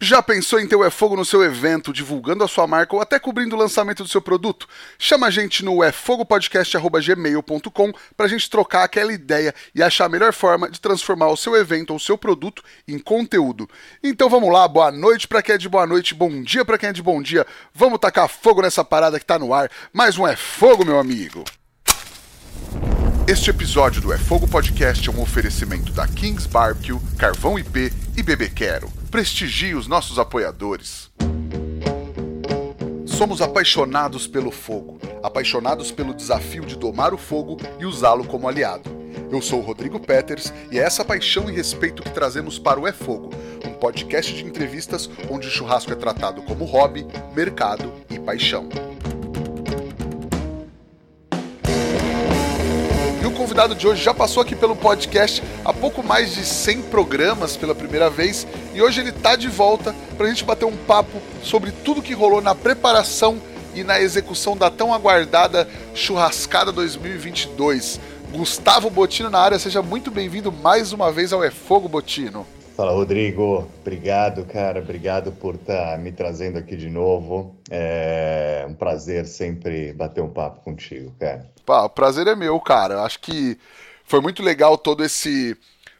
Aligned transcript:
Já 0.00 0.22
pensou 0.22 0.60
em 0.60 0.68
ter 0.68 0.76
o 0.76 0.84
É 0.84 0.90
Fogo 0.90 1.16
no 1.16 1.24
seu 1.24 1.42
evento, 1.42 1.92
divulgando 1.92 2.44
a 2.44 2.48
sua 2.48 2.68
marca 2.68 2.94
ou 2.94 3.02
até 3.02 3.18
cobrindo 3.18 3.56
o 3.56 3.58
lançamento 3.58 4.04
do 4.04 4.08
seu 4.08 4.22
produto? 4.22 4.68
Chama 4.96 5.26
a 5.26 5.30
gente 5.30 5.64
no 5.64 5.82
efogopodcast.gmail.com 5.82 7.92
pra 8.16 8.28
gente 8.28 8.48
trocar 8.48 8.84
aquela 8.84 9.12
ideia 9.12 9.52
e 9.74 9.82
achar 9.82 10.04
a 10.04 10.08
melhor 10.08 10.32
forma 10.32 10.70
de 10.70 10.80
transformar 10.80 11.30
o 11.30 11.36
seu 11.36 11.56
evento 11.56 11.90
ou 11.90 11.96
o 11.96 12.00
seu 12.00 12.16
produto 12.16 12.62
em 12.86 12.96
conteúdo. 12.96 13.68
Então 14.00 14.30
vamos 14.30 14.52
lá, 14.52 14.68
boa 14.68 14.92
noite 14.92 15.26
pra 15.26 15.42
quem 15.42 15.56
é 15.56 15.58
de 15.58 15.68
boa 15.68 15.84
noite, 15.84 16.14
bom 16.14 16.44
dia 16.44 16.64
pra 16.64 16.78
quem 16.78 16.90
é 16.90 16.92
de 16.92 17.02
bom 17.02 17.20
dia. 17.20 17.44
Vamos 17.74 17.98
tacar 17.98 18.28
fogo 18.28 18.62
nessa 18.62 18.84
parada 18.84 19.18
que 19.18 19.26
tá 19.26 19.36
no 19.36 19.52
ar. 19.52 19.68
Mais 19.92 20.16
um 20.16 20.28
É 20.28 20.36
Fogo, 20.36 20.84
meu 20.84 21.00
amigo! 21.00 21.42
Este 23.26 23.50
episódio 23.50 24.00
do 24.00 24.12
É 24.12 24.18
Fogo 24.18 24.46
Podcast 24.46 25.08
é 25.08 25.12
um 25.12 25.20
oferecimento 25.20 25.90
da 25.90 26.06
Kings 26.06 26.46
Barbecue, 26.46 27.00
Carvão 27.18 27.58
IP 27.58 27.92
e 28.16 28.22
Bebê 28.22 28.48
Quero. 28.48 28.97
Prestigie 29.10 29.74
os 29.74 29.86
nossos 29.86 30.18
apoiadores. 30.18 31.10
Somos 33.06 33.40
apaixonados 33.40 34.26
pelo 34.26 34.50
fogo, 34.50 35.00
apaixonados 35.22 35.90
pelo 35.90 36.12
desafio 36.12 36.66
de 36.66 36.76
domar 36.76 37.14
o 37.14 37.18
fogo 37.18 37.56
e 37.80 37.86
usá-lo 37.86 38.24
como 38.24 38.46
aliado. 38.46 38.90
Eu 39.32 39.40
sou 39.40 39.60
o 39.60 39.62
Rodrigo 39.62 39.98
Peters 39.98 40.52
e 40.70 40.78
é 40.78 40.82
essa 40.82 41.02
paixão 41.06 41.48
e 41.48 41.54
respeito 41.54 42.02
que 42.02 42.10
trazemos 42.10 42.58
para 42.58 42.78
o 42.78 42.86
É 42.86 42.92
Fogo, 42.92 43.30
um 43.66 43.72
podcast 43.72 44.34
de 44.34 44.44
entrevistas 44.44 45.08
onde 45.30 45.48
o 45.48 45.50
churrasco 45.50 45.90
é 45.90 45.96
tratado 45.96 46.42
como 46.42 46.66
hobby, 46.66 47.06
mercado 47.34 47.90
e 48.10 48.18
paixão. 48.18 48.68
Convidado 53.48 53.74
de 53.74 53.88
hoje 53.88 54.04
já 54.04 54.12
passou 54.12 54.42
aqui 54.42 54.54
pelo 54.54 54.76
podcast 54.76 55.42
há 55.64 55.72
pouco 55.72 56.02
mais 56.02 56.34
de 56.34 56.44
100 56.44 56.82
programas 56.82 57.56
pela 57.56 57.74
primeira 57.74 58.10
vez 58.10 58.46
e 58.74 58.82
hoje 58.82 59.00
ele 59.00 59.08
está 59.08 59.36
de 59.36 59.48
volta 59.48 59.96
para 60.18 60.26
a 60.26 60.28
gente 60.28 60.44
bater 60.44 60.66
um 60.66 60.76
papo 60.76 61.18
sobre 61.42 61.72
tudo 61.72 62.02
que 62.02 62.12
rolou 62.12 62.42
na 62.42 62.54
preparação 62.54 63.40
e 63.74 63.82
na 63.82 63.98
execução 63.98 64.54
da 64.54 64.68
tão 64.68 64.92
aguardada 64.92 65.66
Churrascada 65.94 66.70
2022. 66.72 67.98
Gustavo 68.30 68.90
Botino 68.90 69.30
na 69.30 69.38
área, 69.38 69.58
seja 69.58 69.80
muito 69.80 70.10
bem-vindo 70.10 70.52
mais 70.52 70.92
uma 70.92 71.10
vez 71.10 71.32
ao 71.32 71.42
É 71.42 71.50
Fogo 71.50 71.88
Botino. 71.88 72.46
Fala, 72.78 72.92
Rodrigo. 72.92 73.68
Obrigado, 73.80 74.44
cara. 74.44 74.78
Obrigado 74.78 75.32
por 75.32 75.56
estar 75.56 75.96
tá 75.96 75.98
me 75.98 76.12
trazendo 76.12 76.58
aqui 76.58 76.76
de 76.76 76.88
novo. 76.88 77.56
É 77.68 78.64
um 78.68 78.74
prazer 78.74 79.26
sempre 79.26 79.92
bater 79.92 80.22
um 80.22 80.30
papo 80.30 80.60
contigo, 80.60 81.12
cara. 81.18 81.50
Pá, 81.66 81.82
o 81.82 81.90
prazer 81.90 82.28
é 82.28 82.36
meu, 82.36 82.60
cara. 82.60 83.02
Acho 83.02 83.18
que 83.18 83.58
foi 84.04 84.20
muito 84.20 84.44
legal 84.44 84.78
todo 84.78 85.04
esse 85.04 85.56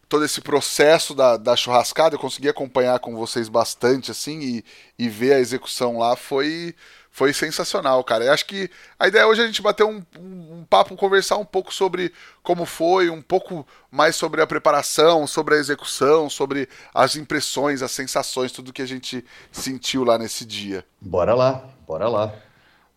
todo 0.08 0.24
esse 0.24 0.40
processo 0.40 1.16
da, 1.16 1.36
da 1.36 1.56
churrascada. 1.56 2.14
Eu 2.14 2.20
consegui 2.20 2.48
acompanhar 2.48 3.00
com 3.00 3.16
vocês 3.16 3.48
bastante, 3.48 4.12
assim, 4.12 4.38
e, 4.38 4.64
e 4.96 5.08
ver 5.08 5.32
a 5.32 5.40
execução 5.40 5.98
lá 5.98 6.14
foi 6.14 6.76
foi 7.18 7.32
sensacional, 7.32 8.04
cara. 8.04 8.26
Eu 8.26 8.32
acho 8.32 8.46
que 8.46 8.70
a 8.96 9.08
ideia 9.08 9.26
hoje 9.26 9.40
é 9.40 9.44
a 9.44 9.46
gente 9.48 9.60
bater 9.60 9.82
um, 9.82 10.00
um, 10.16 10.58
um, 10.60 10.64
papo, 10.70 10.94
conversar 10.94 11.36
um 11.36 11.44
pouco 11.44 11.74
sobre 11.74 12.12
como 12.44 12.64
foi, 12.64 13.10
um 13.10 13.20
pouco 13.20 13.66
mais 13.90 14.14
sobre 14.14 14.40
a 14.40 14.46
preparação, 14.46 15.26
sobre 15.26 15.56
a 15.56 15.58
execução, 15.58 16.30
sobre 16.30 16.68
as 16.94 17.16
impressões, 17.16 17.82
as 17.82 17.90
sensações, 17.90 18.52
tudo 18.52 18.72
que 18.72 18.82
a 18.82 18.86
gente 18.86 19.24
sentiu 19.50 20.04
lá 20.04 20.16
nesse 20.16 20.44
dia. 20.44 20.84
Bora 21.00 21.34
lá, 21.34 21.64
bora 21.84 22.08
lá. 22.08 22.32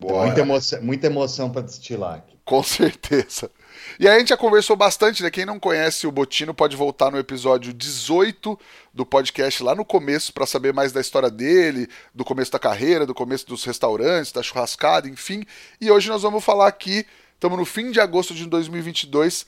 Bora. 0.02 0.26
Muita 0.26 0.40
emoção, 0.40 0.82
muita 0.82 1.06
emoção 1.06 1.50
para 1.50 1.62
destilar 1.62 2.16
aqui. 2.16 2.36
Com 2.44 2.62
certeza. 2.62 3.48
E 4.00 4.08
aí 4.08 4.16
a 4.16 4.18
gente 4.18 4.30
já 4.30 4.36
conversou 4.36 4.74
bastante, 4.74 5.22
né? 5.22 5.30
Quem 5.30 5.46
não 5.46 5.60
conhece 5.60 6.06
o 6.06 6.12
Botino 6.12 6.52
pode 6.52 6.76
voltar 6.76 7.10
no 7.10 7.18
episódio 7.18 7.72
18 7.72 8.58
do 8.92 9.06
podcast 9.06 9.62
lá 9.62 9.76
no 9.76 9.84
começo 9.84 10.32
para 10.32 10.44
saber 10.44 10.72
mais 10.72 10.90
da 10.92 11.00
história 11.00 11.30
dele, 11.30 11.88
do 12.12 12.24
começo 12.24 12.50
da 12.50 12.58
carreira, 12.58 13.06
do 13.06 13.14
começo 13.14 13.46
dos 13.46 13.64
restaurantes, 13.64 14.32
da 14.32 14.42
churrascada, 14.42 15.08
enfim. 15.08 15.44
E 15.80 15.90
hoje 15.90 16.08
nós 16.08 16.22
vamos 16.22 16.44
falar 16.44 16.66
aqui, 16.66 17.06
estamos 17.34 17.56
no 17.56 17.64
fim 17.64 17.92
de 17.92 18.00
agosto 18.00 18.34
de 18.34 18.44
2022. 18.46 19.46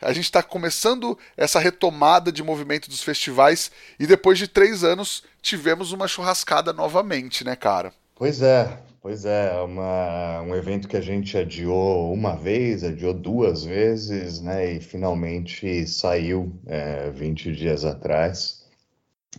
A 0.00 0.14
gente 0.14 0.24
está 0.24 0.42
começando 0.42 1.18
essa 1.36 1.60
retomada 1.60 2.32
de 2.32 2.42
movimento 2.42 2.88
dos 2.88 3.02
festivais 3.02 3.70
e 3.98 4.06
depois 4.06 4.38
de 4.38 4.48
três 4.48 4.82
anos 4.82 5.22
tivemos 5.42 5.92
uma 5.92 6.08
churrascada 6.08 6.72
novamente, 6.72 7.44
né, 7.44 7.54
cara? 7.54 7.92
Pois 8.14 8.40
é, 8.40 8.78
Pois 9.02 9.24
é, 9.24 9.52
uma, 9.62 10.42
um 10.42 10.54
evento 10.54 10.86
que 10.86 10.96
a 10.96 11.00
gente 11.00 11.36
adiou 11.36 12.12
uma 12.12 12.36
vez, 12.36 12.84
adiou 12.84 13.14
duas 13.14 13.64
vezes, 13.64 14.42
né? 14.42 14.74
E 14.74 14.80
finalmente 14.80 15.86
saiu 15.86 16.52
é, 16.66 17.10
20 17.10 17.50
dias 17.52 17.82
atrás. 17.86 18.68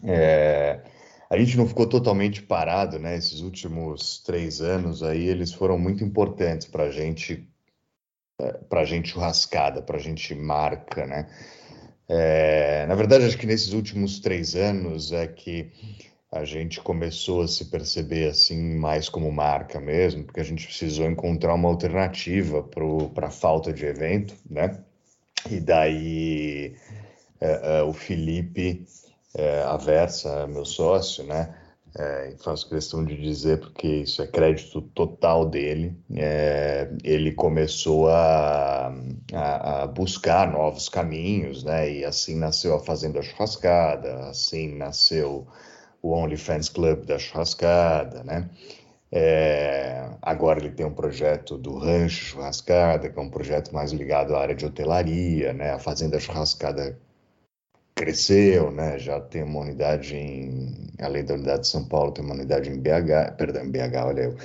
É, 0.03 0.81
a 1.29 1.37
gente 1.37 1.57
não 1.57 1.67
ficou 1.67 1.87
totalmente 1.87 2.41
parado, 2.41 2.97
né? 2.97 3.15
Esses 3.15 3.41
últimos 3.41 4.19
três 4.23 4.61
anos 4.61 5.03
aí, 5.03 5.27
eles 5.27 5.53
foram 5.53 5.77
muito 5.77 6.03
importantes 6.03 6.67
para 6.67 6.85
a 6.85 6.91
gente, 6.91 7.47
é, 8.39 8.53
para 8.67 8.81
a 8.81 8.85
gente 8.85 9.09
churrascada, 9.09 9.81
para 9.83 9.97
a 9.97 10.01
gente 10.01 10.33
marca, 10.33 11.05
né? 11.05 11.29
É, 12.09 12.85
na 12.87 12.95
verdade, 12.95 13.25
acho 13.25 13.37
que 13.37 13.45
nesses 13.45 13.73
últimos 13.73 14.19
três 14.19 14.55
anos 14.55 15.11
é 15.11 15.27
que 15.27 15.71
a 16.31 16.45
gente 16.45 16.79
começou 16.79 17.41
a 17.41 17.47
se 17.47 17.65
perceber 17.65 18.29
assim 18.29 18.77
mais 18.77 19.09
como 19.09 19.29
marca 19.31 19.81
mesmo, 19.81 20.23
porque 20.23 20.39
a 20.39 20.45
gente 20.45 20.65
precisou 20.65 21.05
encontrar 21.05 21.53
uma 21.53 21.67
alternativa 21.67 22.63
para 22.63 23.27
a 23.27 23.31
falta 23.31 23.73
de 23.73 23.85
evento, 23.85 24.33
né? 24.49 24.79
E 25.49 25.59
daí 25.59 26.75
é, 27.39 27.79
é, 27.79 27.83
o 27.83 27.91
Felipe 27.91 28.85
é, 29.35 29.63
Aversa, 29.63 30.47
meu 30.47 30.63
sócio, 30.63 31.25
né? 31.25 31.53
É, 31.97 32.35
faço 32.41 32.69
questão 32.69 33.03
de 33.03 33.17
dizer 33.19 33.59
porque 33.59 33.87
isso 33.87 34.21
é 34.21 34.27
crédito 34.27 34.81
total 34.81 35.45
dele. 35.45 35.97
É, 36.15 36.89
ele 37.03 37.33
começou 37.33 38.07
a, 38.07 38.93
a, 39.33 39.83
a, 39.83 39.87
buscar 39.87 40.49
novos 40.49 40.87
caminhos, 40.87 41.65
né? 41.65 41.91
E 41.91 42.05
assim 42.05 42.37
nasceu 42.37 42.73
a 42.75 42.79
Fazenda 42.79 43.21
Churrascada, 43.21 44.29
assim 44.29 44.77
nasceu 44.77 45.45
o 46.01 46.11
OnlyFans 46.11 46.69
Club 46.69 47.05
da 47.05 47.17
churrascada, 47.19 48.23
né? 48.23 48.49
É, 49.11 50.09
agora 50.21 50.59
ele 50.59 50.71
tem 50.71 50.85
um 50.85 50.93
projeto 50.93 51.57
do 51.57 51.77
Rancho 51.77 52.25
Churrascada, 52.25 53.09
que 53.09 53.19
é 53.19 53.21
um 53.21 53.29
projeto 53.29 53.73
mais 53.73 53.91
ligado 53.91 54.35
à 54.35 54.39
área 54.39 54.55
de 54.55 54.65
hotelaria, 54.65 55.51
né? 55.53 55.71
A 55.71 55.79
Fazenda 55.79 56.19
Churrascada 56.19 56.97
cresceu, 57.93 58.71
né? 58.71 58.97
Já 58.97 59.19
tem 59.19 59.43
uma 59.43 59.59
unidade 59.59 60.15
em, 60.15 60.87
além 60.99 61.25
da 61.25 61.33
unidade 61.33 61.61
de 61.63 61.67
São 61.67 61.83
Paulo, 61.85 62.11
tem 62.11 62.23
uma 62.23 62.33
unidade 62.33 62.69
em 62.69 62.79
BH, 62.79 63.35
perdão, 63.37 63.65
em 63.65 63.69
BH, 63.69 64.05
olha 64.05 64.21
eu, 64.21 64.37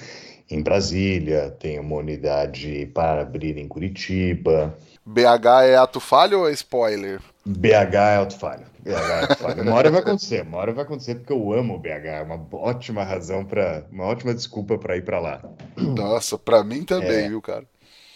em 0.51 0.63
Brasília, 0.63 1.51
tem 1.59 1.79
uma 1.79 1.97
unidade 1.97 2.87
para 2.93 3.23
abrir 3.23 3.57
em 3.57 3.69
Curitiba. 3.69 4.77
BH 5.05 5.65
é 5.65 5.77
ato 5.77 6.01
falho 6.01 6.41
ou 6.41 6.49
é 6.49 6.53
spoiler? 6.53 7.21
BH 7.47 7.95
é 7.95 8.17
ato 8.17 8.39
falho. 8.39 8.67
BH, 8.81 9.61
uma 9.63 9.75
hora 9.75 9.91
vai 9.91 10.01
acontecer, 10.01 10.43
uma 10.43 10.59
hora 10.59 10.73
vai 10.73 10.85
acontecer 10.85 11.15
porque 11.17 11.33
eu 11.33 11.53
amo 11.53 11.75
o 11.75 11.79
BH, 11.79 12.07
é 12.07 12.23
uma 12.23 12.45
ótima 12.53 13.05
razão 13.05 13.45
para, 13.45 13.85
uma 13.91 14.05
ótima 14.05 14.35
desculpa 14.35 14.77
para 14.77 14.97
ir 14.97 15.05
para 15.05 15.21
lá. 15.21 15.43
Nossa, 15.77 16.37
para 16.37 16.65
mim 16.65 16.85
também, 16.85 17.25
é, 17.25 17.29
viu, 17.29 17.41
cara? 17.41 17.65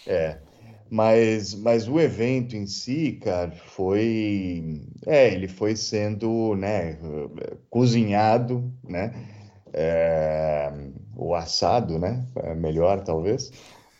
É. 0.05 0.37
Mas, 0.89 1.55
mas 1.55 1.87
o 1.87 1.99
evento 1.99 2.55
em 2.55 2.67
si, 2.67 3.19
cara, 3.23 3.51
foi, 3.51 4.81
é, 5.05 5.33
ele 5.33 5.47
foi 5.47 5.77
sendo, 5.77 6.53
né, 6.57 6.97
cozinhado, 7.69 8.69
né, 8.83 9.13
é, 9.71 10.69
o 11.15 11.33
assado, 11.33 11.97
né, 11.97 12.25
é 12.43 12.53
melhor 12.53 13.01
talvez, 13.01 13.51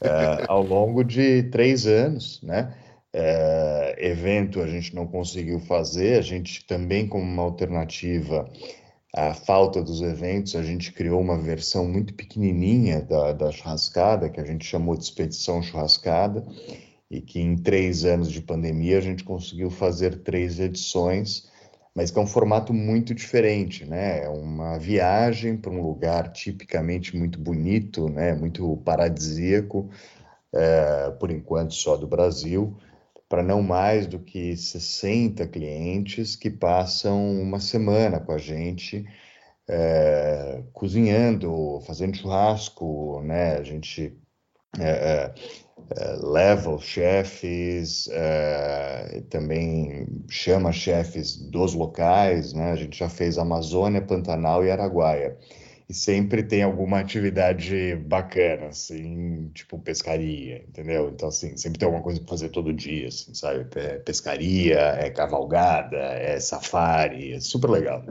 é, 0.02 0.44
ao 0.50 0.62
longo 0.62 1.02
de 1.02 1.44
três 1.44 1.88
anos, 1.88 2.42
né, 2.44 2.74
é, 3.14 3.96
evento 4.00 4.62
a 4.62 4.68
gente 4.68 4.96
não 4.96 5.06
conseguiu 5.06 5.60
fazer, 5.60 6.18
a 6.18 6.22
gente 6.22 6.66
também, 6.66 7.08
como 7.08 7.24
uma 7.24 7.44
alternativa 7.44 8.50
à 9.14 9.34
falta 9.34 9.82
dos 9.82 10.02
eventos, 10.02 10.56
a 10.56 10.64
gente 10.64 10.94
criou 10.94 11.20
uma 11.20 11.38
versão 11.38 11.86
muito 11.86 12.14
pequenininha 12.14 13.02
da, 13.02 13.34
da 13.34 13.52
churrascada, 13.52 14.30
que 14.30 14.40
a 14.40 14.46
gente 14.46 14.66
chamou 14.66 14.96
de 14.96 15.04
Expedição 15.04 15.62
Churrascada, 15.62 16.46
e 17.10 17.20
que 17.20 17.42
em 17.42 17.58
três 17.58 18.06
anos 18.06 18.32
de 18.32 18.42
pandemia 18.42 18.98
a 18.98 19.02
gente 19.02 19.26
conseguiu 19.26 19.70
fazer 19.70 20.20
três 20.20 20.62
edições, 20.62 21.50
mas 21.94 22.10
que 22.10 22.18
é 22.18 22.22
um 22.22 22.28
formato 22.28 22.74
muito 22.74 23.14
diferente, 23.14 23.84
né? 23.84 24.24
É 24.24 24.30
uma 24.30 24.78
viagem 24.80 25.58
para 25.58 25.72
um 25.72 25.82
lugar 25.82 26.32
tipicamente 26.32 27.18
muito 27.18 27.38
bonito, 27.38 28.08
né? 28.08 28.34
Muito 28.34 28.78
paradisíaco, 28.86 29.90
é, 30.54 31.12
por 31.20 31.30
enquanto 31.32 31.74
só 31.74 31.98
do 31.98 32.08
Brasil, 32.08 32.78
para 33.32 33.42
não 33.42 33.62
mais 33.64 34.08
do 34.08 34.20
que 34.20 34.58
60 34.58 35.48
clientes 35.48 36.36
que 36.36 36.50
passam 36.50 37.42
uma 37.42 37.62
semana 37.62 38.20
com 38.20 38.34
a 38.34 38.38
gente 38.38 39.06
é, 39.70 40.62
cozinhando, 40.74 41.80
fazendo 41.88 42.18
churrasco, 42.18 43.22
né? 43.24 43.56
A 43.56 43.64
gente 43.64 44.14
é, 44.78 44.84
é, 44.84 45.34
leva 46.22 46.76
os 46.76 46.84
chefes, 46.84 48.10
também 49.30 50.08
chama 50.30 50.74
chefes 50.74 51.38
dos 51.38 51.74
locais, 51.74 52.52
né? 52.52 52.74
A 52.74 52.76
gente 52.76 53.00
já 53.00 53.08
fez 53.08 53.38
Amazônia, 53.38 54.02
Pantanal 54.02 54.66
e 54.66 54.72
Araguaia. 54.72 55.38
E 55.92 55.94
sempre 55.94 56.42
tem 56.42 56.64
alguma 56.64 57.02
atividade 57.02 57.98
bacana, 57.98 58.68
assim, 58.68 59.52
tipo 59.54 59.78
pescaria, 59.78 60.64
entendeu? 60.66 61.10
Então, 61.10 61.28
assim, 61.28 61.58
sempre 61.58 61.78
tem 61.80 61.86
alguma 61.86 62.02
coisa 62.02 62.18
para 62.18 62.30
fazer 62.30 62.48
todo 62.48 62.72
dia, 62.72 63.10
assim, 63.10 63.34
sabe? 63.34 63.68
É 63.76 63.98
pescaria, 63.98 64.80
é 64.80 65.10
cavalgada, 65.10 65.98
é 65.98 66.40
safari, 66.40 67.34
é 67.34 67.42
super 67.42 67.70
legal. 67.70 68.06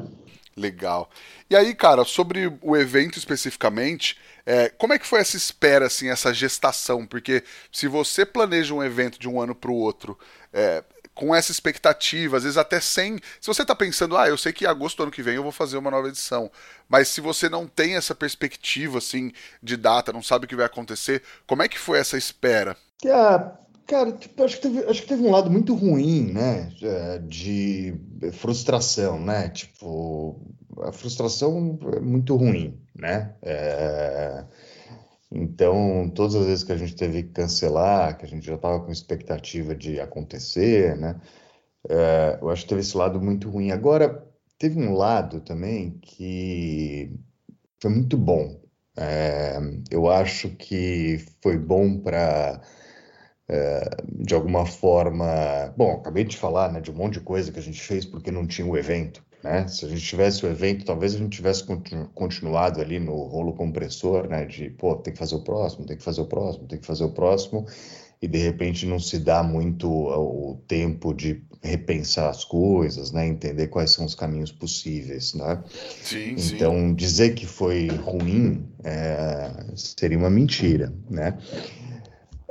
Legal. 0.54 1.08
E 1.48 1.56
aí, 1.56 1.74
cara, 1.74 2.04
sobre 2.04 2.52
o 2.60 2.76
evento 2.76 3.18
especificamente, 3.18 4.18
é, 4.44 4.68
como 4.68 4.92
é 4.92 4.98
que 4.98 5.06
foi 5.06 5.20
essa 5.20 5.38
espera, 5.38 5.86
assim, 5.86 6.10
essa 6.10 6.34
gestação? 6.34 7.06
Porque 7.06 7.42
se 7.72 7.88
você 7.88 8.26
planeja 8.26 8.74
um 8.74 8.84
evento 8.84 9.18
de 9.18 9.26
um 9.26 9.40
ano 9.40 9.54
para 9.54 9.70
o 9.70 9.74
outro, 9.74 10.18
é, 10.52 10.84
com 11.20 11.34
essa 11.34 11.52
expectativa, 11.52 12.38
às 12.38 12.44
vezes 12.44 12.56
até 12.56 12.81
sem. 12.81 13.19
Se 13.38 13.46
você 13.46 13.61
está 13.61 13.75
pensando, 13.75 14.17
ah, 14.17 14.26
eu 14.26 14.38
sei 14.38 14.55
que 14.55 14.64
em 14.64 14.67
agosto 14.67 14.96
do 14.96 15.02
ano 15.02 15.12
que 15.12 15.22
vem 15.22 15.34
eu 15.34 15.43
vou 15.43 15.52
fazer 15.52 15.76
uma 15.76 15.90
nova 15.90 16.08
edição, 16.08 16.50
mas 16.88 17.08
se 17.08 17.20
você 17.20 17.46
não 17.46 17.67
tem 17.67 17.94
essa 17.94 18.14
perspectiva, 18.14 18.96
assim, 18.96 19.31
de 19.62 19.76
data, 19.76 20.14
não 20.14 20.22
sabe 20.22 20.46
o 20.46 20.49
que 20.49 20.56
vai 20.56 20.64
acontecer, 20.64 21.22
como 21.46 21.62
é 21.62 21.69
que 21.69 21.78
foi 21.78 21.99
essa 21.99 22.17
espera? 22.17 22.75
Ah, 23.05 23.52
cara, 23.87 24.12
tipo, 24.12 24.43
acho, 24.43 24.56
que 24.56 24.62
teve, 24.62 24.78
acho 24.88 25.02
que 25.02 25.08
teve 25.08 25.22
um 25.22 25.31
lado 25.31 25.50
muito 25.50 25.75
ruim, 25.75 26.32
né, 26.32 26.72
de 27.28 27.94
frustração, 28.32 29.20
né, 29.20 29.50
tipo, 29.50 30.40
a 30.81 30.90
frustração 30.90 31.78
é 31.94 32.00
muito 32.00 32.34
ruim, 32.34 32.81
né, 32.94 33.34
é... 33.43 34.43
Então, 35.32 36.10
todas 36.14 36.34
as 36.34 36.46
vezes 36.46 36.64
que 36.64 36.72
a 36.72 36.76
gente 36.76 36.96
teve 36.96 37.22
que 37.22 37.30
cancelar, 37.30 38.18
que 38.18 38.24
a 38.24 38.28
gente 38.28 38.44
já 38.46 38.56
estava 38.56 38.80
com 38.84 38.90
expectativa 38.90 39.74
de 39.76 40.00
acontecer, 40.00 40.96
né? 40.96 41.20
É, 41.88 42.38
eu 42.40 42.50
acho 42.50 42.62
que 42.64 42.68
teve 42.70 42.80
esse 42.82 42.96
lado 42.96 43.20
muito 43.20 43.48
ruim. 43.50 43.70
Agora, 43.70 44.26
teve 44.58 44.78
um 44.80 44.94
lado 44.94 45.40
também 45.40 45.98
que 46.00 47.12
foi 47.80 47.90
muito 47.90 48.16
bom. 48.16 48.60
É, 48.96 49.58
eu 49.90 50.10
acho 50.10 50.50
que 50.56 51.18
foi 51.42 51.56
bom 51.58 51.98
para, 52.00 52.60
é, 53.48 53.90
de 54.08 54.34
alguma 54.34 54.66
forma. 54.66 55.26
Bom, 55.76 55.92
acabei 55.92 56.24
de 56.24 56.36
falar 56.36 56.72
né, 56.72 56.80
de 56.80 56.90
um 56.90 56.94
monte 56.94 57.14
de 57.14 57.20
coisa 57.20 57.52
que 57.52 57.58
a 57.58 57.62
gente 57.62 57.80
fez 57.82 58.04
porque 58.04 58.30
não 58.30 58.46
tinha 58.46 58.66
o 58.66 58.76
evento. 58.76 59.24
Né? 59.42 59.66
Se 59.69 59.87
a 59.87 59.88
gente 59.88 60.02
tivesse 60.02 60.44
o 60.44 60.48
evento, 60.48 60.84
talvez 60.84 61.14
a 61.14 61.19
gente 61.19 61.37
tivesse 61.37 61.64
continuado 62.14 62.81
ali 62.81 62.98
no 62.98 63.14
rolo 63.25 63.54
compressor, 63.54 64.28
né? 64.28 64.44
De, 64.44 64.70
pô, 64.70 64.96
tem 64.96 65.12
que 65.12 65.19
fazer 65.19 65.34
o 65.34 65.40
próximo, 65.40 65.87
tem 65.87 65.96
que 65.96 66.04
fazer 66.04 66.20
o 66.20 66.26
próximo, 66.26 66.66
tem 66.66 66.78
que 66.78 66.87
fazer 66.87 67.04
o 67.04 67.10
próximo, 67.10 67.66
e 68.20 68.28
de 68.28 68.38
repente 68.38 68.84
não 68.84 68.98
se 68.98 69.19
dá 69.19 69.42
muito 69.42 69.90
o 69.90 70.60
tempo 70.69 71.14
de 71.14 71.42
repensar 71.62 72.28
as 72.28 72.44
coisas, 72.44 73.12
né? 73.12 73.26
Entender 73.26 73.69
quais 73.69 73.92
são 73.92 74.04
os 74.04 74.14
caminhos 74.14 74.52
possíveis, 74.52 75.32
né? 75.32 75.62
Sim, 76.02 76.34
então, 76.37 76.75
sim. 76.75 76.94
dizer 76.94 77.34
que 77.34 77.46
foi 77.46 77.88
ruim 77.88 78.66
é, 78.84 79.50
seria 79.75 80.19
uma 80.19 80.31
mentira, 80.31 80.92
né? 81.08 81.38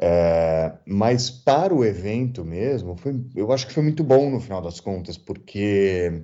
É, 0.01 0.71
mas 0.86 1.30
para 1.30 1.74
o 1.74 1.83
evento 1.83 2.45
mesmo, 2.45 2.95
foi, 2.95 3.19
eu 3.36 3.51
acho 3.51 3.68
que 3.68 3.74
foi 3.74 3.83
muito 3.83 4.03
bom 4.03 4.31
no 4.31 4.39
final 4.39 4.62
das 4.62 4.80
contas, 4.80 5.18
porque 5.18 6.24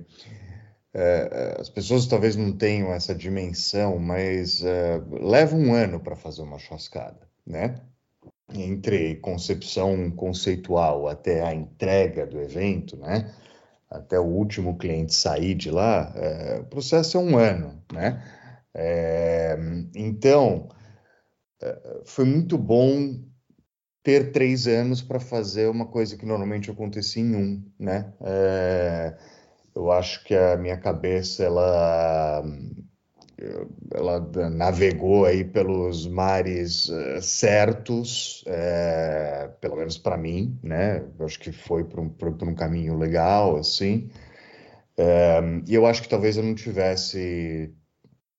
é, 0.98 1.56
as 1.60 1.68
pessoas 1.68 2.06
talvez 2.06 2.36
não 2.36 2.50
tenham 2.52 2.90
essa 2.90 3.14
dimensão, 3.14 3.98
mas 3.98 4.64
é, 4.64 4.98
leva 5.20 5.54
um 5.54 5.74
ano 5.74 6.00
para 6.00 6.16
fazer 6.16 6.40
uma 6.40 6.58
chascada, 6.58 7.28
né? 7.46 7.74
Entre 8.54 9.16
concepção 9.16 10.10
conceitual 10.10 11.06
até 11.06 11.42
a 11.42 11.52
entrega 11.52 12.26
do 12.26 12.40
evento, 12.40 12.96
né? 12.96 13.30
Até 13.90 14.18
o 14.18 14.24
último 14.24 14.78
cliente 14.78 15.12
sair 15.12 15.54
de 15.54 15.70
lá, 15.70 16.14
é, 16.16 16.60
o 16.60 16.64
processo 16.64 17.18
é 17.18 17.20
um 17.20 17.36
ano, 17.36 17.78
né? 17.92 18.24
É, 18.72 19.58
então, 19.94 20.70
é, 21.60 22.00
foi 22.06 22.24
muito 22.24 22.56
bom 22.56 23.20
ter 24.02 24.32
três 24.32 24.66
anos 24.66 25.02
para 25.02 25.20
fazer 25.20 25.68
uma 25.68 25.84
coisa 25.86 26.16
que 26.16 26.24
normalmente 26.24 26.70
acontecia 26.70 27.22
em 27.22 27.36
um, 27.36 27.62
né? 27.78 28.14
É, 28.22 29.35
eu 29.76 29.92
acho 29.92 30.24
que 30.24 30.34
a 30.34 30.56
minha 30.56 30.78
cabeça 30.78 31.44
ela 31.44 32.42
ela 33.92 34.20
navegou 34.50 35.26
aí 35.26 35.44
pelos 35.44 36.06
mares 36.06 36.88
uh, 36.88 37.20
certos, 37.20 38.42
é, 38.46 39.50
pelo 39.60 39.76
menos 39.76 39.98
para 39.98 40.16
mim, 40.16 40.58
né? 40.62 41.04
Eu 41.18 41.26
acho 41.26 41.38
que 41.38 41.52
foi 41.52 41.84
por 41.84 42.00
um, 42.00 42.08
por 42.08 42.48
um 42.48 42.54
caminho 42.54 42.96
legal, 42.96 43.56
assim. 43.56 44.08
É, 44.96 45.40
e 45.68 45.74
eu 45.74 45.86
acho 45.86 46.02
que 46.02 46.08
talvez 46.08 46.36
eu 46.38 46.42
não 46.42 46.54
tivesse 46.54 47.74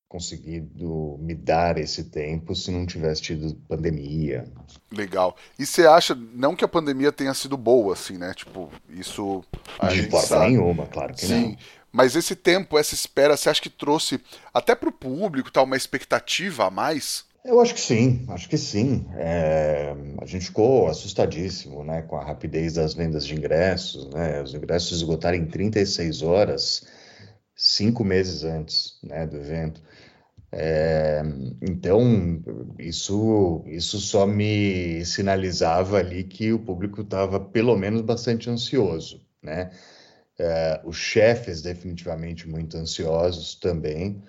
conseguido 0.07 1.17
me 1.19 1.35
dar 1.35 1.77
esse 1.77 2.05
tempo 2.05 2.55
se 2.55 2.71
não 2.71 2.85
tivesse 2.85 3.21
tido 3.21 3.55
pandemia. 3.67 4.45
Legal. 4.91 5.35
E 5.59 5.65
você 5.65 5.85
acha, 5.85 6.15
não 6.15 6.55
que 6.55 6.63
a 6.63 6.67
pandemia 6.67 7.11
tenha 7.11 7.33
sido 7.33 7.57
boa, 7.57 7.93
assim, 7.93 8.17
né? 8.17 8.33
Tipo, 8.33 8.71
isso. 8.89 9.43
De 9.91 10.03
forma 10.09 10.27
sabe. 10.27 10.51
nenhuma, 10.51 10.85
claro 10.87 11.13
que 11.13 11.25
Sim. 11.25 11.41
não. 11.49 11.57
Mas 11.91 12.15
esse 12.15 12.35
tempo, 12.35 12.77
essa 12.77 12.93
espera, 12.93 13.35
você 13.35 13.49
acha 13.49 13.61
que 13.61 13.69
trouxe 13.69 14.19
até 14.53 14.75
para 14.75 14.89
o 14.89 14.93
público 14.93 15.51
tá, 15.51 15.63
uma 15.63 15.75
expectativa 15.75 16.65
a 16.67 16.71
mais? 16.71 17.25
Eu 17.43 17.61
acho 17.61 17.73
que 17.73 17.79
sim, 17.79 18.25
acho 18.27 18.49
que 18.49 18.57
sim. 18.57 19.05
É, 19.15 19.95
a 20.21 20.25
gente 20.25 20.45
ficou 20.47 20.87
assustadíssimo 20.87 21.83
né, 21.83 22.01
com 22.01 22.17
a 22.17 22.23
rapidez 22.23 22.73
das 22.73 22.93
vendas 22.93 23.25
de 23.25 23.33
ingressos. 23.33 24.09
Né? 24.09 24.41
Os 24.41 24.53
ingressos 24.53 24.97
esgotaram 24.97 25.37
em 25.37 25.45
36 25.45 26.21
horas, 26.21 26.85
cinco 27.55 28.03
meses 28.03 28.43
antes 28.43 28.99
né, 29.01 29.25
do 29.25 29.37
evento. 29.37 29.81
É, 30.51 31.21
então, 31.61 32.41
isso, 32.79 33.63
isso 33.67 33.99
só 33.99 34.25
me 34.25 35.03
sinalizava 35.05 35.97
ali 35.97 36.23
que 36.23 36.53
o 36.53 36.59
público 36.59 37.01
estava, 37.01 37.39
pelo 37.39 37.75
menos, 37.75 38.01
bastante 38.01 38.49
ansioso, 38.49 39.21
né? 39.41 39.71
É, 40.39 40.81
os 40.85 40.95
chefes, 40.95 41.61
definitivamente, 41.61 42.47
muito 42.47 42.77
ansiosos 42.77 43.55
também, 43.55 44.21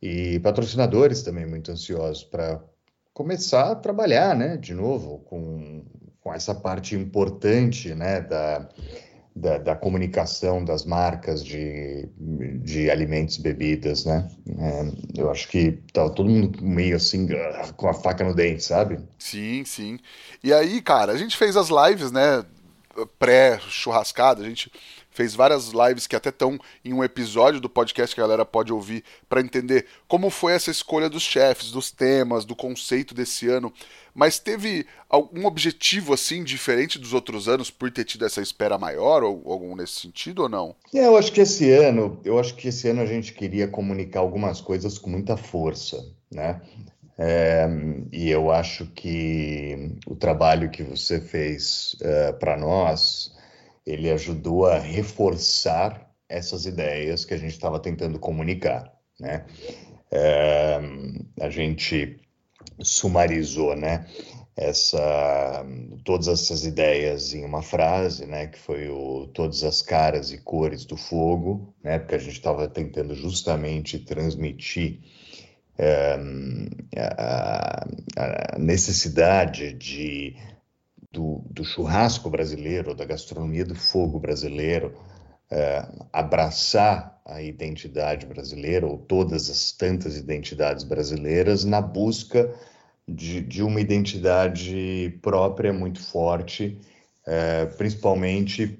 e 0.00 0.38
patrocinadores 0.40 1.22
também 1.22 1.44
muito 1.46 1.72
ansiosos 1.72 2.22
para 2.24 2.62
começar 3.12 3.72
a 3.72 3.74
trabalhar, 3.74 4.36
né, 4.36 4.56
de 4.56 4.74
novo, 4.74 5.20
com, 5.20 5.82
com 6.20 6.32
essa 6.32 6.54
parte 6.54 6.94
importante, 6.94 7.94
né, 7.94 8.20
da, 8.20 8.68
da, 9.36 9.58
da, 9.58 9.76
comunicação 9.76 10.64
das 10.64 10.86
marcas 10.86 11.44
de, 11.44 12.08
de 12.62 12.90
alimentos 12.90 13.36
bebidas, 13.36 14.06
né? 14.06 14.26
É, 14.58 15.20
eu 15.20 15.30
acho 15.30 15.46
que 15.48 15.72
tava 15.92 16.08
todo 16.10 16.30
mundo 16.30 16.58
meio 16.62 16.96
assim, 16.96 17.28
com 17.76 17.86
a 17.86 17.92
faca 17.92 18.24
no 18.24 18.34
dente, 18.34 18.64
sabe? 18.64 18.98
Sim, 19.18 19.62
sim. 19.66 19.98
E 20.42 20.54
aí, 20.54 20.80
cara, 20.80 21.12
a 21.12 21.18
gente 21.18 21.36
fez 21.36 21.54
as 21.54 21.68
lives, 21.68 22.10
né? 22.10 22.44
Pré-churrascada, 23.18 24.42
a 24.42 24.48
gente 24.48 24.72
fez 25.16 25.34
várias 25.34 25.70
lives 25.70 26.06
que 26.06 26.14
até 26.14 26.28
estão 26.28 26.58
em 26.84 26.92
um 26.92 27.02
episódio 27.02 27.58
do 27.58 27.70
podcast 27.70 28.14
que 28.14 28.20
a 28.20 28.24
galera 28.24 28.44
pode 28.44 28.70
ouvir 28.70 29.02
para 29.28 29.40
entender 29.40 29.86
como 30.06 30.28
foi 30.28 30.52
essa 30.52 30.70
escolha 30.70 31.08
dos 31.08 31.22
chefes, 31.22 31.70
dos 31.70 31.90
temas, 31.90 32.44
do 32.44 32.54
conceito 32.54 33.14
desse 33.14 33.48
ano. 33.48 33.72
Mas 34.14 34.38
teve 34.38 34.86
algum 35.08 35.46
objetivo 35.46 36.12
assim 36.12 36.44
diferente 36.44 36.98
dos 36.98 37.14
outros 37.14 37.48
anos 37.48 37.70
por 37.70 37.90
ter 37.90 38.04
tido 38.04 38.26
essa 38.26 38.42
espera 38.42 38.76
maior 38.76 39.22
ou 39.22 39.42
algum 39.50 39.74
nesse 39.74 40.00
sentido 40.00 40.42
ou 40.42 40.48
não? 40.48 40.76
É, 40.94 41.06
eu 41.06 41.16
acho 41.16 41.32
que 41.32 41.40
esse 41.40 41.70
ano, 41.70 42.20
eu 42.22 42.38
acho 42.38 42.54
que 42.54 42.68
esse 42.68 42.86
ano 42.88 43.00
a 43.00 43.06
gente 43.06 43.32
queria 43.32 43.66
comunicar 43.66 44.20
algumas 44.20 44.60
coisas 44.60 44.98
com 44.98 45.08
muita 45.08 45.36
força, 45.36 46.06
né? 46.30 46.60
É, 47.18 47.66
e 48.12 48.28
eu 48.28 48.50
acho 48.50 48.84
que 48.94 49.96
o 50.06 50.14
trabalho 50.14 50.68
que 50.68 50.82
você 50.82 51.18
fez 51.18 51.96
é, 52.02 52.32
para 52.32 52.58
nós 52.58 53.34
ele 53.86 54.10
ajudou 54.10 54.66
a 54.66 54.78
reforçar 54.78 56.10
essas 56.28 56.66
ideias 56.66 57.24
que 57.24 57.34
a 57.34 57.36
gente 57.36 57.52
estava 57.52 57.78
tentando 57.78 58.18
comunicar, 58.18 58.92
né? 59.20 59.46
É, 60.10 60.80
a 61.40 61.48
gente 61.48 62.20
sumarizou, 62.80 63.76
né? 63.76 64.06
Essa, 64.56 65.64
todas 66.02 66.28
essas 66.28 66.64
ideias 66.64 67.34
em 67.34 67.44
uma 67.44 67.62
frase, 67.62 68.26
né? 68.26 68.46
Que 68.48 68.58
foi 68.58 68.88
o 68.88 69.28
todas 69.28 69.62
as 69.62 69.82
caras 69.82 70.32
e 70.32 70.38
cores 70.38 70.84
do 70.84 70.96
fogo, 70.96 71.74
né? 71.84 71.98
Porque 71.98 72.14
a 72.14 72.18
gente 72.18 72.32
estava 72.32 72.66
tentando 72.66 73.14
justamente 73.14 73.98
transmitir 73.98 75.00
é, 75.78 76.18
a, 76.96 77.86
a 78.16 78.58
necessidade 78.58 79.74
de 79.74 80.34
do, 81.16 81.42
do 81.50 81.64
churrasco 81.64 82.28
brasileiro, 82.28 82.94
da 82.94 83.06
gastronomia 83.06 83.64
do 83.64 83.74
fogo 83.74 84.20
brasileiro, 84.20 84.92
é, 85.50 85.88
abraçar 86.12 87.18
a 87.24 87.40
identidade 87.40 88.26
brasileira 88.26 88.86
ou 88.86 88.98
todas 88.98 89.48
as 89.48 89.72
tantas 89.72 90.16
identidades 90.16 90.84
brasileiras 90.84 91.64
na 91.64 91.80
busca 91.80 92.52
de, 93.08 93.40
de 93.40 93.62
uma 93.62 93.80
identidade 93.80 95.18
própria 95.22 95.72
muito 95.72 96.00
forte, 96.00 96.78
é, 97.26 97.64
principalmente 97.64 98.78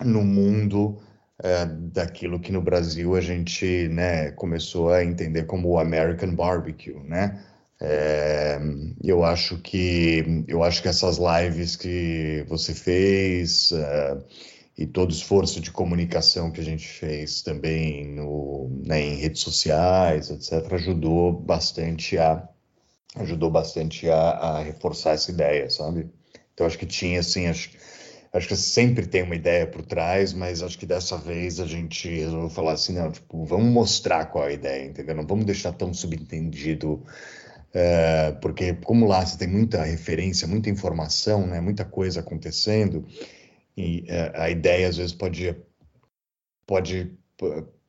no 0.00 0.22
mundo 0.22 1.00
é, 1.42 1.64
daquilo 1.64 2.40
que 2.40 2.52
no 2.52 2.60
Brasil 2.60 3.16
a 3.16 3.20
gente 3.22 3.88
né, 3.88 4.32
começou 4.32 4.92
a 4.92 5.02
entender 5.02 5.44
como 5.44 5.70
o 5.70 5.78
American 5.78 6.34
Barbecue, 6.34 7.00
né? 7.04 7.42
É, 7.82 8.58
eu 9.02 9.24
acho 9.24 9.58
que 9.58 10.44
eu 10.46 10.62
acho 10.62 10.82
que 10.82 10.88
essas 10.88 11.18
lives 11.18 11.76
que 11.76 12.44
você 12.46 12.74
fez 12.74 13.72
é, 13.72 14.18
e 14.76 14.86
todo 14.86 15.10
o 15.10 15.14
esforço 15.14 15.60
de 15.60 15.70
comunicação 15.70 16.50
que 16.50 16.60
a 16.60 16.64
gente 16.64 16.86
fez 16.86 17.42
também 17.42 18.06
no, 18.14 18.68
né, 18.84 19.00
em 19.00 19.16
redes 19.16 19.40
sociais, 19.42 20.30
etc., 20.30 20.72
ajudou 20.74 21.32
bastante 21.32 22.18
a 22.18 22.46
ajudou 23.16 23.50
bastante 23.50 24.08
a, 24.08 24.30
a 24.30 24.62
reforçar 24.62 25.12
essa 25.12 25.30
ideia, 25.30 25.68
sabe? 25.70 26.08
Então 26.54 26.66
acho 26.66 26.78
que 26.78 26.86
tinha 26.86 27.20
assim, 27.20 27.46
acho, 27.46 27.70
acho 28.32 28.48
que 28.48 28.56
sempre 28.56 29.06
tem 29.06 29.22
uma 29.22 29.34
ideia 29.34 29.66
por 29.66 29.82
trás, 29.82 30.32
mas 30.32 30.62
acho 30.62 30.78
que 30.78 30.86
dessa 30.86 31.16
vez 31.16 31.58
a 31.58 31.66
gente 31.66 32.08
resolveu 32.08 32.50
falar 32.50 32.72
assim, 32.72 32.94
não, 32.94 33.10
tipo, 33.10 33.44
vamos 33.44 33.72
mostrar 33.72 34.26
qual 34.26 34.44
é 34.44 34.48
a 34.48 34.52
ideia, 34.52 34.84
entendeu? 34.84 35.14
Não 35.16 35.26
vamos 35.26 35.44
deixar 35.44 35.72
tão 35.72 35.92
subentendido, 35.92 37.02
é, 37.72 38.32
porque 38.42 38.74
como 38.74 39.06
lá 39.06 39.24
você 39.24 39.38
tem 39.38 39.48
muita 39.48 39.82
referência, 39.84 40.48
muita 40.48 40.70
informação, 40.70 41.46
né, 41.46 41.60
muita 41.60 41.84
coisa 41.84 42.20
acontecendo, 42.20 43.06
e 43.76 44.04
é, 44.08 44.32
a 44.34 44.50
ideia 44.50 44.88
às 44.88 44.96
vezes 44.96 45.12
pode 45.12 45.54
pode 46.66 47.12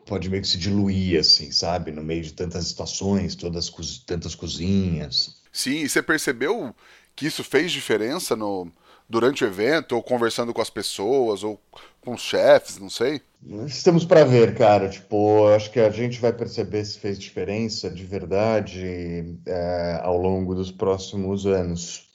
pode 0.06 0.30
meio 0.30 0.42
que 0.42 0.48
se 0.48 0.58
diluir, 0.58 1.20
assim, 1.20 1.52
sabe? 1.52 1.92
No 1.92 2.04
meio 2.04 2.24
de 2.24 2.34
tantas 2.34 2.68
situações, 2.68 3.36
todas 3.36 3.70
tantas 4.06 4.36
cozinhas. 4.36 5.42
Sim, 5.52 5.84
e 5.84 5.90
você 5.90 6.02
percebeu 6.02 6.74
que 7.16 7.28
isso 7.28 7.44
fez 7.44 7.72
diferença 7.72 8.36
no, 8.36 8.72
durante 9.12 9.44
o 9.44 9.48
evento, 9.48 9.96
ou 9.96 10.02
conversando 10.02 10.54
com 10.54 10.62
as 10.62 10.70
pessoas, 10.70 11.44
ou 11.44 11.60
com 12.00 12.14
os 12.14 12.22
chefes, 12.22 12.80
não 12.80 12.90
sei? 12.90 13.22
Estamos 13.68 14.06
para 14.06 14.24
ver, 14.24 14.56
cara. 14.56 14.88
Tipo, 14.88 15.48
acho 15.50 15.70
que 15.72 15.80
a 15.80 15.90
gente 15.90 16.20
vai 16.20 16.32
perceber 16.32 16.86
se 16.86 16.98
fez 16.98 17.20
diferença 17.20 17.90
de 17.90 18.06
verdade 18.06 19.38
é, 19.46 20.00
ao 20.02 20.18
longo 20.18 20.56
dos 20.56 20.72
próximos 20.72 21.46
anos. 21.46 22.10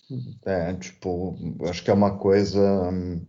É, 0.45 0.73
tipo, 0.75 1.37
acho 1.69 1.83
que 1.85 1.91
é 1.91 1.95
uma 1.95 2.17
coisa 2.17 2.61
hum, 2.91 3.21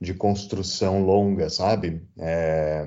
de 0.00 0.14
construção 0.14 1.02
longa, 1.02 1.50
sabe? 1.50 2.02
É, 2.18 2.84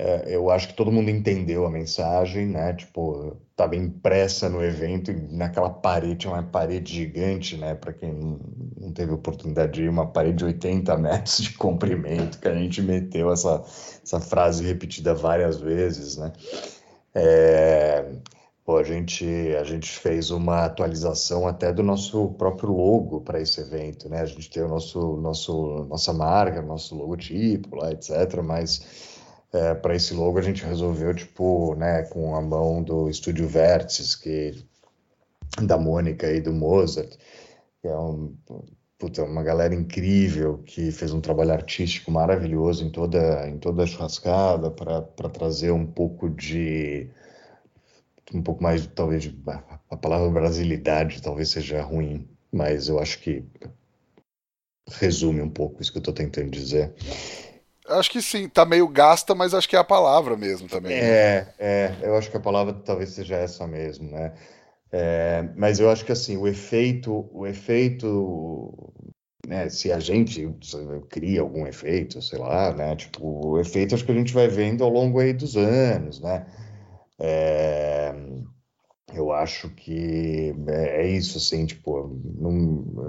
é, 0.00 0.34
eu 0.34 0.50
acho 0.50 0.68
que 0.68 0.74
todo 0.74 0.90
mundo 0.90 1.10
entendeu 1.10 1.66
a 1.66 1.70
mensagem, 1.70 2.46
né? 2.46 2.72
Tipo, 2.72 3.36
estava 3.50 3.76
impressa 3.76 4.48
no 4.48 4.64
evento, 4.64 5.12
naquela 5.30 5.68
parede, 5.68 6.26
uma 6.26 6.42
parede 6.42 6.94
gigante, 6.94 7.56
né? 7.58 7.74
Para 7.74 7.92
quem 7.92 8.38
não 8.80 8.92
teve 8.92 9.12
oportunidade 9.12 9.72
de 9.72 9.82
ir, 9.82 9.88
uma 9.90 10.06
parede 10.06 10.38
de 10.38 10.44
80 10.46 10.96
metros 10.96 11.38
de 11.42 11.52
comprimento, 11.52 12.38
que 12.38 12.48
a 12.48 12.54
gente 12.54 12.80
meteu 12.80 13.30
essa, 13.30 13.62
essa 14.02 14.20
frase 14.20 14.64
repetida 14.64 15.12
várias 15.14 15.60
vezes, 15.60 16.16
né? 16.16 16.32
É, 17.14 18.06
pô, 18.64 18.78
a 18.78 18.82
gente, 18.82 19.26
a 19.60 19.64
gente 19.64 19.90
fez 19.90 20.30
uma 20.30 20.64
atualização 20.64 21.46
até 21.46 21.72
do 21.74 21.82
nosso 21.82 22.28
próprio 22.38 22.72
logo 22.72 23.20
para 23.20 23.38
esse 23.38 23.60
evento, 23.60 24.08
né? 24.08 24.22
A 24.22 24.26
gente 24.26 24.48
tem 24.48 24.62
o 24.62 24.68
nosso, 24.68 25.18
nosso, 25.18 25.84
nossa 25.90 26.12
marca, 26.14 26.62
nosso 26.62 26.94
logotipo 26.94 27.76
lá, 27.76 27.92
etc., 27.92 28.42
mas 28.42 29.19
é, 29.52 29.74
para 29.74 29.94
esse 29.94 30.14
logo 30.14 30.38
a 30.38 30.42
gente 30.42 30.64
resolveu, 30.64 31.14
tipo, 31.14 31.74
né, 31.74 32.04
com 32.04 32.34
a 32.34 32.40
mão 32.40 32.82
do 32.82 33.08
Estúdio 33.08 33.48
Vértices, 33.48 34.14
que 34.14 34.54
da 35.62 35.76
Mônica 35.76 36.30
e 36.30 36.40
do 36.40 36.52
Mozart, 36.52 37.16
que 37.80 37.88
é 37.88 37.96
um, 37.96 38.36
puta, 38.98 39.24
uma 39.24 39.42
galera 39.42 39.74
incrível 39.74 40.58
que 40.58 40.92
fez 40.92 41.12
um 41.12 41.20
trabalho 41.20 41.52
artístico 41.52 42.10
maravilhoso 42.10 42.84
em 42.84 42.90
toda, 42.90 43.48
em 43.48 43.58
toda 43.58 43.82
a 43.82 43.86
churrascada 43.86 44.70
para 44.70 45.28
trazer 45.30 45.70
um 45.72 45.86
pouco 45.86 46.28
de 46.28 47.08
um 48.32 48.42
pouco 48.42 48.62
mais 48.62 48.86
talvez 48.86 49.28
a 49.90 49.96
palavra 49.96 50.30
brasilidade 50.30 51.20
talvez 51.20 51.50
seja 51.50 51.82
ruim, 51.82 52.28
mas 52.52 52.88
eu 52.88 53.00
acho 53.00 53.18
que 53.20 53.44
resume 54.88 55.40
um 55.40 55.50
pouco 55.50 55.82
isso 55.82 55.90
que 55.90 55.98
eu 55.98 56.00
estou 56.00 56.14
tentando 56.14 56.50
dizer. 56.50 56.94
Acho 57.90 58.10
que 58.10 58.22
sim, 58.22 58.48
tá 58.48 58.64
meio 58.64 58.86
gasta, 58.88 59.34
mas 59.34 59.52
acho 59.52 59.68
que 59.68 59.76
é 59.76 59.78
a 59.78 59.84
palavra 59.84 60.36
mesmo 60.36 60.68
também. 60.68 60.92
Né? 60.92 61.08
É, 61.08 61.46
é, 61.58 61.94
eu 62.02 62.16
acho 62.16 62.30
que 62.30 62.36
a 62.36 62.40
palavra 62.40 62.72
talvez 62.72 63.10
seja 63.10 63.36
essa 63.36 63.66
mesmo, 63.66 64.10
né? 64.10 64.32
É, 64.92 65.48
mas 65.56 65.78
eu 65.78 65.90
acho 65.90 66.04
que 66.04 66.12
assim, 66.12 66.36
o 66.36 66.48
efeito, 66.48 67.28
o 67.32 67.46
efeito, 67.46 68.92
né, 69.46 69.68
se 69.68 69.92
a 69.92 70.00
gente 70.00 70.48
cria 71.08 71.40
algum 71.40 71.66
efeito, 71.66 72.20
sei 72.20 72.38
lá, 72.38 72.72
né, 72.72 72.96
tipo, 72.96 73.50
o 73.50 73.60
efeito 73.60 73.94
acho 73.94 74.04
que 74.04 74.10
a 74.10 74.14
gente 74.14 74.34
vai 74.34 74.48
vendo 74.48 74.82
ao 74.82 74.90
longo 74.90 75.20
aí 75.20 75.32
dos 75.32 75.56
anos, 75.56 76.20
né? 76.20 76.44
É, 77.18 78.12
eu 79.14 79.32
acho 79.32 79.68
que 79.70 80.54
é, 80.68 81.02
é, 81.02 81.08
isso, 81.08 81.38
assim, 81.38 81.66
tipo, 81.66 82.20
não, 82.38 82.52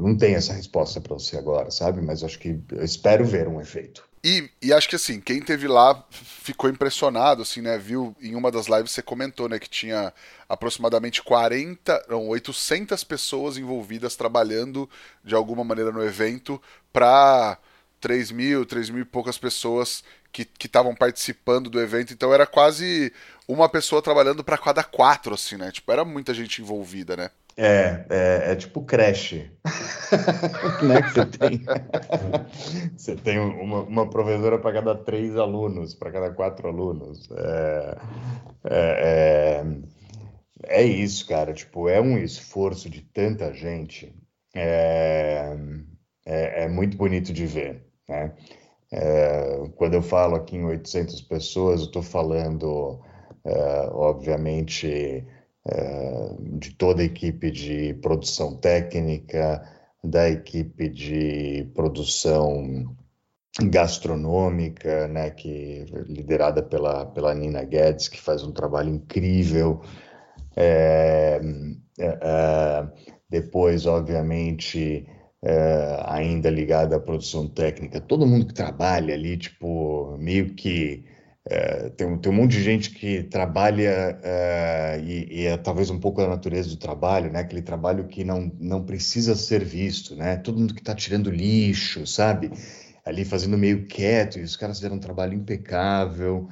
não 0.01 0.17
tenho 0.17 0.37
essa 0.37 0.53
resposta 0.53 0.99
para 0.99 1.13
você 1.13 1.37
agora, 1.37 1.71
sabe? 1.71 2.01
Mas 2.01 2.23
acho 2.23 2.39
que 2.39 2.59
eu 2.71 2.83
espero 2.83 3.25
ver 3.25 3.47
um 3.47 3.59
efeito. 3.61 4.09
E, 4.23 4.49
e, 4.61 4.71
acho 4.71 4.87
que 4.87 4.95
assim, 4.95 5.19
quem 5.19 5.41
teve 5.41 5.67
lá 5.67 6.05
ficou 6.11 6.69
impressionado, 6.69 7.41
assim, 7.41 7.59
né? 7.59 7.77
Viu 7.79 8.15
em 8.21 8.35
uma 8.35 8.51
das 8.51 8.67
lives 8.67 8.91
você 8.91 9.01
comentou, 9.01 9.49
né, 9.49 9.57
que 9.57 9.69
tinha 9.69 10.13
aproximadamente 10.47 11.23
40, 11.23 12.05
não, 12.07 12.27
800 12.27 13.03
pessoas 13.03 13.57
envolvidas 13.57 14.15
trabalhando 14.15 14.87
de 15.23 15.33
alguma 15.33 15.63
maneira 15.63 15.91
no 15.91 16.03
evento 16.03 16.61
para 16.93 17.57
3 17.99 18.31
mil, 18.31 18.63
3 18.63 18.91
mil 18.91 19.01
e 19.01 19.05
poucas 19.05 19.39
pessoas 19.39 20.03
que 20.31 20.47
estavam 20.65 20.95
participando 20.95 21.69
do 21.69 21.79
evento. 21.79 22.13
Então 22.13 22.33
era 22.33 22.47
quase 22.47 23.11
uma 23.47 23.67
pessoa 23.67 24.01
trabalhando 24.01 24.43
para 24.43 24.57
cada 24.57 24.83
quatro, 24.83 25.33
assim, 25.33 25.57
né? 25.57 25.71
Tipo, 25.71 25.91
era 25.91 26.05
muita 26.05 26.33
gente 26.33 26.61
envolvida, 26.61 27.17
né? 27.17 27.29
É, 27.57 28.05
é, 28.09 28.51
é 28.51 28.55
tipo 28.55 28.81
creche. 28.83 29.51
né? 30.81 31.01
Que 31.01 31.09
você 31.09 31.25
tem. 31.25 31.65
você 32.95 33.15
tem 33.15 33.39
uma, 33.39 33.81
uma 33.81 34.09
professora 34.09 34.57
para 34.57 34.73
cada 34.73 34.95
três 34.95 35.35
alunos, 35.35 35.93
para 35.93 36.11
cada 36.11 36.31
quatro 36.31 36.67
alunos. 36.67 37.29
É, 37.31 37.97
é, 38.63 39.63
é, 40.69 40.81
é, 40.81 40.83
isso, 40.83 41.27
cara. 41.27 41.53
Tipo, 41.53 41.89
é 41.89 41.99
um 41.99 42.17
esforço 42.17 42.89
de 42.89 43.01
tanta 43.01 43.53
gente. 43.53 44.15
É, 44.55 45.55
é, 46.25 46.63
é 46.63 46.67
muito 46.69 46.95
bonito 46.97 47.33
de 47.33 47.45
ver, 47.45 47.85
né? 48.07 48.33
É, 48.91 49.69
quando 49.75 49.93
eu 49.93 50.01
falo 50.01 50.35
aqui 50.35 50.57
em 50.57 50.65
800 50.65 51.21
pessoas, 51.21 51.79
eu 51.79 51.85
estou 51.87 52.03
falando, 52.03 52.99
é, 53.45 53.89
obviamente, 53.91 55.25
é, 55.65 56.35
de 56.59 56.73
toda 56.75 57.01
a 57.01 57.05
equipe 57.05 57.51
de 57.51 57.93
produção 57.95 58.55
técnica, 58.57 59.63
da 60.03 60.29
equipe 60.29 60.89
de 60.89 61.69
produção 61.73 62.95
gastronômica, 63.63 65.07
né, 65.07 65.29
que 65.29 65.85
liderada 66.07 66.63
pela, 66.63 67.05
pela 67.05 67.33
Nina 67.35 67.63
Guedes, 67.63 68.07
que 68.07 68.19
faz 68.19 68.43
um 68.43 68.51
trabalho 68.51 68.89
incrível. 68.89 69.81
É, 70.55 71.39
é, 71.99 72.19
é 72.21 72.87
depois, 73.29 73.85
obviamente, 73.85 75.07
é, 75.43 76.03
ainda 76.05 76.49
ligada 76.49 76.95
à 76.95 76.99
produção 76.99 77.47
técnica, 77.47 77.99
todo 77.99 78.27
mundo 78.27 78.45
que 78.47 78.53
trabalha 78.53 79.13
ali, 79.13 79.37
tipo, 79.37 80.17
meio 80.17 80.53
que 80.53 81.03
é, 81.49 81.89
tem, 81.89 82.17
tem 82.19 82.31
um 82.31 82.35
monte 82.35 82.51
de 82.51 82.63
gente 82.63 82.91
que 82.91 83.23
trabalha 83.23 84.19
é, 84.23 85.01
e, 85.03 85.41
e, 85.41 85.45
é 85.47 85.57
talvez 85.57 85.89
um 85.89 85.99
pouco 85.99 86.21
da 86.21 86.27
natureza 86.27 86.69
do 86.69 86.77
trabalho, 86.77 87.31
né? 87.31 87.39
Aquele 87.39 87.63
trabalho 87.63 88.07
que 88.07 88.23
não, 88.23 88.51
não 88.59 88.83
precisa 88.83 89.35
ser 89.35 89.63
visto, 89.65 90.15
né? 90.15 90.37
Todo 90.37 90.59
mundo 90.59 90.73
que 90.75 90.81
está 90.81 90.93
tirando 90.93 91.31
lixo, 91.31 92.05
sabe? 92.05 92.51
Ali 93.03 93.25
fazendo 93.25 93.57
meio 93.57 93.87
quieto, 93.87 94.37
e 94.37 94.43
os 94.43 94.55
caras 94.55 94.77
fizeram 94.77 94.97
um 94.97 94.99
trabalho 94.99 95.33
impecável. 95.33 96.47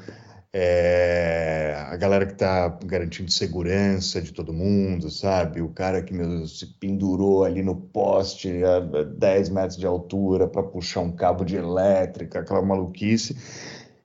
É, 0.52 1.76
a 1.90 1.96
galera 1.96 2.26
que 2.26 2.34
está 2.34 2.70
garantindo 2.84 3.32
segurança 3.32 4.20
de 4.22 4.34
todo 4.34 4.52
mundo, 4.52 5.10
sabe? 5.12 5.62
O 5.62 5.70
cara 5.70 6.02
que 6.02 6.14
meu, 6.14 6.48
se 6.48 6.66
pendurou 6.80 7.44
ali 7.44 7.62
no 7.62 7.76
poste 7.76 8.64
a 8.64 8.80
10 8.80 9.50
metros 9.50 9.78
de 9.78 9.86
altura 9.86 10.48
para 10.48 10.64
puxar 10.64 11.02
um 11.02 11.12
cabo 11.12 11.44
de 11.44 11.56
elétrica, 11.56 12.40
aquela 12.40 12.64
maluquice 12.64 13.36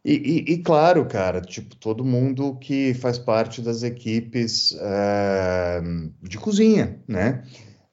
e, 0.04 0.44
e, 0.48 0.52
e, 0.52 0.58
claro, 0.58 1.06
cara, 1.06 1.40
tipo, 1.40 1.74
todo 1.76 2.04
mundo 2.04 2.56
que 2.56 2.92
faz 2.92 3.18
parte 3.18 3.62
das 3.62 3.82
equipes 3.82 4.76
é, 4.78 5.80
de 6.22 6.36
cozinha, 6.36 7.00
né? 7.08 7.42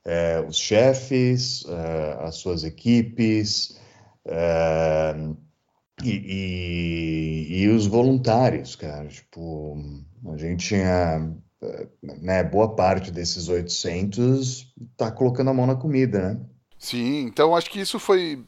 É, 0.04 0.44
os 0.46 0.58
chefes, 0.58 1.64
é, 1.70 2.18
as 2.26 2.36
suas 2.36 2.66
equipes 2.66 3.80
e, 6.04 7.64
e, 7.64 7.68
os 7.70 7.86
voluntários, 7.86 8.76
cara. 8.76 9.08
Tipo, 9.08 9.78
a 10.28 10.38
gente 10.38 10.68
tinha 10.68 11.32
né, 12.22 12.44
boa 12.44 12.76
parte 12.76 13.12
desses 13.12 13.48
800 13.48 14.74
está 14.92 15.12
colocando 15.12 15.50
a 15.50 15.54
mão 15.54 15.68
na 15.68 15.76
comida, 15.76 16.34
né? 16.34 16.40
Sim, 16.78 17.26
então 17.26 17.56
acho 17.56 17.70
que 17.70 17.80
isso 17.80 18.00
foi, 18.00 18.44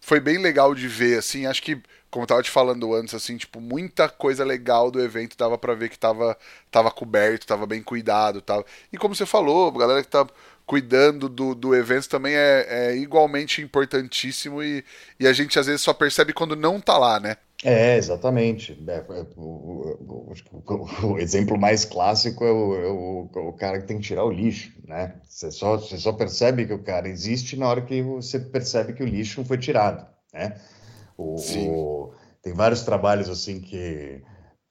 foi 0.00 0.18
bem 0.18 0.38
legal 0.38 0.74
de 0.74 0.88
ver, 0.88 1.18
assim, 1.18 1.44
acho 1.44 1.62
que, 1.62 1.80
como 2.10 2.22
eu 2.22 2.26
tava 2.26 2.42
te 2.42 2.50
falando 2.50 2.94
antes, 2.94 3.12
assim, 3.12 3.36
tipo, 3.36 3.60
muita 3.60 4.08
coisa 4.08 4.42
legal 4.42 4.90
do 4.90 5.02
evento 5.02 5.36
dava 5.36 5.58
para 5.58 5.74
ver 5.74 5.90
que 5.90 5.98
tava, 5.98 6.36
tava 6.70 6.90
coberto, 6.90 7.46
tava 7.46 7.66
bem 7.66 7.82
cuidado, 7.82 8.40
tava... 8.40 8.64
E 8.90 8.96
como 8.96 9.14
você 9.14 9.26
falou, 9.26 9.70
galera 9.72 10.02
que 10.02 10.08
tá 10.08 10.26
cuidando 10.66 11.28
do, 11.28 11.54
do 11.54 11.74
evento 11.74 12.08
também 12.08 12.34
é, 12.34 12.66
é 12.68 12.96
igualmente 12.96 13.60
importantíssimo 13.60 14.62
e, 14.62 14.84
e 15.18 15.26
a 15.26 15.32
gente 15.32 15.58
às 15.58 15.66
vezes 15.66 15.82
só 15.82 15.92
percebe 15.92 16.32
quando 16.32 16.56
não 16.56 16.80
tá 16.80 16.96
lá, 16.96 17.20
né? 17.20 17.36
É, 17.62 17.96
exatamente. 17.96 18.78
É, 18.86 18.96
é, 18.96 19.26
o, 19.36 19.42
o, 19.42 20.34
o, 20.52 21.06
o, 21.12 21.18
exemplo 21.18 21.58
mais 21.58 21.84
clássico 21.84 22.44
é, 22.44 22.48
é 22.48 22.52
o, 22.52 23.28
o, 23.32 23.52
cara 23.54 23.80
que 23.80 23.86
tem 23.86 23.98
que 23.98 24.04
tirar 24.04 24.24
o 24.24 24.30
lixo, 24.30 24.72
né? 24.86 25.14
Você 25.24 25.50
só, 25.50 25.78
você 25.78 25.96
só 25.96 26.12
percebe 26.12 26.66
que 26.66 26.74
o 26.74 26.82
cara 26.82 27.08
existe 27.08 27.56
na 27.56 27.68
hora 27.68 27.80
que 27.80 28.02
você 28.02 28.38
percebe 28.38 28.92
que 28.92 29.02
o 29.02 29.06
lixo 29.06 29.44
foi 29.44 29.56
tirado, 29.56 30.06
né? 30.32 30.60
O, 31.16 32.12
tem 32.42 32.52
vários 32.52 32.82
trabalhos 32.82 33.30
assim 33.30 33.60
que 33.60 34.20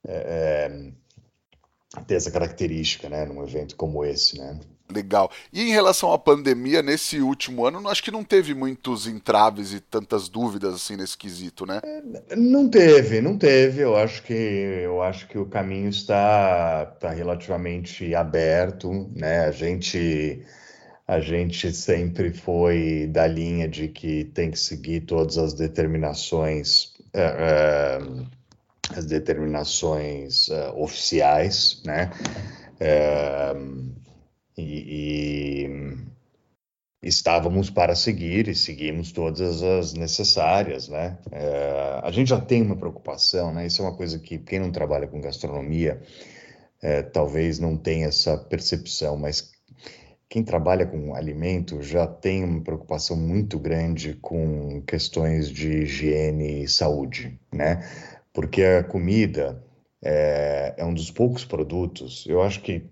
é, 0.08 0.70
é, 1.98 2.02
tem 2.06 2.18
essa 2.18 2.30
característica, 2.30 3.10
né? 3.10 3.26
Num 3.26 3.44
evento 3.44 3.76
como 3.76 4.06
esse, 4.06 4.38
né? 4.38 4.60
Legal. 4.92 5.32
E 5.52 5.62
em 5.62 5.72
relação 5.72 6.12
à 6.12 6.20
pandemia, 6.20 6.82
nesse 6.82 7.20
último 7.20 7.66
ano, 7.66 7.88
acho 7.88 8.04
que 8.04 8.12
não 8.12 8.24
teve 8.24 8.54
muitos 8.54 9.08
entraves 9.08 9.74
e 9.74 9.80
tantas 9.80 10.28
dúvidas 10.28 10.75
assim 10.75 10.98
nesse 10.98 11.18
quesito, 11.18 11.66
né? 11.66 11.82
Não 12.36 12.70
teve, 12.70 13.22
não 13.22 13.38
teve. 13.38 13.82
Eu 13.82 13.96
acho 13.96 14.22
que 14.24 14.34
eu 14.34 15.02
acho 15.02 15.28
que 15.28 15.38
o 15.38 15.46
caminho 15.46 15.90
está, 15.90 16.92
está 16.94 17.10
relativamente 17.12 18.13
aberto, 18.13 19.10
né? 19.16 19.46
A 19.46 19.52
gente 19.52 20.46
a 21.08 21.20
gente 21.20 21.72
sempre 21.74 22.32
foi 22.32 23.08
da 23.12 23.25
linha 23.28 23.68
de 23.68 23.88
que 23.88 24.25
tem 24.25 24.52
que 24.52 24.60
seguir 24.60 25.02
todas 25.02 25.38
as 25.38 25.54
determinações 25.54 26.94
uh, 27.16 28.04
uh, 28.04 28.28
as 28.96 29.06
determinações 29.06 30.50
uh, 30.50 30.74
oficiais, 30.75 31.82
né? 31.86 32.12
E, 34.57 35.67
e 37.01 37.07
estávamos 37.07 37.69
para 37.69 37.95
seguir 37.95 38.48
e 38.48 38.55
seguimos 38.55 39.12
todas 39.12 39.62
as 39.62 39.93
necessárias, 39.93 40.88
né? 40.88 41.17
É, 41.31 42.00
a 42.01 42.12
gente 42.12 42.29
já 42.29 42.39
tem 42.39 42.62
uma 42.62 42.77
preocupação, 42.77 43.53
né? 43.53 43.67
Isso 43.67 43.81
é 43.81 43.86
uma 43.86 43.95
coisa 43.95 44.17
que 44.17 44.38
quem 44.38 44.60
não 44.60 44.72
trabalha 44.72 45.07
com 45.07 45.19
gastronomia 45.19 46.01
é, 46.81 47.01
talvez 47.01 47.60
não 47.60 47.77
tenha 47.77 48.07
essa 48.07 48.38
percepção, 48.38 49.17
mas 49.17 49.51
quem 50.29 50.43
trabalha 50.43 50.86
com 50.86 51.13
alimento 51.13 51.81
já 51.81 52.07
tem 52.07 52.43
uma 52.43 52.62
preocupação 52.62 53.15
muito 53.15 53.60
grande 53.60 54.15
com 54.15 54.81
questões 54.81 55.50
de 55.50 55.83
higiene 55.83 56.63
e 56.63 56.67
saúde, 56.67 57.39
né? 57.51 57.88
Porque 58.33 58.63
a 58.63 58.83
comida 58.83 59.63
é, 60.03 60.74
é 60.77 60.86
um 60.86 60.93
dos 60.93 61.12
poucos 61.12 61.45
produtos, 61.45 62.25
eu 62.27 62.41
acho 62.41 62.62
que 62.62 62.89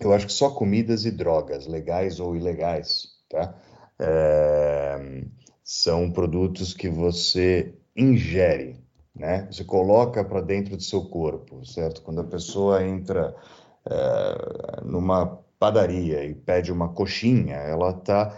eu 0.00 0.12
acho 0.12 0.26
que 0.26 0.32
só 0.32 0.50
comidas 0.50 1.04
e 1.04 1.10
drogas, 1.10 1.66
legais 1.66 2.20
ou 2.20 2.34
ilegais, 2.36 3.08
tá? 3.28 3.54
É, 3.98 5.24
são 5.62 6.10
produtos 6.10 6.72
que 6.72 6.88
você 6.88 7.74
ingere, 7.96 8.82
né? 9.14 9.46
Você 9.50 9.64
coloca 9.64 10.24
para 10.24 10.40
dentro 10.40 10.76
do 10.76 10.82
seu 10.82 11.04
corpo, 11.04 11.64
certo? 11.66 12.02
Quando 12.02 12.20
a 12.22 12.24
pessoa 12.24 12.84
entra 12.84 13.34
é, 13.88 14.80
numa 14.84 15.38
padaria 15.58 16.24
e 16.24 16.34
pede 16.34 16.72
uma 16.72 16.88
coxinha, 16.88 17.56
ela 17.56 17.90
está 17.90 18.34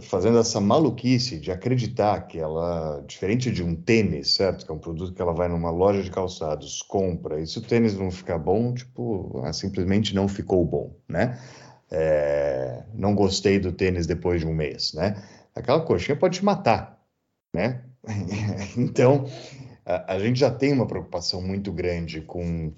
fazendo 0.00 0.38
essa 0.38 0.60
maluquice 0.60 1.38
de 1.38 1.52
acreditar 1.52 2.26
que 2.26 2.38
ela, 2.38 3.02
diferente 3.06 3.50
de 3.50 3.62
um 3.62 3.74
tênis, 3.74 4.34
certo? 4.34 4.66
Que 4.66 4.72
é 4.72 4.74
um 4.74 4.78
produto 4.78 5.14
que 5.14 5.22
ela 5.22 5.32
vai 5.32 5.48
numa 5.48 5.70
loja 5.70 6.02
de 6.02 6.10
calçados, 6.10 6.82
compra, 6.82 7.40
e 7.40 7.46
se 7.46 7.58
o 7.58 7.62
tênis 7.62 7.96
não 7.96 8.10
ficar 8.10 8.38
bom, 8.38 8.74
tipo, 8.74 9.40
simplesmente 9.52 10.14
não 10.14 10.26
ficou 10.26 10.64
bom, 10.64 10.96
né? 11.08 11.40
É, 11.90 12.82
não 12.92 13.14
gostei 13.14 13.58
do 13.60 13.70
tênis 13.70 14.06
depois 14.06 14.40
de 14.40 14.46
um 14.46 14.54
mês, 14.54 14.92
né? 14.94 15.22
Aquela 15.54 15.80
coxinha 15.80 16.16
pode 16.16 16.38
te 16.38 16.44
matar, 16.44 17.00
né? 17.54 17.84
então, 18.76 19.26
a, 19.86 20.14
a 20.14 20.18
gente 20.18 20.40
já 20.40 20.50
tem 20.50 20.72
uma 20.72 20.86
preocupação 20.86 21.40
muito 21.40 21.70
grande 21.70 22.20
com 22.20 22.72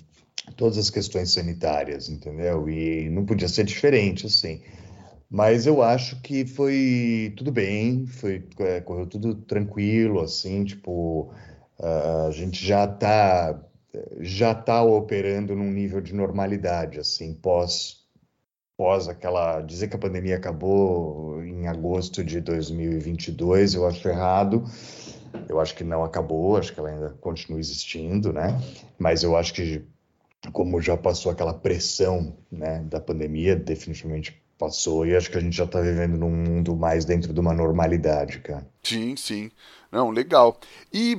todas 0.54 0.76
as 0.76 0.90
questões 0.90 1.32
sanitárias, 1.32 2.10
entendeu? 2.10 2.68
E 2.68 3.08
não 3.08 3.24
podia 3.24 3.48
ser 3.48 3.64
diferente, 3.64 4.26
assim. 4.26 4.60
Mas 5.28 5.66
eu 5.66 5.82
acho 5.82 6.20
que 6.22 6.46
foi 6.46 7.34
tudo 7.36 7.50
bem, 7.50 8.06
foi, 8.06 8.46
é, 8.60 8.80
correu 8.80 9.06
tudo 9.06 9.34
tranquilo, 9.34 10.20
assim, 10.20 10.64
tipo, 10.64 11.32
a 11.78 12.30
gente 12.30 12.64
já 12.64 12.84
está 12.84 13.60
já 14.20 14.54
tá 14.54 14.82
operando 14.82 15.56
num 15.56 15.70
nível 15.70 16.00
de 16.00 16.14
normalidade, 16.14 16.98
assim, 17.00 17.32
pós, 17.34 18.04
pós 18.76 19.08
aquela, 19.08 19.62
dizer 19.62 19.88
que 19.88 19.96
a 19.96 19.98
pandemia 19.98 20.36
acabou 20.36 21.42
em 21.42 21.66
agosto 21.66 22.22
de 22.22 22.40
2022, 22.40 23.74
eu 23.74 23.86
acho 23.86 24.06
errado, 24.08 24.64
eu 25.48 25.58
acho 25.60 25.74
que 25.74 25.82
não 25.82 26.04
acabou, 26.04 26.56
acho 26.58 26.74
que 26.74 26.80
ela 26.80 26.90
ainda 26.90 27.10
continua 27.20 27.58
existindo, 27.58 28.32
né, 28.32 28.60
mas 28.98 29.22
eu 29.22 29.34
acho 29.34 29.54
que 29.54 29.82
como 30.52 30.80
já 30.80 30.96
passou 30.96 31.32
aquela 31.32 31.54
pressão, 31.54 32.36
né, 32.52 32.84
da 32.84 33.00
pandemia, 33.00 33.56
definitivamente 33.56 34.42
passou 34.58 35.06
e 35.06 35.14
acho 35.16 35.30
que 35.30 35.38
a 35.38 35.40
gente 35.40 35.56
já 35.56 35.64
está 35.64 35.80
vivendo 35.80 36.16
num 36.16 36.30
mundo 36.30 36.76
mais 36.76 37.04
dentro 37.04 37.32
de 37.32 37.40
uma 37.40 37.52
normalidade, 37.52 38.40
cara. 38.40 38.66
Sim, 38.82 39.16
sim. 39.16 39.50
Não, 39.90 40.10
legal. 40.10 40.58
E, 40.92 41.18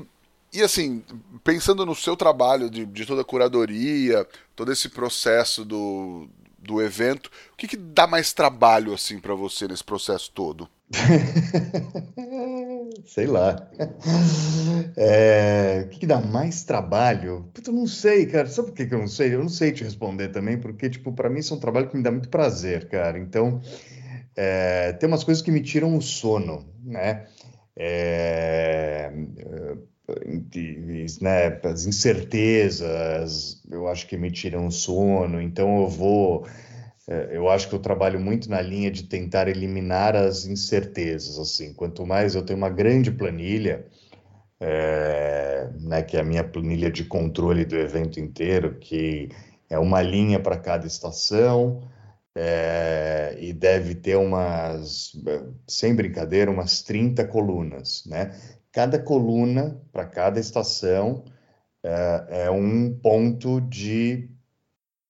e 0.53 0.61
assim, 0.61 1.03
pensando 1.43 1.85
no 1.85 1.95
seu 1.95 2.15
trabalho 2.15 2.69
de, 2.69 2.85
de 2.85 3.05
toda 3.05 3.21
a 3.21 3.25
curadoria, 3.25 4.27
todo 4.55 4.71
esse 4.71 4.89
processo 4.89 5.63
do, 5.63 6.27
do 6.57 6.81
evento, 6.81 7.27
o 7.53 7.57
que, 7.57 7.67
que 7.67 7.77
dá 7.77 8.07
mais 8.07 8.33
trabalho 8.33 8.93
assim 8.93 9.19
para 9.19 9.35
você 9.35 9.67
nesse 9.67 9.83
processo 9.83 10.31
todo? 10.31 10.67
sei 13.05 13.27
lá. 13.27 13.69
É, 14.99 15.83
o 15.85 15.89
que, 15.89 15.99
que, 15.99 16.07
dá 16.07 16.19
mais 16.19 16.63
trabalho? 16.63 17.49
Puta, 17.53 17.69
eu 17.69 17.73
não 17.73 17.85
sei, 17.85 18.25
cara. 18.25 18.47
Sabe 18.47 18.69
por 18.69 18.75
que, 18.75 18.85
que 18.87 18.95
eu 18.95 18.99
não 18.99 19.07
sei? 19.07 19.33
Eu 19.33 19.39
não 19.39 19.49
sei 19.49 19.71
te 19.71 19.83
responder 19.83 20.29
também, 20.29 20.57
porque, 20.57 20.89
tipo, 20.89 21.13
para 21.13 21.29
mim 21.29 21.39
isso 21.39 21.53
é 21.53 21.57
um 21.57 21.59
trabalho 21.59 21.87
que 21.87 21.95
me 21.95 22.01
dá 22.01 22.11
muito 22.11 22.29
prazer, 22.29 22.87
cara. 22.89 23.19
Então, 23.19 23.61
é, 24.35 24.93
tem 24.93 25.07
umas 25.07 25.23
coisas 25.23 25.43
que 25.43 25.51
me 25.51 25.61
tiram 25.61 25.95
o 25.95 26.01
sono, 26.01 26.67
né? 26.83 27.27
É, 27.75 29.11
né, 31.21 31.59
as 31.63 31.85
incertezas, 31.85 33.61
eu 33.69 33.87
acho 33.87 34.07
que 34.07 34.17
me 34.17 34.31
tiram 34.31 34.67
o 34.67 34.71
sono, 34.71 35.41
então 35.41 35.81
eu 35.81 35.87
vou 35.87 36.47
é, 36.47 36.66
eu 37.31 37.49
acho 37.49 37.69
que 37.69 37.75
eu 37.75 37.79
trabalho 37.79 38.19
muito 38.19 38.49
na 38.49 38.61
linha 38.61 38.91
de 38.91 39.03
tentar 39.03 39.47
eliminar 39.47 40.15
as 40.15 40.45
incertezas. 40.45 41.39
Assim, 41.39 41.73
quanto 41.73 42.05
mais 42.05 42.35
eu 42.35 42.43
tenho 42.43 42.57
uma 42.57 42.69
grande 42.69 43.11
planilha, 43.11 43.85
é, 44.59 45.69
né, 45.79 46.03
que 46.03 46.17
é 46.17 46.19
a 46.19 46.23
minha 46.23 46.43
planilha 46.43 46.91
de 46.91 47.05
controle 47.05 47.63
do 47.63 47.77
evento 47.77 48.19
inteiro, 48.19 48.77
que 48.79 49.29
é 49.69 49.77
uma 49.77 50.01
linha 50.01 50.39
para 50.39 50.57
cada 50.57 50.87
estação 50.87 51.81
é, 52.35 53.35
e 53.39 53.51
deve 53.51 53.95
ter 53.95 54.15
umas, 54.15 55.13
sem 55.67 55.95
brincadeira, 55.95 56.51
umas 56.51 56.81
30 56.81 57.25
colunas, 57.25 58.03
né? 58.05 58.31
Cada 58.71 58.99
coluna 58.99 59.81
para 59.91 60.05
cada 60.05 60.39
estação 60.39 61.25
é, 61.83 62.43
é, 62.45 62.51
um 62.51 62.93
ponto 62.93 63.59
de 63.61 64.29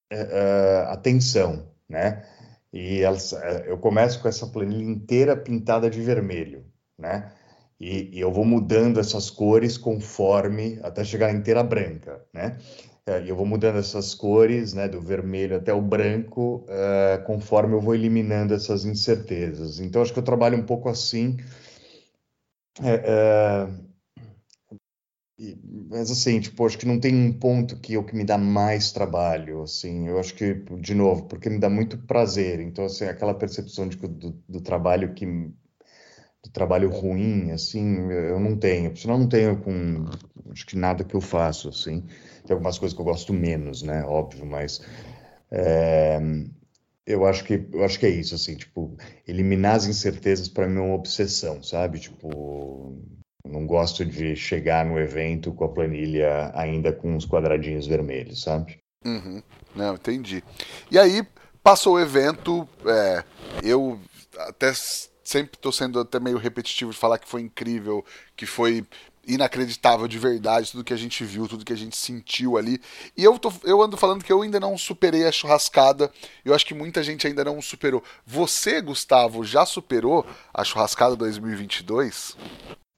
é, 0.09 0.19
é, 0.19 0.85
atenção, 0.89 1.69
né? 1.89 2.23
E 2.71 3.01
elas, 3.01 3.33
eh, 3.33 3.65
eu 3.67 3.77
começo 3.77 4.21
com 4.21 4.27
essa 4.27 4.47
planilha 4.47 4.83
inteira 4.83 5.35
pintada 5.37 5.89
de 5.89 6.01
vermelho, 6.01 6.65
né? 6.97 7.31
E, 7.79 8.17
e, 8.17 8.19
eu 8.19 8.31
vou 8.31 8.43
mudando 8.45 8.99
essas 8.99 9.29
cores 9.29 9.77
conforme 9.77 10.79
até 10.83 11.03
chegar 11.03 11.33
inteira 11.33 11.63
branca, 11.63 12.25
né? 12.33 12.57
Eh, 13.05 13.23
e 13.23 13.29
eu 13.29 13.35
vou 13.35 13.45
mudando 13.45 13.77
essas 13.79 14.13
cores, 14.13 14.73
né, 14.73 14.87
do 14.87 15.01
vermelho 15.01 15.55
até 15.55 15.73
o 15.73 15.81
branco, 15.81 16.65
uh, 16.67 17.23
conforme 17.25 17.73
eu 17.75 17.81
vou 17.81 17.95
eliminando 17.95 18.53
essas 18.53 18.85
incertezas. 18.85 19.79
Então 19.79 20.01
acho 20.01 20.13
que 20.13 20.19
eu 20.19 20.23
trabalho 20.23 20.57
um 20.57 20.65
pouco 20.65 20.89
assim. 20.89 21.37
Uh, 22.79 23.86
mas 25.89 26.09
assim, 26.11 26.39
tipo, 26.39 26.65
acho 26.65 26.77
que 26.77 26.85
não 26.85 26.99
tem 26.99 27.15
um 27.15 27.31
ponto 27.33 27.79
que 27.79 27.93
é 27.95 27.97
o 27.99 28.03
que 28.03 28.15
me 28.15 28.23
dá 28.25 28.37
mais 28.37 28.91
trabalho, 28.91 29.61
assim, 29.63 30.07
eu 30.07 30.19
acho 30.19 30.33
que, 30.35 30.53
de 30.81 30.95
novo, 30.95 31.25
porque 31.27 31.49
me 31.49 31.59
dá 31.59 31.69
muito 31.69 31.97
prazer, 31.99 32.59
então, 32.59 32.85
assim, 32.85 33.05
aquela 33.05 33.33
percepção 33.35 33.87
de, 33.87 33.97
do, 33.97 34.31
do 34.49 34.61
trabalho 34.61 35.13
que, 35.13 35.25
do 36.43 36.49
trabalho 36.51 36.89
ruim, 36.89 37.51
assim, 37.51 38.11
eu 38.11 38.39
não 38.39 38.57
tenho, 38.57 38.95
senão 38.95 39.17
não 39.19 39.27
tenho 39.29 39.57
com, 39.61 40.05
acho 40.51 40.65
que 40.65 40.75
nada 40.77 41.03
que 41.03 41.15
eu 41.15 41.21
faço, 41.21 41.69
assim, 41.69 42.01
tem 42.45 42.53
algumas 42.53 42.77
coisas 42.79 42.95
que 42.95 43.01
eu 43.01 43.05
gosto 43.05 43.33
menos, 43.33 43.81
né, 43.81 44.03
óbvio, 44.03 44.45
mas 44.45 44.81
É, 45.51 46.19
eu 47.05 47.25
acho 47.25 47.43
que 47.45 47.67
eu 47.73 47.83
acho 47.85 47.99
que 47.99 48.05
é 48.05 48.09
isso, 48.09 48.35
assim, 48.35 48.55
tipo, 48.55 48.95
eliminar 49.27 49.75
as 49.75 49.87
incertezas 49.87 50.49
para 50.49 50.67
mim 50.67 50.77
é 50.79 50.81
uma 50.81 50.95
obsessão, 50.95 51.63
sabe? 51.63 51.99
Tipo, 51.99 52.97
não 53.47 53.65
gosto 53.65 54.05
de 54.05 54.35
chegar 54.35 54.85
no 54.85 54.99
evento 54.99 55.53
com 55.53 55.65
a 55.65 55.69
planilha 55.69 56.51
ainda 56.53 56.91
com 56.91 57.15
os 57.15 57.25
quadradinhos 57.25 57.87
vermelhos, 57.87 58.41
sabe? 58.43 58.79
Uhum. 59.05 59.41
Não, 59.75 59.95
entendi. 59.95 60.43
E 60.89 60.97
aí, 60.97 61.25
passou 61.63 61.95
o 61.95 61.99
evento, 61.99 62.67
é, 62.85 63.23
eu 63.63 63.99
até 64.37 64.71
sempre 65.23 65.55
estou 65.55 65.71
sendo 65.71 65.99
até 65.99 66.19
meio 66.19 66.37
repetitivo 66.37 66.91
de 66.91 66.97
falar 66.97 67.17
que 67.17 67.27
foi 67.27 67.41
incrível, 67.41 68.03
que 68.35 68.45
foi 68.45 68.85
inacreditável 69.27 70.07
de 70.07 70.17
verdade, 70.17 70.71
tudo 70.71 70.83
que 70.85 70.93
a 70.93 70.97
gente 70.97 71.23
viu, 71.25 71.47
tudo 71.47 71.65
que 71.65 71.73
a 71.73 71.77
gente 71.77 71.97
sentiu 71.97 72.57
ali. 72.57 72.81
E 73.15 73.23
eu, 73.23 73.37
tô, 73.37 73.51
eu 73.63 73.81
ando 73.81 73.97
falando 73.97 74.23
que 74.23 74.31
eu 74.31 74.41
ainda 74.41 74.59
não 74.59 74.77
superei 74.77 75.27
a 75.27 75.31
churrascada, 75.31 76.09
eu 76.45 76.55
acho 76.55 76.65
que 76.65 76.73
muita 76.73 77.03
gente 77.03 77.27
ainda 77.27 77.43
não 77.43 77.61
superou. 77.61 78.01
Você, 78.25 78.79
Gustavo, 78.79 79.43
já 79.43 79.65
superou 79.65 80.25
a 80.53 80.63
churrascada 80.63 81.15
2022? 81.15 82.37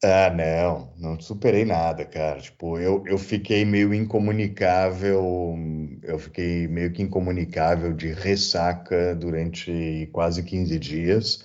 Ah, 0.01 0.29
não, 0.29 0.93
não 0.97 1.19
superei 1.19 1.65
nada, 1.65 2.05
cara. 2.05 2.39
Tipo, 2.39 2.77
eu, 2.79 3.03
eu 3.05 3.17
fiquei 3.17 3.65
meio 3.65 3.93
incomunicável, 3.93 5.55
eu 6.03 6.17
fiquei 6.17 6.67
meio 6.67 6.91
que 6.93 7.01
incomunicável 7.01 7.93
de 7.93 8.13
ressaca 8.13 9.13
durante 9.15 10.07
quase 10.13 10.41
15 10.43 10.79
dias. 10.79 11.43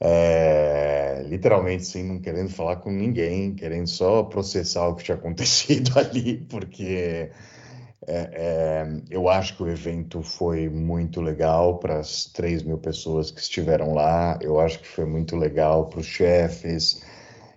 É, 0.00 1.24
literalmente, 1.28 1.84
sim, 1.86 2.04
não 2.04 2.20
querendo 2.20 2.50
falar 2.50 2.76
com 2.76 2.90
ninguém, 2.92 3.54
querendo 3.54 3.88
só 3.88 4.22
processar 4.24 4.88
o 4.88 4.94
que 4.96 5.04
tinha 5.04 5.16
acontecido 5.16 5.92
ali, 5.98 6.38
porque 6.48 7.30
é, 8.06 8.30
é, 8.86 9.02
eu 9.10 9.28
acho 9.28 9.56
que 9.56 9.62
o 9.62 9.68
evento 9.68 10.22
foi 10.22 10.68
muito 10.68 11.20
legal 11.20 11.78
para 11.78 11.98
as 12.00 12.26
3 12.26 12.62
mil 12.62 12.78
pessoas 12.78 13.30
que 13.30 13.40
estiveram 13.40 13.94
lá, 13.94 14.38
eu 14.42 14.60
acho 14.60 14.80
que 14.80 14.86
foi 14.88 15.06
muito 15.06 15.36
legal 15.36 15.88
para 15.88 16.00
os 16.00 16.06
chefes 16.06 17.02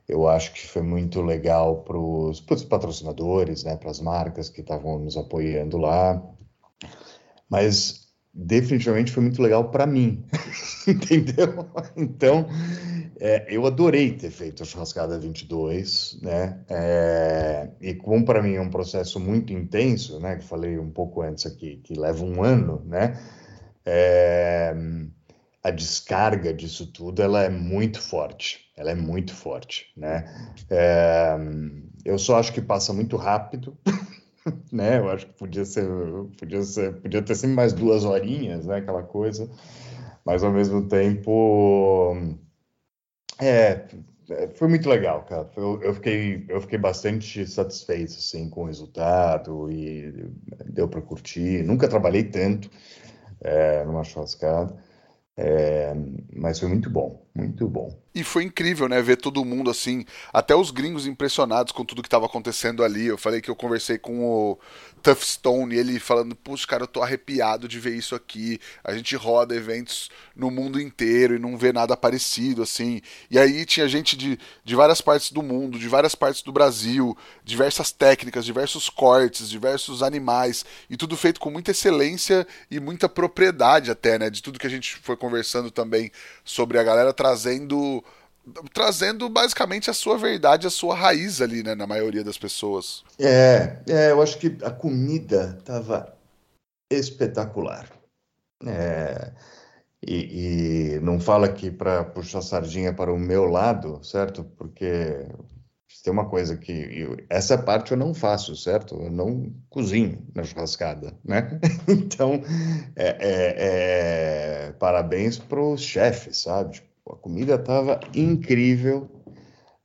eu 0.10 0.28
acho 0.28 0.52
que 0.54 0.68
foi 0.68 0.82
muito 0.82 1.22
legal 1.22 1.84
para 1.84 1.98
os 1.98 2.42
patrocinadores, 2.42 3.64
né, 3.64 3.78
para 3.78 3.92
as 3.92 4.02
marcas 4.02 4.50
que 4.50 4.62
estavam 4.62 4.98
nos 4.98 5.16
apoiando 5.16 5.78
lá. 5.78 6.22
Mas 7.48 8.10
definitivamente 8.34 9.12
foi 9.12 9.24
muito 9.24 9.42
legal 9.42 9.70
para 9.70 9.86
mim, 9.86 10.26
entendeu? 10.88 11.68
Então, 11.96 12.48
é, 13.20 13.46
eu 13.50 13.66
adorei 13.68 14.14
ter 14.14 14.32
feito 14.32 14.64
a 14.64 14.66
Churrascada 14.66 15.20
22, 15.20 16.20
né? 16.22 16.60
É, 16.70 17.70
e 17.80 17.94
como 17.94 18.26
para 18.26 18.42
mim 18.42 18.56
é 18.56 18.62
um 18.62 18.70
processo 18.70 19.20
muito 19.20 19.54
intenso, 19.54 20.20
né? 20.20 20.38
Que 20.38 20.44
falei 20.44 20.80
um 20.80 20.90
pouco 20.90 21.22
antes 21.22 21.46
aqui, 21.46 21.78
que 21.84 21.94
leva 21.94 22.24
um 22.24 22.44
ano, 22.44 22.82
né? 22.86 23.20
É, 23.86 24.74
a 25.64 25.72
descarga 25.72 26.54
disso 26.54 26.88
tudo 26.88 27.22
ela 27.22 27.44
é 27.44 27.50
muito 27.50 28.02
forte, 28.02 28.72
ela 28.78 28.92
é 28.92 28.96
muito 28.96 29.34
forte, 29.34 29.92
né? 29.96 30.26
É, 30.70 31.38
eu 32.06 32.18
só 32.18 32.40
acho 32.40 32.54
que 32.54 32.62
passa 32.62 32.94
muito 32.94 33.18
rápido, 33.18 33.78
né? 34.72 35.00
Eu 35.00 35.10
acho 35.10 35.26
que 35.28 35.34
podia 35.34 35.66
ser, 35.66 35.86
podia 36.38 36.64
ser, 36.64 36.94
podia 37.02 37.22
ter 37.22 37.36
sempre 37.36 37.56
mais 37.56 37.74
duas 37.74 38.06
horinhas, 38.06 38.66
né? 38.66 38.78
Aquela 38.78 39.04
coisa, 39.04 39.50
mas 40.26 40.44
ao 40.44 40.52
mesmo 40.52 40.88
tempo, 40.88 42.16
é, 43.38 43.86
foi 44.56 44.68
muito 44.68 44.88
legal, 44.88 45.24
cara. 45.24 45.50
Eu, 45.58 45.82
eu, 45.82 45.94
fiquei, 45.94 46.46
eu 46.48 46.62
fiquei 46.62 46.78
bastante 46.78 47.46
satisfeito 47.48 48.14
assim 48.14 48.50
com 48.50 48.64
o 48.64 48.66
resultado 48.66 49.72
e 49.72 50.32
deu 50.66 50.88
para 50.88 51.02
curtir. 51.02 51.64
Nunca 51.64 51.88
trabalhei 51.88 52.24
tanto 52.24 52.70
é, 53.42 53.84
numa 53.86 54.04
churrascada. 54.04 54.76
É, 55.42 55.94
mas 56.36 56.60
foi 56.60 56.68
muito 56.68 56.90
bom, 56.90 57.26
muito 57.34 57.66
bom. 57.70 57.98
E 58.14 58.24
foi 58.24 58.44
incrível, 58.44 58.90
né, 58.90 59.02
ver 59.02 59.18
todo 59.18 59.46
mundo 59.46 59.70
assim, 59.70 60.04
até 60.34 60.56
os 60.56 60.72
gringos 60.72 61.06
impressionados 61.06 61.72
com 61.72 61.86
tudo 61.86 62.02
que 62.02 62.08
estava 62.08 62.26
acontecendo 62.26 62.84
ali. 62.84 63.06
Eu 63.06 63.18
falei 63.18 63.40
que 63.40 63.50
eu 63.50 63.56
conversei 63.56 64.00
com 64.00 64.26
o 64.26 64.60
Tough 65.04 65.22
Stone, 65.22 65.76
e 65.76 65.78
ele 65.78 66.00
falando, 66.00 66.36
puxa, 66.36 66.66
cara, 66.68 66.84
eu 66.84 66.88
tô 66.88 67.04
arrepiado 67.04 67.68
de 67.68 67.80
ver 67.80 67.96
isso 67.96 68.16
aqui. 68.16 68.60
A 68.84 68.94
gente 68.94 69.16
roda 69.16 69.56
eventos 69.56 70.10
no 70.36 70.50
mundo 70.50 70.82
inteiro 70.82 71.36
e 71.36 71.40
não 71.40 71.56
vê 71.56 71.72
nada 71.72 71.96
parecido, 71.96 72.64
assim. 72.64 73.00
E 73.30 73.38
aí 73.38 73.64
tinha 73.66 73.88
gente 73.88 74.18
de, 74.18 74.40
de 74.64 74.76
várias 74.76 75.02
partes 75.02 75.32
do 75.32 75.44
mundo, 75.44 75.78
de 75.78 75.88
várias 75.88 76.16
partes 76.16 76.42
do 76.42 76.52
Brasil, 76.52 77.16
diversas 77.44 77.92
técnicas, 77.92 78.44
diversos 78.44 78.90
cortes, 78.90 79.50
diversos 79.50 80.02
animais, 80.02 80.66
e 80.90 80.98
tudo 80.98 81.16
feito 81.16 81.40
com 81.40 81.52
muita 81.52 81.72
excelência 81.72 82.46
e 82.72 82.80
muita 82.80 83.08
propriedade 83.08 83.92
até, 83.92 84.18
né, 84.18 84.30
de 84.30 84.42
tudo 84.42 84.60
que 84.60 84.68
a 84.68 84.70
gente 84.70 84.98
foi 84.98 85.16
conversando 85.16 85.72
também 85.72 86.12
sobre 86.44 86.80
a 86.80 86.84
galera 86.84 87.14
trazendo 87.14 88.04
trazendo 88.74 89.30
basicamente 89.30 89.90
a 89.90 89.94
sua 89.94 90.18
verdade, 90.18 90.68
a 90.68 90.70
sua 90.70 90.96
raiz 90.96 91.42
ali, 91.42 91.64
né, 91.64 91.76
na 91.76 91.88
maioria 91.88 92.24
das 92.24 92.38
pessoas. 92.38 93.04
É, 93.20 93.78
é 93.88 94.12
eu 94.12 94.22
acho 94.22 94.38
que 94.38 94.58
a 94.64 94.72
comida 94.72 95.56
estava 95.60 96.18
espetacular. 96.92 97.88
É, 98.66 99.32
e, 100.06 100.96
e, 100.96 101.00
não 101.02 101.20
fala 101.20 101.46
aqui 101.48 101.72
para 101.72 102.04
puxar 102.04 102.42
sardinha 102.42 102.94
para 102.94 103.14
o 103.14 103.20
meu 103.20 103.46
lado, 103.46 104.04
certo? 104.04 104.44
Porque 104.44 105.28
tem 106.04 106.14
uma 106.14 106.30
coisa 106.30 106.56
que 106.56 106.72
eu, 106.72 107.18
essa 107.30 107.58
parte 107.58 107.92
eu 107.92 107.98
não 107.98 108.14
faço, 108.14 108.56
certo? 108.56 108.96
Eu 108.96 109.12
não 109.12 109.54
cozinho 109.70 110.26
na 110.34 110.44
churrascada, 110.44 111.14
né? 111.24 111.60
Então, 111.88 112.42
é, 112.96 113.18
é, 113.20 113.56
é, 114.68 114.72
parabéns 114.74 115.38
para 115.38 115.62
os 115.62 115.82
chefes, 115.82 116.38
sabe? 116.38 116.82
A 117.10 117.16
comida 117.16 117.56
estava 117.56 118.00
incrível 118.14 119.10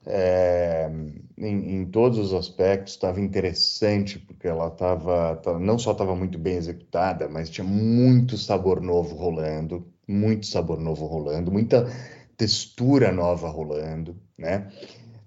é, 0.06 0.90
em, 1.38 1.76
em, 1.76 1.86
todos 1.86 2.18
os 2.18 2.34
aspectos, 2.34 2.92
estava 2.92 3.20
interessante, 3.20 4.18
porque 4.18 4.46
ela 4.46 4.68
estava, 4.68 5.40
não 5.58 5.78
só 5.78 5.92
estava 5.92 6.14
muito 6.14 6.38
bem 6.38 6.56
executada, 6.56 7.28
mas 7.28 7.48
tinha 7.48 7.66
muito 7.66 8.36
sabor 8.36 8.80
novo 8.80 9.16
rolando, 9.16 9.86
muito 10.06 10.46
sabor 10.46 10.78
novo 10.78 11.06
rolando, 11.06 11.50
muita 11.50 11.90
textura 12.36 13.10
nova 13.10 13.48
rolando, 13.48 14.16
né? 14.36 14.70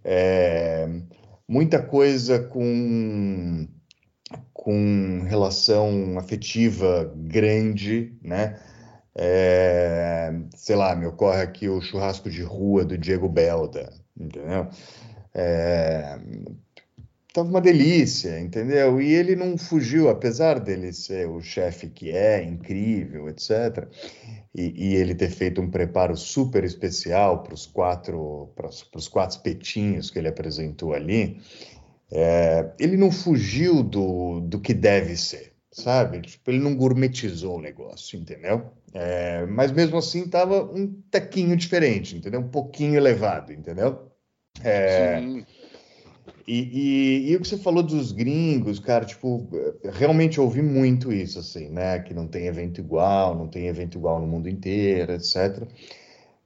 É, 0.04 0.88
muita 1.48 1.82
coisa 1.82 2.40
com, 2.40 3.68
com 4.54 5.24
relação 5.28 6.20
afetiva 6.20 7.12
grande, 7.16 8.16
né? 8.22 8.60
É, 9.20 10.32
sei 10.56 10.76
lá, 10.76 10.96
me 10.96 11.08
ocorre 11.08 11.42
aqui 11.42 11.68
o 11.68 11.82
churrasco 11.82 12.30
de 12.30 12.44
rua 12.44 12.86
do 12.86 12.98
Diego 12.98 13.28
Belda, 13.28 13.92
entendeu? 14.16 14.68
É, 15.34 16.20
tava 17.34 17.50
uma 17.50 17.62
delícia, 17.62 18.40
entendeu? 18.40 19.00
E 19.00 19.14
ele 19.14 19.36
não 19.36 19.58
fugiu, 19.58 20.10
apesar 20.10 20.60
dele 20.60 20.92
ser 20.92 21.28
o 21.28 21.40
chefe 21.40 21.88
que 21.88 22.12
é, 22.12 22.44
incrível, 22.44 23.30
etc. 23.30 23.88
E, 24.56 24.90
e, 24.92 24.96
ele 24.96 25.14
ter 25.14 25.30
feito 25.30 25.62
um 25.62 25.70
preparo 25.70 26.18
super 26.18 26.64
especial 26.64 27.44
para 27.44 27.54
os 27.54 27.68
quatro, 27.68 28.52
quatro 29.12 29.40
petinhos 29.42 30.10
que 30.10 30.18
ele 30.18 30.28
apresentou 30.28 30.94
ali, 30.94 31.40
é, 32.12 32.72
ele 32.80 32.98
não 32.98 33.12
fugiu 33.12 33.84
do, 33.84 34.40
do 34.40 34.60
que 34.60 34.74
deve 34.74 35.16
ser, 35.16 35.54
sabe? 35.72 36.22
Tipo, 36.22 36.50
ele 36.50 36.60
não 36.60 36.76
gourmetizou 36.76 37.58
o 37.58 37.62
negócio, 37.62 38.18
entendeu? 38.18 38.72
É, 38.94 39.46
mas 39.46 39.72
mesmo 39.72 39.98
assim 39.98 40.24
estava 40.24 40.64
um 40.64 41.02
tequinho 41.12 41.56
diferente, 41.56 42.16
entendeu? 42.16 42.40
Um 42.40 42.48
pouquinho 42.48 42.96
elevado, 42.96 43.52
entendeu? 43.52 44.12
É, 44.64 45.20
Sim. 45.20 45.46
E, 46.48 46.60
e, 46.60 47.32
e, 47.32 47.36
o 47.36 47.42
que 47.42 47.48
você 47.48 47.58
falou 47.58 47.84
dos 47.84 48.14
gringos, 48.14 48.80
cara, 48.80 49.04
tipo, 49.04 49.50
realmente 49.84 50.40
ouvi 50.40 50.62
muito 50.62 51.12
isso, 51.12 51.40
assim, 51.40 51.68
né? 51.68 52.00
Que 52.00 52.14
não 52.14 52.26
tem 52.26 52.48
evento 52.48 52.80
igual, 52.80 53.36
não 53.36 53.50
tem 53.50 53.68
evento 53.68 53.98
igual 53.98 54.20
no 54.22 54.28
mundo 54.28 54.48
inteiro, 54.48 55.12
etc. 55.12 55.68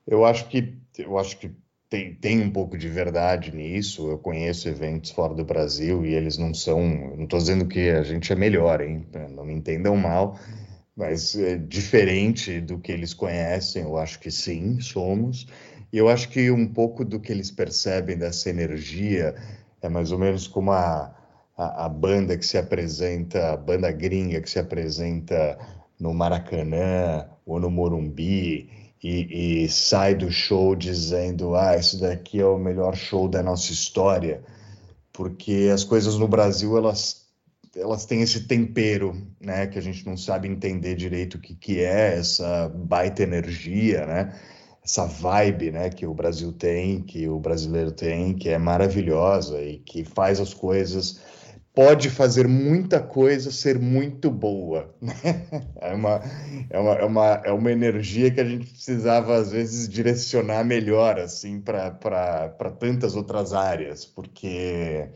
Eu 0.08 0.26
acho 0.26 0.48
que 0.50 0.76
eu 0.98 1.20
acho 1.20 1.38
que 1.38 1.52
tem, 1.88 2.16
tem 2.16 2.42
um 2.42 2.50
pouco 2.50 2.78
de 2.78 2.90
verdade 2.90 3.56
nisso. 3.56 4.10
Eu 4.10 4.18
conheço 4.18 4.68
eventos 4.68 5.12
fora 5.12 5.36
do 5.36 5.46
Brasil 5.46 6.04
e 6.04 6.16
eles 6.16 6.36
não 6.36 6.52
são. 6.52 6.82
Não 7.16 7.26
estou 7.26 7.38
dizendo 7.38 7.68
que 7.68 7.90
a 7.90 8.02
gente 8.02 8.34
é 8.34 8.36
melhor, 8.36 8.82
hein? 8.82 9.06
Não 9.36 9.46
me 9.46 9.54
entendam 9.54 9.96
mal 9.96 10.36
mas 11.02 11.36
é 11.36 11.58
diferente 11.58 12.62
do 12.62 12.78
que 12.78 12.92
eles 12.92 13.12
conhecem, 13.12 13.82
eu 13.82 13.98
acho 13.98 14.20
que 14.20 14.30
sim, 14.30 14.80
somos. 14.80 15.48
E 15.92 15.98
eu 15.98 16.08
acho 16.08 16.30
que 16.30 16.52
um 16.52 16.68
pouco 16.68 17.04
do 17.04 17.20
que 17.20 17.32
eles 17.32 17.50
percebem 17.50 18.16
dessa 18.16 18.52
energia 18.52 19.34
é 19.82 19.90
mais 19.90 20.12
ou 20.12 20.20
menos 20.20 20.48
como 20.48 20.72
a, 20.72 21.12
a, 21.58 21.86
a 21.86 21.90
banda 21.90 22.38
que 22.38 22.46
se 22.46 22.56
apresenta, 22.56 23.52
a 23.52 23.58
banda 23.58 23.92
gringa 23.92 24.40
que 24.42 24.50
se 24.50 24.60
apresenta 24.60 25.58
no 26.00 26.14
Maracanã 26.14 27.26
ou 27.48 27.60
no 27.60 27.72
Morumbi 27.72 28.70
e, 29.04 29.64
e 29.64 29.70
sai 29.70 30.14
do 30.14 30.32
show 30.32 30.76
dizendo: 30.76 31.56
Ah, 31.56 31.76
isso 31.76 32.00
daqui 32.00 32.40
é 32.40 32.46
o 32.46 32.60
melhor 32.60 32.96
show 32.96 33.28
da 33.28 33.42
nossa 33.42 33.72
história, 33.72 34.44
porque 35.12 35.72
as 35.74 35.84
coisas 35.84 36.16
no 36.16 36.28
Brasil 36.28 36.78
elas 36.78 37.21
elas 37.76 38.06
têm 38.06 38.22
esse 38.22 38.48
tempero, 38.48 39.16
né, 39.40 39.68
que 39.68 39.80
a 39.80 39.82
gente 39.82 40.06
não 40.06 40.18
sabe 40.18 40.48
entender 40.48 40.96
direito 40.96 41.36
o 41.36 41.40
que, 41.40 41.56
que 41.56 41.80
é 41.80 42.18
essa 42.18 42.70
baita 42.70 43.24
energia, 43.24 44.06
né, 44.06 44.36
essa 44.84 45.06
vibe, 45.06 45.72
né, 45.72 45.90
que 45.90 46.06
o 46.06 46.14
Brasil 46.14 46.52
tem, 46.52 47.02
que 47.02 47.28
o 47.28 47.40
brasileiro 47.40 47.92
tem, 47.92 48.34
que 48.34 48.50
é 48.50 48.58
maravilhosa 48.58 49.62
e 49.62 49.78
que 49.80 50.04
faz 50.04 50.40
as 50.40 50.54
coisas, 50.54 51.22
pode 51.74 52.10
fazer 52.10 52.48
muita 52.48 53.00
coisa 53.00 53.52
ser 53.52 53.80
muito 53.80 54.30
boa. 54.30 54.94
Né? 55.02 55.14
É 55.80 55.94
uma, 55.94 56.22
é 56.70 56.80
uma, 56.80 56.94
é 56.94 57.06
uma, 57.06 57.28
é 57.46 57.52
uma 57.52 57.72
energia 57.72 58.32
que 58.32 58.42
a 58.42 58.46
gente 58.46 58.68
precisava, 58.68 59.36
às 59.36 59.52
vezes, 59.52 59.88
direcionar 59.88 60.64
melhor, 60.64 61.20
assim, 61.20 61.60
para 61.60 62.42
tantas 62.80 63.16
outras 63.16 63.54
áreas, 63.54 64.06
porque 64.06 65.10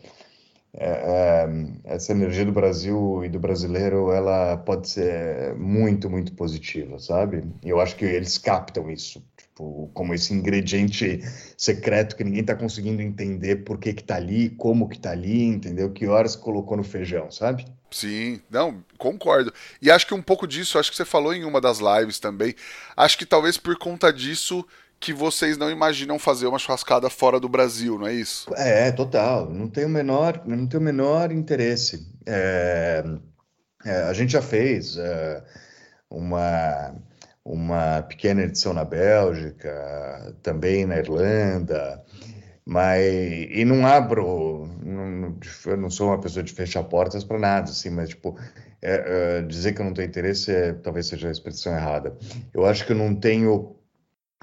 é, 0.77 1.47
é, 1.85 1.93
essa 1.95 2.11
energia 2.11 2.45
do 2.45 2.51
Brasil 2.51 3.23
e 3.23 3.29
do 3.29 3.39
brasileiro 3.39 4.11
ela 4.11 4.57
pode 4.57 4.89
ser 4.89 5.55
muito, 5.55 6.09
muito 6.09 6.33
positiva, 6.33 6.99
sabe? 6.99 7.43
E 7.63 7.69
eu 7.69 7.79
acho 7.79 7.95
que 7.95 8.03
eles 8.03 8.37
captam 8.37 8.91
isso, 8.91 9.23
tipo, 9.37 9.89
como 9.93 10.13
esse 10.13 10.33
ingrediente 10.33 11.21
secreto 11.57 12.15
que 12.15 12.25
ninguém 12.25 12.41
está 12.41 12.55
conseguindo 12.55 13.01
entender 13.01 13.57
por 13.63 13.77
que 13.77 13.93
que 13.93 14.03
tá 14.03 14.15
ali, 14.15 14.49
como 14.49 14.89
que 14.89 14.99
tá 14.99 15.11
ali, 15.11 15.43
entendeu? 15.43 15.91
Que 15.91 16.07
horas 16.07 16.35
colocou 16.35 16.75
no 16.75 16.83
feijão, 16.83 17.31
sabe? 17.31 17.65
Sim, 17.89 18.41
não, 18.49 18.83
concordo. 18.97 19.53
E 19.81 19.89
acho 19.89 20.05
que 20.05 20.13
um 20.13 20.21
pouco 20.21 20.45
disso, 20.45 20.77
acho 20.77 20.91
que 20.91 20.97
você 20.97 21.05
falou 21.05 21.33
em 21.33 21.45
uma 21.45 21.61
das 21.61 21.79
lives 21.79 22.19
também. 22.19 22.53
Acho 22.97 23.17
que 23.17 23.25
talvez 23.25 23.57
por 23.57 23.77
conta 23.77 24.11
disso 24.11 24.65
que 25.05 25.13
vocês 25.13 25.55
não 25.55 25.69
imaginam 25.69 26.17
fazer 26.17 26.47
uma 26.47 26.57
churrascada 26.57 27.11
fora 27.11 27.39
do 27.39 27.47
Brasil, 27.47 27.99
não 27.99 28.07
é 28.07 28.13
isso? 28.13 28.51
É, 28.55 28.91
total. 28.91 29.47
Não 29.51 29.69
tem 29.69 29.85
o 29.85 29.89
menor, 29.89 30.41
não 30.47 30.65
tem 30.65 30.79
o 30.79 30.83
menor 30.83 31.31
interesse. 31.31 32.11
É, 32.25 33.03
é, 33.85 34.01
a 34.01 34.13
gente 34.13 34.33
já 34.33 34.41
fez 34.41 34.97
é, 34.97 35.43
uma, 36.09 36.95
uma 37.45 38.01
pequena 38.01 38.41
edição 38.41 38.73
na 38.73 38.83
Bélgica, 38.83 40.35
também 40.41 40.87
na 40.87 40.97
Irlanda, 40.97 42.03
mas 42.65 43.05
e 43.51 43.63
não 43.63 43.85
abro, 43.85 44.67
não, 44.83 45.37
eu 45.67 45.77
não 45.77 45.91
sou 45.91 46.07
uma 46.07 46.19
pessoa 46.19 46.41
de 46.41 46.51
fechar 46.51 46.83
portas 46.85 47.23
para 47.23 47.37
nada, 47.37 47.69
assim, 47.69 47.91
mas 47.91 48.09
tipo 48.09 48.35
é, 48.81 49.37
é, 49.37 49.41
dizer 49.43 49.73
que 49.73 49.81
eu 49.81 49.85
não 49.85 49.93
tenho 49.93 50.07
interesse 50.07 50.51
é, 50.51 50.73
talvez 50.73 51.05
seja 51.05 51.27
a 51.27 51.31
expressão 51.31 51.75
errada. 51.75 52.17
Eu 52.51 52.65
acho 52.65 52.83
que 52.87 52.91
eu 52.91 52.97
não 52.97 53.13
tenho 53.13 53.75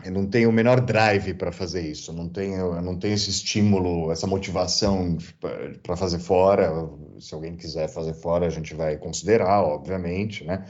eu 0.05 0.11
não 0.11 0.27
tenho 0.27 0.49
o 0.49 0.53
menor 0.53 0.81
drive 0.81 1.35
para 1.35 1.53
fazer 1.53 1.89
isso, 1.89 2.13
não 2.13 2.29
tenho, 2.29 2.75
eu 2.75 2.83
não 2.83 2.99
tenho 2.99 3.15
esse 3.15 3.31
estímulo, 3.31 4.11
essa 4.11 4.27
motivação 4.27 5.17
para 5.83 5.97
fazer 5.97 6.19
fora. 6.19 6.71
Se 7.21 7.35
alguém 7.35 7.57
quiser 7.57 7.89
fazer 7.89 8.15
fora, 8.15 8.47
a 8.47 8.51
gente 8.51 8.75
vai 8.75 8.97
considerar, 8.97 9.63
obviamente, 9.63 10.45
né? 10.45 10.67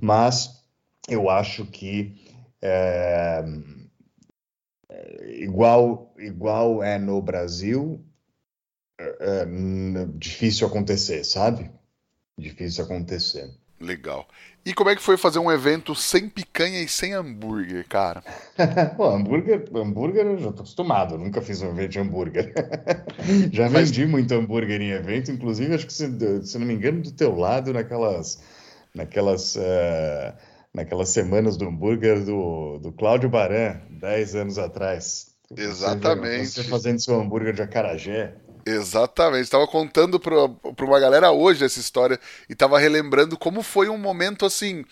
Mas 0.00 0.64
eu 1.08 1.28
acho 1.28 1.66
que 1.66 2.14
é, 2.62 3.44
igual, 5.26 6.14
igual 6.18 6.82
é 6.82 6.98
no 6.98 7.20
Brasil, 7.20 8.04
é, 8.98 9.04
é, 9.20 9.46
difícil 10.14 10.66
acontecer, 10.66 11.24
sabe? 11.24 11.70
Difícil 12.38 12.84
acontecer. 12.84 13.50
Legal. 13.80 14.28
E 14.64 14.72
como 14.72 14.90
é 14.90 14.96
que 14.96 15.02
foi 15.02 15.16
fazer 15.16 15.40
um 15.40 15.50
evento 15.50 15.94
sem 15.94 16.28
picanha 16.28 16.80
e 16.80 16.88
sem 16.88 17.14
hambúrguer, 17.14 17.86
cara? 17.88 18.22
Pô, 18.96 19.08
hambúrguer, 19.08 19.64
hambúrguer 19.74 20.24
eu 20.24 20.38
já 20.38 20.52
tô 20.52 20.62
acostumado, 20.62 21.18
nunca 21.18 21.42
fiz 21.42 21.60
um 21.62 21.70
evento 21.70 21.90
de 21.90 21.98
hambúrguer. 21.98 22.52
já 23.52 23.68
Mas... 23.68 23.90
vendi 23.90 24.06
muito 24.06 24.32
hambúrguer 24.32 24.80
em 24.80 24.90
evento, 24.90 25.32
inclusive 25.32 25.74
acho 25.74 25.86
que 25.86 25.92
se, 25.92 26.06
se 26.46 26.58
não 26.58 26.66
me 26.66 26.74
engano 26.74 27.02
do 27.02 27.10
teu 27.10 27.34
lado 27.34 27.72
naquelas 27.72 28.40
naquelas 28.94 29.56
uh, 29.56 30.32
naquelas 30.72 31.08
semanas 31.08 31.56
do 31.56 31.66
hambúrguer 31.66 32.24
do, 32.24 32.78
do 32.78 32.92
Cláudio 32.92 33.28
Baran, 33.28 33.80
10 33.90 34.34
anos 34.36 34.58
atrás. 34.58 35.32
Exatamente. 35.56 36.46
Você, 36.46 36.62
você 36.62 36.68
fazendo 36.68 37.00
seu 37.00 37.20
hambúrguer 37.20 37.52
de 37.52 37.62
acarajé. 37.62 38.34
Exatamente. 38.66 39.44
Estava 39.44 39.66
contando 39.66 40.18
para 40.18 40.46
uma 40.84 41.00
galera 41.00 41.30
hoje 41.30 41.64
essa 41.64 41.80
história 41.80 42.18
e 42.48 42.52
estava 42.52 42.78
relembrando 42.78 43.38
como 43.38 43.62
foi 43.62 43.88
um 43.88 43.98
momento 43.98 44.46
assim. 44.46 44.84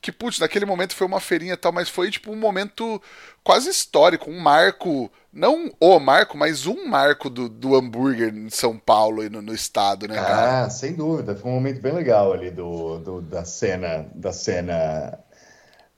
Que, 0.00 0.12
putz, 0.12 0.38
naquele 0.38 0.66
momento 0.66 0.94
foi 0.94 1.06
uma 1.06 1.20
feirinha 1.20 1.54
e 1.54 1.56
tal, 1.56 1.72
mas 1.72 1.88
foi 1.88 2.10
tipo 2.10 2.30
um 2.30 2.36
momento 2.36 3.02
quase 3.42 3.70
histórico, 3.70 4.30
um 4.30 4.38
marco, 4.38 5.10
não 5.32 5.72
o 5.80 5.98
marco, 5.98 6.36
mas 6.36 6.66
um 6.66 6.86
marco 6.86 7.30
do, 7.30 7.48
do 7.48 7.74
hambúrguer 7.74 8.32
em 8.32 8.50
São 8.50 8.78
Paulo 8.78 9.24
e 9.24 9.30
no, 9.30 9.40
no 9.40 9.54
estado, 9.54 10.06
né, 10.06 10.14
cara? 10.14 10.64
Ah, 10.64 10.70
sem 10.70 10.92
dúvida. 10.92 11.34
Foi 11.34 11.50
um 11.50 11.54
momento 11.54 11.80
bem 11.80 11.92
legal 11.92 12.32
ali 12.32 12.50
do, 12.50 12.98
do 12.98 13.22
da 13.22 13.44
cena, 13.44 14.06
da 14.14 14.32
cena 14.32 15.18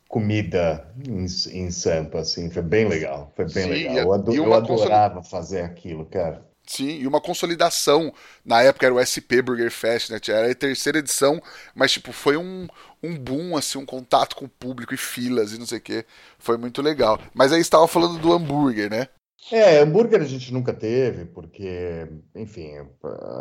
comida 0.09 0.89
em, 1.07 1.27
em 1.27 1.71
Sampa, 1.71 2.21
assim, 2.21 2.51
foi 2.51 2.63
bem 2.63 2.89
legal, 2.89 3.31
foi 3.37 3.45
bem 3.45 3.65
Sim, 3.65 3.71
legal. 3.71 3.97
Eu, 3.99 4.13
ado, 4.13 4.35
eu 4.35 4.55
adorava 4.55 5.23
fazer 5.23 5.61
aquilo, 5.61 6.07
cara. 6.07 6.48
Sim, 6.69 7.01
e 7.01 7.07
uma 7.07 7.21
consolidação. 7.21 8.13
Na 8.45 8.63
época 8.63 8.85
era 8.85 8.95
o 8.95 9.01
SP 9.01 9.41
Burger 9.41 9.71
Fest, 9.71 10.11
né? 10.11 10.21
Era 10.29 10.53
a 10.53 10.55
terceira 10.55 10.99
edição, 10.99 11.43
mas 11.75 11.93
tipo, 11.93 12.13
foi 12.13 12.37
um, 12.37 12.69
um 13.03 13.17
boom, 13.17 13.57
assim, 13.57 13.79
um 13.79 13.87
contato 13.87 14.37
com 14.37 14.45
o 14.45 14.49
público 14.51 14.93
e 14.93 14.99
filas 14.99 15.53
e 15.55 15.59
não 15.59 15.65
sei 15.65 15.79
o 15.79 15.81
que. 15.81 16.05
Foi 16.39 16.59
muito 16.59 16.83
legal. 16.83 17.19
Mas 17.33 17.53
aí 17.55 17.61
estava 17.61 17.89
falando 17.89 18.19
do 18.19 18.33
hambúrguer, 18.35 18.91
né? 18.91 19.09
É, 19.51 19.79
hambúrguer 19.79 20.21
a 20.21 20.27
gente 20.27 20.53
nunca 20.53 20.75
teve, 20.75 21.25
porque, 21.25 22.07
enfim, 22.35 22.73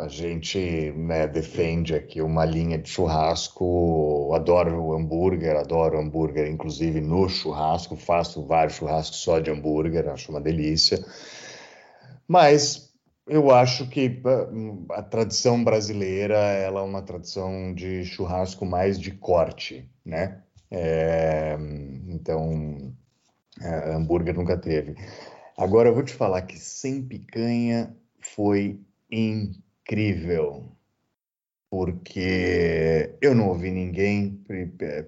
a 0.00 0.08
gente 0.08 0.90
né, 0.96 1.26
defende 1.26 1.94
aqui 1.94 2.22
uma 2.22 2.46
linha 2.46 2.78
de 2.78 2.88
churrasco. 2.88 4.32
Adoro 4.34 4.84
o 4.84 4.94
hambúrguer, 4.94 5.54
adoro 5.54 6.00
hambúrguer, 6.00 6.48
inclusive 6.48 6.98
no 7.02 7.28
churrasco. 7.28 7.94
Faço 7.94 8.46
vários 8.46 8.76
churrascos 8.76 9.18
só 9.18 9.38
de 9.38 9.50
hambúrguer, 9.50 10.08
acho 10.08 10.30
uma 10.30 10.40
delícia. 10.40 11.04
Mas 12.26 12.87
eu 13.28 13.50
acho 13.50 13.88
que 13.88 14.22
a 14.90 15.02
tradição 15.02 15.62
brasileira 15.62 16.36
ela 16.36 16.80
é 16.80 16.84
uma 16.84 17.02
tradição 17.02 17.74
de 17.74 18.04
churrasco 18.04 18.64
mais 18.64 18.98
de 18.98 19.12
corte, 19.12 19.90
né? 20.04 20.42
É, 20.70 21.56
então, 22.08 22.94
é, 23.60 23.90
hambúrguer 23.92 24.34
nunca 24.34 24.56
teve. 24.56 24.96
Agora 25.56 25.88
eu 25.88 25.94
vou 25.94 26.02
te 26.02 26.14
falar 26.14 26.42
que 26.42 26.58
sem 26.58 27.02
picanha 27.02 27.96
foi 28.20 28.80
incrível, 29.10 30.72
porque 31.70 33.16
eu 33.20 33.34
não 33.34 33.48
ouvi 33.48 33.70
ninguém 33.70 34.42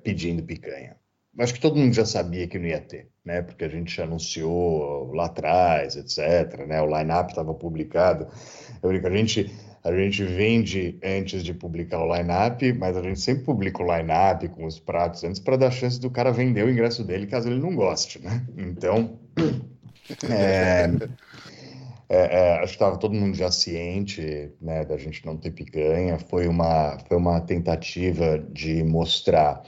pedindo 0.03 0.43
picanha. 0.43 1.00
Acho 1.39 1.55
que 1.55 1.61
todo 1.61 1.77
mundo 1.77 1.95
já 1.95 2.05
sabia 2.05 2.47
que 2.47 2.59
não 2.59 2.67
ia 2.67 2.81
ter 2.81 3.11
né? 3.25 3.43
Porque 3.43 3.65
a 3.65 3.69
gente 3.69 3.95
já 3.95 4.05
anunciou 4.05 5.13
lá 5.13 5.27
atrás, 5.27 5.97
etc. 5.97 6.67
Né? 6.67 6.81
O 6.81 6.87
line-up 6.87 7.31
estava 7.31 7.55
publicado. 7.55 8.27
Eu 8.83 8.91
a 8.91 9.11
gente 9.11 9.51
a 9.83 9.97
gente 9.97 10.23
vende 10.23 10.99
antes 11.03 11.43
de 11.43 11.55
publicar 11.55 12.01
o 12.01 12.15
line-up, 12.15 12.71
mas 12.75 12.99
a 12.99 13.03
gente 13.03 13.19
sempre 13.19 13.45
publica 13.45 13.83
o 13.83 13.97
line-up 13.97 14.47
com 14.49 14.67
os 14.67 14.79
pratos 14.79 15.25
antes 15.25 15.41
para 15.41 15.57
dar 15.57 15.71
chance 15.71 15.99
do 15.99 16.11
cara 16.11 16.31
vender 16.31 16.67
o 16.67 16.71
ingresso 16.71 17.03
dele 17.03 17.27
caso 17.27 17.49
ele 17.49 17.61
não 17.61 17.75
goste, 17.75 18.23
né? 18.23 18.47
Então, 18.59 19.19
é, 20.29 20.91
é, 22.11 22.39
é, 22.39 22.53
acho 22.57 22.73
que 22.73 22.77
estava 22.77 22.99
todo 22.99 23.15
mundo 23.15 23.35
já 23.35 23.51
ciente 23.51 24.53
né, 24.61 24.85
da 24.85 24.99
gente 24.99 25.25
não 25.25 25.39
ter 25.39 25.53
picanha. 25.53 26.19
Foi 26.19 26.47
uma, 26.47 26.99
foi 27.09 27.17
uma 27.17 27.41
tentativa 27.41 28.39
de 28.53 28.83
mostrar 28.85 29.63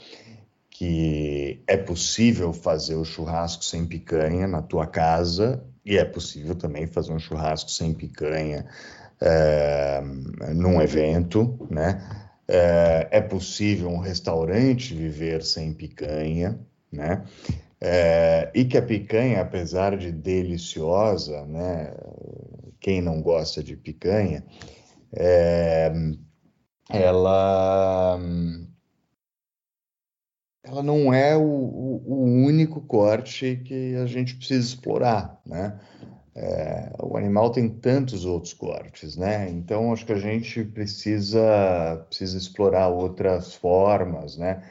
que 0.83 1.63
é 1.69 1.77
possível 1.77 2.53
fazer 2.53 2.97
o 2.97 3.05
churrasco 3.05 3.65
sem 3.65 3.87
picanha 3.87 4.49
na 4.49 4.61
tua 4.61 4.85
casa 4.85 5.65
e 5.87 5.97
é 5.97 6.05
possível 6.05 6.57
também 6.57 6.89
fazer 6.89 7.13
um 7.13 7.21
churrasco 7.21 7.71
sem 7.71 7.95
picanha 7.95 8.67
é, 9.21 10.03
num 10.53 10.83
evento, 10.83 11.57
né? 11.71 12.03
É, 12.49 13.07
é, 13.13 13.21
possível 13.21 13.91
um 13.91 14.01
restaurante 14.01 14.93
viver 14.93 15.45
sem 15.45 15.73
picanha, 15.73 16.59
né? 16.91 17.23
É, 17.81 18.51
e 18.53 18.65
que 18.65 18.77
a 18.77 18.83
picanha, 18.83 19.41
apesar 19.41 19.97
de 19.97 20.11
deliciosa, 20.11 21.47
né? 21.47 21.95
Quem 22.81 23.01
não 23.01 23.23
gosta 23.23 23.63
de 23.63 23.77
picanha, 23.77 24.45
ela 26.91 28.19
ela 30.65 30.83
não 30.83 31.13
é 31.13 31.37
o, 31.37 31.43
o, 31.43 32.03
o, 32.07 32.25
único 32.47 32.81
corte 32.81 33.61
que 33.65 33.95
a 33.97 34.07
gente 34.07 34.37
precisa 34.37 34.67
explorar, 34.67 35.41
né? 35.45 35.79
É, 36.35 36.91
o 37.03 37.17
animal 37.17 37.51
tem 37.51 37.69
tantos 37.69 38.25
outros 38.25 38.55
cortes, 38.55 39.17
né? 39.17 39.51
Então 39.51 39.93
acho 39.93 40.07
que 40.07 40.13
a 40.13 40.19
gente 40.19 40.65
precisa 40.65 42.07
precisa 42.09 42.39
explorar 42.39 42.89
outras 42.89 43.55
formas, 43.55 44.39
né? 44.39 44.63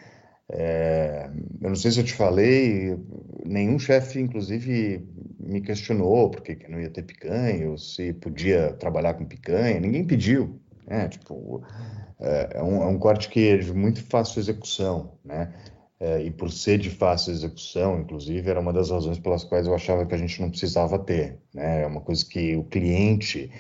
É, 0.50 1.30
eu 1.62 1.70
não 1.70 1.76
sei 1.76 1.92
se 1.92 2.00
eu 2.00 2.04
te 2.04 2.14
falei, 2.14 2.98
nenhum 3.46 3.80
chefe, 3.80 4.20
inclusive, 4.20 5.08
me 5.40 5.62
questionou 5.62 6.30
porque 6.30 6.58
não 6.68 6.80
ia 6.80 6.90
ter 6.90 7.04
picanha 7.04 7.70
ou 7.70 7.78
se 7.78 8.14
podia 8.14 8.74
trabalhar 8.74 9.14
com 9.14 9.26
picanha. 9.26 9.80
Ninguém 9.80 10.06
pediu. 10.06 10.60
né? 10.86 11.08
Tipo, 11.08 11.64
é, 12.20 12.58
é, 12.58 12.64
um, 12.64 12.84
é 12.84 12.86
um 12.88 13.00
corte 13.00 13.30
que 13.30 13.50
é 13.50 13.58
de 13.58 13.74
muito 13.74 14.04
fácil 14.04 14.40
execução, 14.40 15.14
né? 15.24 15.54
É, 16.02 16.20
e 16.24 16.32
por 16.32 16.50
ser 16.52 16.80
de 16.80 16.90
fácil 16.90 17.32
execução, 17.32 18.00
inclusive, 18.00 18.50
era 18.50 18.60
uma 18.60 18.74
das 18.74 18.90
razões 18.90 19.20
pelas 19.20 19.44
quais 19.44 19.68
eu 19.68 19.76
achava 19.76 20.04
que 20.04 20.16
a 20.16 20.18
gente 20.18 20.42
não 20.42 20.50
precisava 20.50 20.98
ter, 20.98 21.38
né? 21.54 21.84
É 21.84 21.86
uma 21.86 22.02
coisa 22.02 22.26
que 22.26 22.56
o 22.56 22.64
cliente, 22.64 23.52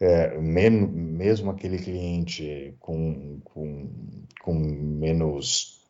é, 0.00 0.36
men 0.40 0.72
mesmo 0.72 1.52
aquele 1.52 1.78
cliente 1.78 2.74
com, 2.80 3.38
com, 3.44 3.88
com 4.42 4.54
menos 4.54 5.84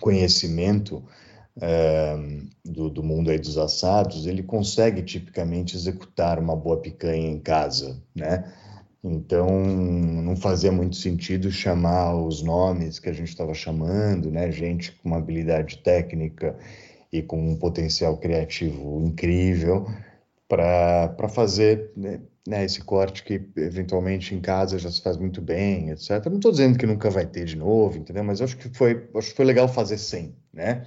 conhecimento, 0.00 1.02
é, 1.60 2.16
do, 2.64 2.88
do, 2.88 3.02
mundo 3.02 3.28
aí 3.28 3.38
dos 3.40 3.58
assados, 3.58 4.26
ele 4.26 4.44
consegue 4.44 5.02
tipicamente 5.02 5.74
executar 5.74 6.38
uma 6.38 6.54
boa 6.54 6.80
picanha 6.80 7.28
em 7.28 7.40
casa, 7.40 8.00
né? 8.14 8.44
Então 9.02 9.48
não 9.48 10.36
fazia 10.36 10.72
muito 10.72 10.96
sentido 10.96 11.50
chamar 11.50 12.14
os 12.16 12.42
nomes 12.42 12.98
que 12.98 13.08
a 13.08 13.12
gente 13.12 13.28
estava 13.28 13.54
chamando, 13.54 14.30
né? 14.30 14.50
Gente 14.50 14.92
com 14.92 15.08
uma 15.08 15.18
habilidade 15.18 15.78
técnica 15.78 16.56
e 17.12 17.22
com 17.22 17.38
um 17.50 17.56
potencial 17.56 18.16
criativo 18.18 19.02
incrível 19.06 19.86
para 20.48 21.28
fazer 21.28 21.92
né, 21.96 22.20
né, 22.46 22.64
esse 22.64 22.80
corte 22.82 23.22
que 23.22 23.42
eventualmente 23.56 24.34
em 24.34 24.40
casa 24.40 24.78
já 24.78 24.90
se 24.90 25.02
faz 25.02 25.16
muito 25.16 25.40
bem, 25.42 25.90
etc. 25.90 26.24
Não 26.26 26.36
estou 26.36 26.50
dizendo 26.50 26.78
que 26.78 26.86
nunca 26.86 27.10
vai 27.10 27.26
ter 27.26 27.44
de 27.44 27.56
novo, 27.56 27.98
entendeu? 27.98 28.24
Mas 28.24 28.40
acho 28.40 28.56
que 28.56 28.68
foi, 28.70 29.08
acho 29.14 29.30
que 29.30 29.36
foi 29.36 29.44
legal 29.44 29.68
fazer 29.68 29.98
sem, 29.98 30.34
né? 30.52 30.86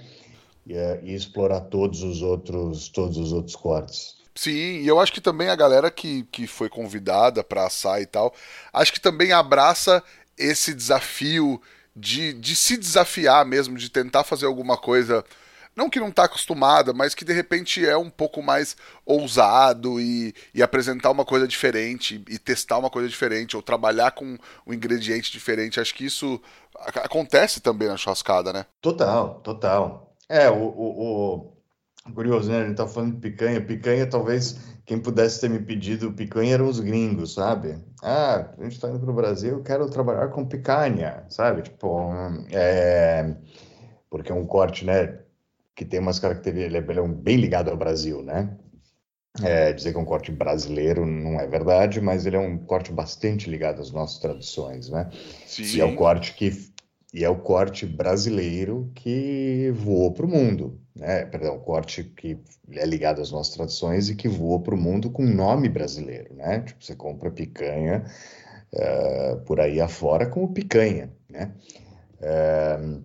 e, 0.66 0.74
é, 0.74 1.00
e 1.02 1.14
explorar 1.14 1.62
todos 1.62 2.02
os 2.02 2.22
outros 2.22 2.88
todos 2.88 3.16
os 3.16 3.32
outros 3.32 3.56
cortes. 3.56 4.21
Sim, 4.34 4.80
e 4.80 4.88
eu 4.88 4.98
acho 4.98 5.12
que 5.12 5.20
também 5.20 5.48
a 5.48 5.56
galera 5.56 5.90
que, 5.90 6.24
que 6.24 6.46
foi 6.46 6.68
convidada 6.68 7.44
para 7.44 7.66
assar 7.66 8.00
e 8.00 8.06
tal, 8.06 8.34
acho 8.72 8.92
que 8.92 9.00
também 9.00 9.32
abraça 9.32 10.02
esse 10.38 10.72
desafio 10.72 11.60
de, 11.94 12.32
de 12.32 12.56
se 12.56 12.76
desafiar 12.76 13.44
mesmo, 13.44 13.76
de 13.76 13.90
tentar 13.90 14.24
fazer 14.24 14.46
alguma 14.46 14.78
coisa, 14.78 15.22
não 15.76 15.88
que 15.88 16.00
não 16.00 16.08
está 16.08 16.24
acostumada, 16.24 16.92
mas 16.92 17.14
que 17.14 17.24
de 17.24 17.32
repente 17.32 17.84
é 17.86 17.96
um 17.96 18.10
pouco 18.10 18.42
mais 18.42 18.76
ousado 19.04 20.00
e, 20.00 20.34
e 20.54 20.62
apresentar 20.62 21.10
uma 21.10 21.24
coisa 21.24 21.46
diferente 21.46 22.22
e 22.28 22.38
testar 22.38 22.78
uma 22.78 22.90
coisa 22.90 23.08
diferente, 23.08 23.56
ou 23.56 23.62
trabalhar 23.62 24.12
com 24.12 24.38
um 24.66 24.72
ingrediente 24.72 25.32
diferente. 25.32 25.80
Acho 25.80 25.94
que 25.94 26.04
isso 26.04 26.40
acontece 26.96 27.60
também 27.60 27.88
na 27.88 27.96
churrascada, 27.96 28.52
né? 28.52 28.66
Total, 28.80 29.40
total. 29.42 30.14
É, 30.28 30.50
o, 30.50 30.54
o, 30.54 31.02
o... 31.04 31.52
curioso, 32.10 32.50
né? 32.50 32.62
A 32.62 32.66
gente 32.66 32.76
tá 32.76 32.86
falando 32.86 33.14
de 33.14 33.20
picanha. 33.20 33.60
Picanha, 33.60 34.06
talvez 34.06 34.58
quem 34.84 34.98
pudesse 34.98 35.40
ter 35.40 35.48
me 35.48 35.60
pedido 35.60 36.12
picanha 36.12 36.54
eram 36.54 36.68
os 36.68 36.80
gringos, 36.80 37.34
sabe? 37.34 37.78
Ah, 38.02 38.50
a 38.58 38.64
gente 38.64 38.80
tá 38.80 38.88
indo 38.88 39.00
pro 39.00 39.12
Brasil, 39.12 39.58
eu 39.58 39.62
quero 39.62 39.88
trabalhar 39.88 40.28
com 40.28 40.44
picanha, 40.44 41.24
sabe? 41.28 41.62
Tipo, 41.62 42.12
é... 42.50 43.36
porque 44.10 44.32
é 44.32 44.34
um 44.34 44.46
corte, 44.46 44.84
né? 44.84 45.20
Que 45.74 45.84
tem 45.84 46.00
umas 46.00 46.18
características, 46.18 46.88
ele 46.88 47.00
é 47.00 47.08
bem 47.08 47.36
ligado 47.36 47.70
ao 47.70 47.76
Brasil, 47.76 48.22
né? 48.22 48.56
É, 49.40 49.72
dizer 49.72 49.92
que 49.92 49.98
é 49.98 50.00
um 50.00 50.04
corte 50.04 50.30
brasileiro 50.30 51.06
não 51.06 51.40
é 51.40 51.46
verdade, 51.46 52.02
mas 52.02 52.26
ele 52.26 52.36
é 52.36 52.38
um 52.38 52.58
corte 52.58 52.92
bastante 52.92 53.48
ligado 53.48 53.80
às 53.80 53.90
nossas 53.90 54.18
tradições, 54.18 54.90
né? 54.90 55.08
Sim. 55.46 55.62
E 55.62 55.80
é 55.80 55.84
o 55.86 55.96
corte 55.96 56.34
que 56.34 56.71
e 57.12 57.24
é 57.24 57.28
o 57.28 57.38
corte 57.38 57.84
brasileiro 57.84 58.90
que 58.94 59.70
voou 59.74 60.12
para 60.12 60.24
o 60.24 60.28
mundo, 60.28 60.80
né? 60.96 61.26
Perdão, 61.26 61.56
o 61.56 61.60
corte 61.60 62.04
que 62.04 62.38
é 62.70 62.86
ligado 62.86 63.20
às 63.20 63.30
nossas 63.30 63.54
tradições 63.54 64.08
e 64.08 64.14
que 64.14 64.28
voou 64.28 64.60
para 64.60 64.74
o 64.74 64.78
mundo 64.78 65.10
com 65.10 65.22
nome 65.22 65.68
brasileiro, 65.68 66.34
né? 66.34 66.60
Tipo, 66.60 66.82
você 66.82 66.96
compra 66.96 67.30
picanha 67.30 68.04
uh, 68.72 69.40
por 69.44 69.60
aí 69.60 69.80
afora 69.80 70.26
como 70.26 70.54
picanha, 70.54 71.12
né? 71.28 71.52
Uh, 72.18 73.04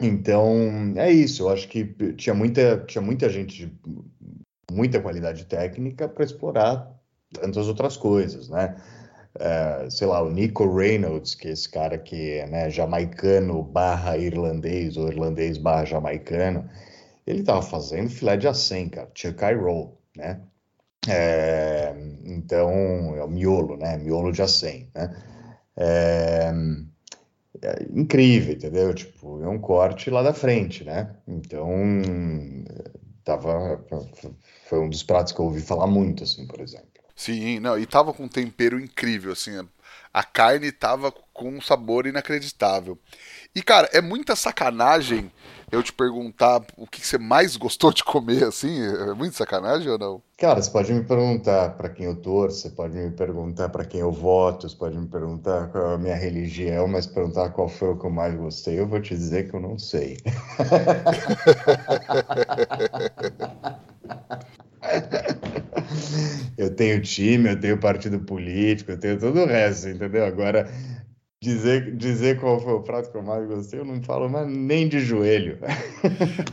então, 0.00 0.92
é 0.96 1.10
isso. 1.10 1.44
Eu 1.44 1.48
acho 1.48 1.66
que 1.68 1.84
tinha 2.16 2.34
muita, 2.34 2.84
tinha 2.86 3.00
muita 3.00 3.30
gente 3.30 3.66
de 3.66 3.72
muita 4.70 5.00
qualidade 5.00 5.46
técnica 5.46 6.06
para 6.06 6.24
explorar 6.24 6.94
tantas 7.32 7.68
outras 7.68 7.96
coisas, 7.96 8.50
né? 8.50 8.76
É, 9.38 9.90
sei 9.90 10.06
lá, 10.06 10.22
o 10.22 10.30
Nico 10.30 10.66
Reynolds, 10.74 11.34
que 11.34 11.48
é 11.48 11.52
esse 11.52 11.68
cara 11.68 11.98
que 11.98 12.38
é 12.38 12.46
né, 12.46 12.70
jamaicano 12.70 13.62
barra 13.62 14.16
irlandês, 14.16 14.96
ou 14.96 15.08
irlandês 15.08 15.58
barra 15.58 15.84
jamaicano, 15.84 16.68
ele 17.26 17.40
estava 17.40 17.62
fazendo 17.62 18.08
filé 18.10 18.36
de 18.36 18.48
acém, 18.48 18.88
cara, 18.88 19.10
chuck 19.14 19.42
roll, 19.54 19.98
né? 20.16 20.40
É, 21.08 21.94
então, 22.24 22.70
é 23.16 23.24
o 23.24 23.28
miolo, 23.28 23.76
né? 23.76 23.96
Miolo 23.98 24.32
de 24.32 24.42
acém, 24.42 24.90
né? 24.94 25.14
É, 25.76 26.52
é 27.62 27.82
incrível, 27.92 28.54
entendeu? 28.54 28.94
Tipo, 28.94 29.42
é 29.42 29.48
um 29.48 29.58
corte 29.58 30.10
lá 30.10 30.22
da 30.22 30.32
frente, 30.32 30.84
né? 30.84 31.14
Então, 31.26 31.68
tava, 33.24 33.84
foi 34.68 34.80
um 34.80 34.88
dos 34.88 35.02
pratos 35.02 35.32
que 35.32 35.40
eu 35.40 35.46
ouvi 35.46 35.60
falar 35.60 35.86
muito, 35.86 36.24
assim, 36.24 36.46
por 36.46 36.60
exemplo. 36.60 36.95
Sim, 37.16 37.58
não, 37.60 37.78
e 37.78 37.86
tava 37.86 38.12
com 38.12 38.24
um 38.24 38.28
tempero 38.28 38.78
incrível, 38.78 39.32
assim. 39.32 39.52
A 40.12 40.22
carne 40.22 40.70
tava 40.70 41.10
com 41.10 41.48
um 41.48 41.60
sabor 41.60 42.06
inacreditável. 42.06 42.98
E, 43.54 43.62
cara, 43.62 43.88
é 43.92 44.00
muita 44.02 44.36
sacanagem 44.36 45.32
eu 45.70 45.82
te 45.82 45.92
perguntar 45.92 46.62
o 46.76 46.86
que 46.86 47.06
você 47.06 47.18
mais 47.18 47.56
gostou 47.56 47.92
de 47.92 48.04
comer, 48.04 48.44
assim? 48.44 48.80
É 48.80 49.12
muito 49.14 49.36
sacanagem 49.36 49.90
ou 49.90 49.98
não? 49.98 50.22
Cara, 50.38 50.62
você 50.62 50.70
pode 50.70 50.92
me 50.92 51.02
perguntar 51.02 51.70
para 51.76 51.88
quem 51.88 52.06
eu 52.06 52.14
torço, 52.14 52.60
você 52.60 52.70
pode 52.70 52.94
me 52.94 53.10
perguntar 53.10 53.70
para 53.70 53.84
quem 53.84 54.00
eu 54.00 54.12
voto, 54.12 54.68
você 54.68 54.76
pode 54.76 54.96
me 54.96 55.06
perguntar 55.06 55.68
qual 55.68 55.92
é 55.92 55.94
a 55.94 55.98
minha 55.98 56.14
religião, 56.14 56.86
mas 56.86 57.06
perguntar 57.06 57.50
qual 57.50 57.68
foi 57.68 57.88
o 57.88 57.96
que 57.96 58.06
eu 58.06 58.10
mais 58.10 58.34
gostei, 58.34 58.78
eu 58.78 58.86
vou 58.86 59.00
te 59.00 59.16
dizer 59.16 59.48
que 59.48 59.56
eu 59.56 59.60
não 59.60 59.78
sei. 59.78 60.18
eu 66.56 66.74
tenho 66.74 67.02
time, 67.02 67.50
eu 67.50 67.60
tenho 67.60 67.78
partido 67.78 68.20
político, 68.20 68.92
eu 68.92 69.00
tenho 69.00 69.18
todo 69.18 69.40
o 69.40 69.46
resto, 69.46 69.88
entendeu? 69.88 70.24
Agora, 70.24 70.70
dizer, 71.42 71.94
dizer 71.96 72.40
qual 72.40 72.60
foi 72.60 72.72
o 72.72 72.82
prato 72.82 73.10
que 73.10 73.16
eu 73.16 73.22
mais 73.22 73.46
gostei, 73.46 73.80
eu 73.80 73.84
não 73.84 74.02
falo 74.02 74.28
mais 74.28 74.48
nem 74.48 74.88
de 74.88 75.00
joelho. 75.00 75.58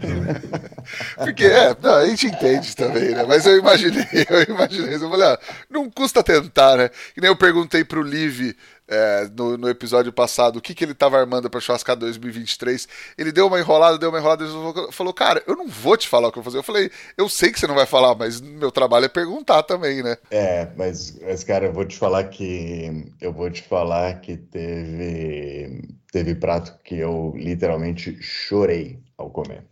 Porque, 1.17 1.45
é, 1.45 1.75
não, 1.81 1.95
a 1.95 2.05
gente 2.05 2.27
entende 2.27 2.75
também, 2.75 3.11
né? 3.11 3.23
Mas 3.27 3.45
eu 3.45 3.57
imaginei, 3.57 4.05
eu 4.29 4.55
imaginei, 4.55 4.95
eu 4.95 5.09
falei, 5.09 5.27
ah, 5.27 5.39
não 5.69 5.89
custa 5.89 6.21
tentar, 6.21 6.77
né? 6.77 6.89
E 7.15 7.21
nem 7.21 7.29
eu 7.29 7.35
perguntei 7.35 7.83
pro 7.83 8.01
Liv 8.01 8.53
é, 8.93 9.29
no, 9.35 9.57
no, 9.57 9.69
episódio 9.69 10.13
passado 10.13 10.57
o 10.57 10.61
que, 10.61 10.75
que 10.75 10.83
ele 10.83 10.91
estava 10.91 11.17
armando 11.19 11.49
para 11.49 11.59
churrascar 11.59 11.95
2023. 11.95 12.87
Ele 13.17 13.31
deu 13.31 13.47
uma 13.47 13.59
enrolada, 13.59 13.97
deu 13.97 14.09
uma 14.09 14.19
enrolada, 14.19 14.45
falou, 14.91 15.13
cara, 15.13 15.43
eu 15.47 15.55
não 15.55 15.67
vou 15.67 15.97
te 15.97 16.07
falar 16.07 16.27
o 16.27 16.31
que 16.31 16.37
eu 16.37 16.43
vou 16.43 16.51
fazer. 16.51 16.59
Eu 16.59 16.63
falei, 16.63 16.91
eu 17.17 17.27
sei 17.27 17.51
que 17.51 17.59
você 17.59 17.67
não 17.67 17.75
vai 17.75 17.85
falar, 17.85 18.15
mas 18.15 18.39
meu 18.39 18.71
trabalho 18.71 19.05
é 19.05 19.09
perguntar 19.09 19.63
também, 19.63 20.03
né? 20.03 20.17
É, 20.29 20.67
mas, 20.77 21.19
mas 21.21 21.43
cara, 21.43 21.65
eu 21.65 21.73
vou 21.73 21.85
te 21.85 21.97
falar 21.97 22.25
que 22.25 23.11
eu 23.19 23.33
vou 23.33 23.49
te 23.49 23.63
falar 23.63 24.21
que 24.21 24.37
teve 24.37 25.81
teve 26.11 26.35
prato 26.35 26.77
que 26.83 26.95
eu 26.95 27.33
literalmente 27.35 28.21
chorei 28.21 28.99
ao 29.17 29.31
comer, 29.31 29.63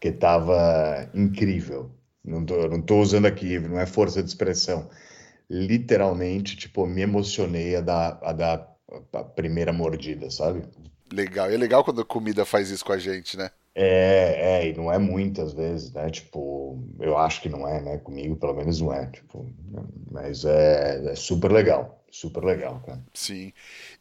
que 0.00 0.10
tava 0.10 1.08
incrível. 1.14 1.90
Não 2.24 2.44
tô, 2.44 2.68
não 2.68 2.80
tô 2.80 3.00
usando 3.00 3.26
aqui, 3.26 3.58
não 3.58 3.78
é 3.78 3.86
força 3.86 4.22
de 4.22 4.28
expressão 4.28 4.88
literalmente, 5.50 6.56
tipo, 6.56 6.86
me 6.86 7.02
emocionei 7.02 7.74
a 7.74 7.80
dar, 7.80 8.18
a 8.22 8.32
dar 8.32 8.69
a 9.12 9.24
primeira 9.24 9.72
mordida, 9.72 10.30
sabe? 10.30 10.62
Legal. 11.12 11.50
E 11.50 11.54
é 11.54 11.58
legal 11.58 11.84
quando 11.84 12.00
a 12.00 12.04
comida 12.04 12.44
faz 12.44 12.70
isso 12.70 12.84
com 12.84 12.92
a 12.92 12.98
gente, 12.98 13.36
né? 13.36 13.50
É, 13.74 14.62
é, 14.62 14.68
e 14.68 14.76
não 14.76 14.92
é 14.92 14.98
muitas 14.98 15.52
vezes, 15.52 15.92
né? 15.92 16.10
Tipo, 16.10 16.78
eu 16.98 17.16
acho 17.16 17.40
que 17.40 17.48
não 17.48 17.66
é, 17.66 17.80
né? 17.80 17.98
Comigo, 17.98 18.36
pelo 18.36 18.54
menos, 18.54 18.80
não 18.80 18.92
é. 18.92 19.06
Tipo, 19.06 19.46
mas 20.10 20.44
é, 20.44 21.12
é 21.12 21.14
super 21.14 21.50
legal. 21.50 22.00
Super 22.10 22.42
legal, 22.42 22.82
cara. 22.84 23.00
Sim. 23.14 23.52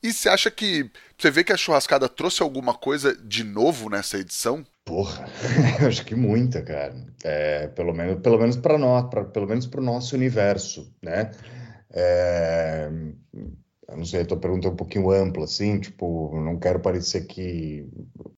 E 0.01 0.11
você 0.11 0.29
acha 0.29 0.49
que. 0.49 0.89
Você 1.15 1.29
vê 1.29 1.43
que 1.43 1.53
a 1.53 1.57
churrascada 1.57 2.09
trouxe 2.09 2.41
alguma 2.41 2.73
coisa 2.73 3.15
de 3.15 3.43
novo 3.43 3.87
nessa 3.87 4.17
edição? 4.17 4.65
Porra, 4.83 5.27
acho 5.87 6.03
que 6.03 6.15
muita, 6.15 6.63
cara. 6.63 6.95
É, 7.23 7.67
pelo 7.67 7.93
menos, 7.93 8.19
pelo 8.21 8.39
menos 8.39 8.57
para 8.57 8.79
nós, 8.79 9.07
pra, 9.09 9.23
pelo 9.23 9.45
menos 9.45 9.67
para 9.67 9.79
o 9.79 9.83
nosso 9.83 10.15
universo, 10.15 10.91
né? 11.03 11.29
É, 11.91 12.89
não 13.95 14.05
sei, 14.05 14.21
a 14.21 14.25
tua 14.25 14.37
pergunta 14.37 14.67
é 14.67 14.71
um 14.71 14.75
pouquinho 14.75 15.11
ampla, 15.11 15.45
assim, 15.45 15.79
tipo, 15.79 16.31
não 16.39 16.59
quero 16.59 16.79
parecer 16.79 17.25
que 17.25 17.87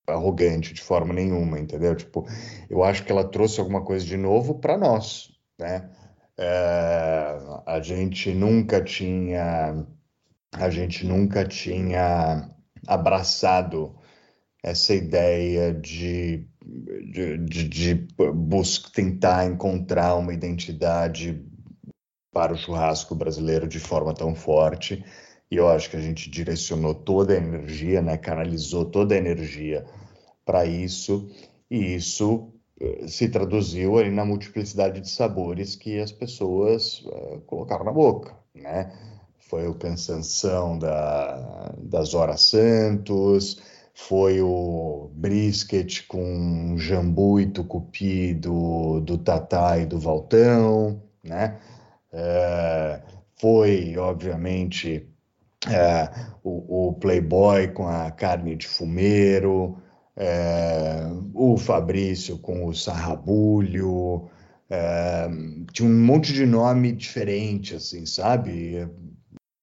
arrogante 0.07 0.73
de 0.73 0.81
forma 0.81 1.13
nenhuma, 1.13 1.59
entendeu? 1.59 1.95
Tipo, 1.95 2.25
eu 2.69 2.83
acho 2.83 3.03
que 3.03 3.11
ela 3.11 3.23
trouxe 3.23 3.59
alguma 3.59 3.83
coisa 3.83 4.05
de 4.05 4.17
novo 4.17 4.59
para 4.59 4.77
nós, 4.77 5.31
né? 5.59 5.89
É, 6.37 7.37
a 7.67 7.79
gente 7.81 8.33
nunca 8.33 8.83
tinha, 8.83 9.85
a 10.53 10.69
gente 10.69 11.05
nunca 11.05 11.45
tinha 11.45 12.49
abraçado 12.87 13.95
essa 14.63 14.93
ideia 14.93 15.73
de, 15.73 16.47
de, 17.11 17.37
de, 17.37 17.67
de 17.67 18.07
buscar, 18.33 18.91
tentar 18.91 19.45
encontrar 19.45 20.15
uma 20.15 20.33
identidade 20.33 21.43
para 22.31 22.53
o 22.53 22.57
churrasco 22.57 23.13
brasileiro 23.13 23.67
de 23.67 23.79
forma 23.79 24.13
tão 24.13 24.33
forte. 24.33 25.03
E 25.51 25.57
eu 25.57 25.67
acho 25.67 25.89
que 25.89 25.97
a 25.97 26.01
gente 26.01 26.29
direcionou 26.29 26.95
toda 26.95 27.33
a 27.33 27.37
energia, 27.37 28.01
né, 28.01 28.17
canalizou 28.17 28.85
toda 28.85 29.13
a 29.13 29.17
energia 29.17 29.85
para 30.45 30.65
isso, 30.65 31.29
e 31.69 31.95
isso 31.95 32.53
eh, 32.79 33.07
se 33.07 33.29
traduziu 33.29 33.97
ali 33.97 34.09
na 34.09 34.25
multiplicidade 34.25 35.01
de 35.01 35.09
sabores 35.09 35.75
que 35.75 35.99
as 35.99 36.11
pessoas 36.11 37.01
uh, 37.01 37.41
colocaram 37.45 37.85
na 37.85 37.91
boca, 37.91 38.35
né? 38.55 38.91
Foi 39.39 39.67
o 39.67 39.75
cansanção 39.75 40.79
da, 40.79 41.73
das 41.77 42.13
horas 42.13 42.41
santos, 42.41 43.61
foi 43.93 44.41
o 44.41 45.09
brisket 45.13 46.07
com 46.07 46.75
jambu 46.77 47.39
e 47.39 47.47
tucupi 47.47 48.33
do, 48.33 49.01
do 49.01 49.17
Tatá 49.17 49.77
e 49.77 49.85
do 49.85 49.99
Valtão, 49.99 51.01
né? 51.23 51.59
É, 52.13 53.01
foi, 53.35 53.97
obviamente, 53.97 55.10
é, 55.69 56.09
o, 56.43 56.89
o, 56.89 56.93
Playboy 56.93 57.67
com 57.69 57.87
a 57.87 58.09
carne 58.11 58.55
de 58.55 58.67
fumeiro, 58.67 59.77
é, 60.15 61.07
o 61.33 61.57
Fabrício 61.57 62.37
com 62.39 62.65
o 62.65 62.73
Sarrabulho, 62.73 64.29
é, 64.69 65.29
tinha 65.71 65.87
um 65.87 66.05
monte 66.05 66.33
de 66.33 66.45
nome 66.45 66.91
diferente, 66.91 67.75
assim, 67.75 68.05
sabe? 68.05 68.87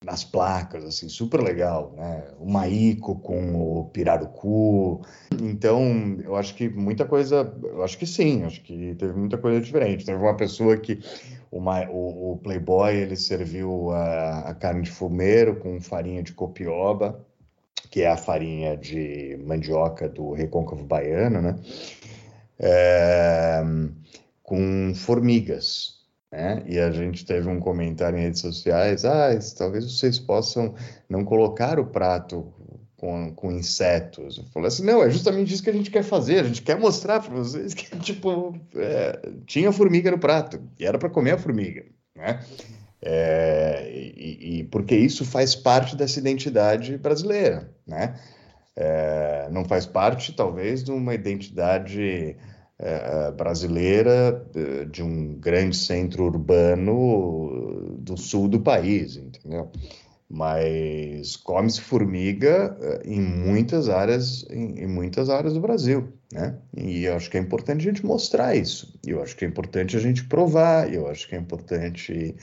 nas 0.05 0.25
placas, 0.25 0.85
assim, 0.85 1.09
super 1.09 1.43
legal, 1.43 1.93
né? 1.97 2.25
O 2.39 2.51
Maico 2.51 3.17
com 3.17 3.81
o 3.81 3.85
Pirarucu. 3.87 5.03
Então, 5.43 6.17
eu 6.23 6.37
acho 6.37 6.55
que 6.55 6.69
muita 6.69 7.05
coisa, 7.05 7.53
eu 7.63 7.83
acho 7.83 7.99
que 7.99 8.07
sim, 8.07 8.45
acho 8.45 8.63
que 8.63 8.95
teve 8.95 9.13
muita 9.13 9.37
coisa 9.37 9.61
diferente. 9.61 10.07
Teve 10.07 10.19
uma 10.19 10.37
pessoa 10.37 10.77
que 10.77 11.01
uma, 11.51 11.89
o, 11.89 12.33
o, 12.33 12.37
Playboy 12.39 12.95
ele 12.95 13.17
serviu 13.17 13.91
a, 13.91 14.41
a, 14.51 14.55
carne 14.55 14.83
de 14.83 14.91
fumeiro 14.91 15.57
com 15.57 15.81
farinha 15.81 16.23
de 16.23 16.33
copioba, 16.33 17.25
que 17.91 18.03
é 18.03 18.09
a 18.09 18.17
farinha 18.17 18.77
de 18.77 19.39
mandioca 19.45 20.09
do 20.09 20.33
recôncavo 20.33 20.85
baiano, 20.85 21.41
né? 21.41 21.59
É, 22.59 23.63
com 24.43 24.93
formigas. 24.95 25.99
Né? 26.31 26.63
E 26.67 26.79
a 26.79 26.91
gente 26.91 27.25
teve 27.25 27.49
um 27.49 27.59
comentário 27.59 28.19
em 28.19 28.23
redes 28.23 28.41
sociais: 28.41 29.05
ah, 29.05 29.31
talvez 29.57 29.85
vocês 29.85 30.19
possam 30.19 30.75
não 31.09 31.25
colocar 31.25 31.79
o 31.79 31.87
prato 31.87 32.53
com, 32.99 33.33
com 33.33 33.51
insetos. 33.51 34.37
Eu 34.37 34.45
falei 34.53 34.69
assim: 34.69 34.85
não, 34.85 35.03
é 35.03 35.09
justamente 35.09 35.55
isso 35.55 35.63
que 35.63 35.71
a 35.71 35.73
gente 35.73 35.91
quer 35.91 36.03
fazer. 36.03 36.41
A 36.41 36.45
gente 36.45 36.61
quer 36.61 36.79
mostrar 36.79 37.21
para 37.21 37.33
vocês 37.33 37.73
que, 37.73 37.97
tipo, 38.01 38.55
é, 38.75 39.31
tinha 39.47 39.73
formiga 39.73 40.11
no 40.11 40.19
prato 40.19 40.61
e 40.79 40.85
era 40.85 40.99
para 40.99 41.09
comer 41.09 41.33
a 41.33 41.39
formiga, 41.39 41.87
né? 42.15 42.45
É, 43.01 43.89
e, 43.95 44.59
e, 44.59 44.65
porque 44.65 44.97
isso 44.97 45.25
faz 45.25 45.55
parte 45.55 45.97
dessa 45.97 46.19
identidade 46.19 46.99
brasileira, 46.99 47.73
né? 47.87 48.19
É, 48.77 49.49
não 49.51 49.65
faz 49.65 49.87
parte, 49.87 50.33
talvez, 50.35 50.83
de 50.83 50.91
uma 50.91 51.15
identidade 51.15 52.37
é, 52.79 53.31
brasileira 53.33 54.45
de 54.91 55.03
um 55.03 55.35
grande 55.35 55.77
centro 55.77 56.25
urbano 56.25 57.97
do 57.99 58.17
sul 58.17 58.49
do 58.49 58.61
país, 58.61 59.17
entendeu? 59.17 59.71
Mas 60.31 61.37
come-se 61.37 61.81
formiga 61.81 62.77
é, 62.81 63.03
em 63.07 63.21
muitas 63.21 63.89
áreas, 63.89 64.45
em, 64.51 64.83
em, 64.83 64.87
muitas 64.87 65.31
áreas 65.31 65.55
do 65.55 65.61
Brasil, 65.61 66.13
né? 66.31 66.59
E 66.77 67.05
eu 67.05 67.17
acho 67.17 67.31
que 67.31 67.39
é 67.39 67.41
importante 67.41 67.81
a 67.81 67.93
gente 67.93 68.05
mostrar 68.05 68.55
isso. 68.55 68.99
Eu 69.07 69.23
acho 69.23 69.35
que 69.35 69.45
é 69.45 69.49
importante 69.49 69.97
a 69.97 70.01
gente 70.01 70.25
provar. 70.25 70.93
Eu 70.93 71.09
acho 71.09 71.27
que 71.27 71.35
é 71.35 71.39
importante, 71.39 72.37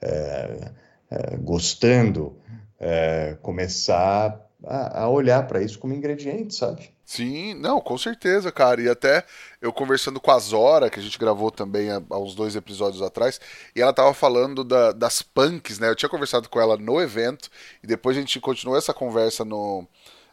é, 0.00 0.70
é, 1.10 1.36
gostando, 1.36 2.38
é, 2.80 3.36
começar 3.42 4.47
a, 4.64 5.08
olhar 5.08 5.46
para 5.46 5.62
isso 5.62 5.78
como 5.78 5.94
ingrediente, 5.94 6.54
sabe? 6.54 6.90
Sim, 7.04 7.54
não, 7.54 7.80
com 7.80 7.96
certeza, 7.96 8.50
cara. 8.52 8.80
E 8.82 8.88
até 8.88 9.24
eu 9.62 9.72
conversando 9.72 10.20
com 10.20 10.30
a 10.30 10.38
Zora, 10.38 10.90
que 10.90 10.98
a 10.98 11.02
gente 11.02 11.18
gravou 11.18 11.50
também 11.50 11.90
há, 11.90 12.02
há 12.10 12.18
uns 12.18 12.34
dois 12.34 12.56
episódios 12.56 13.00
atrás, 13.00 13.40
e 13.74 13.80
ela 13.80 13.92
tava 13.92 14.12
falando 14.12 14.64
da, 14.64 14.92
das 14.92 15.22
punks, 15.22 15.78
né? 15.78 15.88
Eu 15.88 15.94
tinha 15.96 16.08
conversado 16.08 16.48
com 16.48 16.60
ela 16.60 16.76
no 16.76 17.00
evento, 17.00 17.48
e 17.82 17.86
depois 17.86 18.16
a 18.16 18.20
gente 18.20 18.40
continuou 18.40 18.76
essa 18.76 18.92
conversa 18.92 19.44
no, 19.44 19.86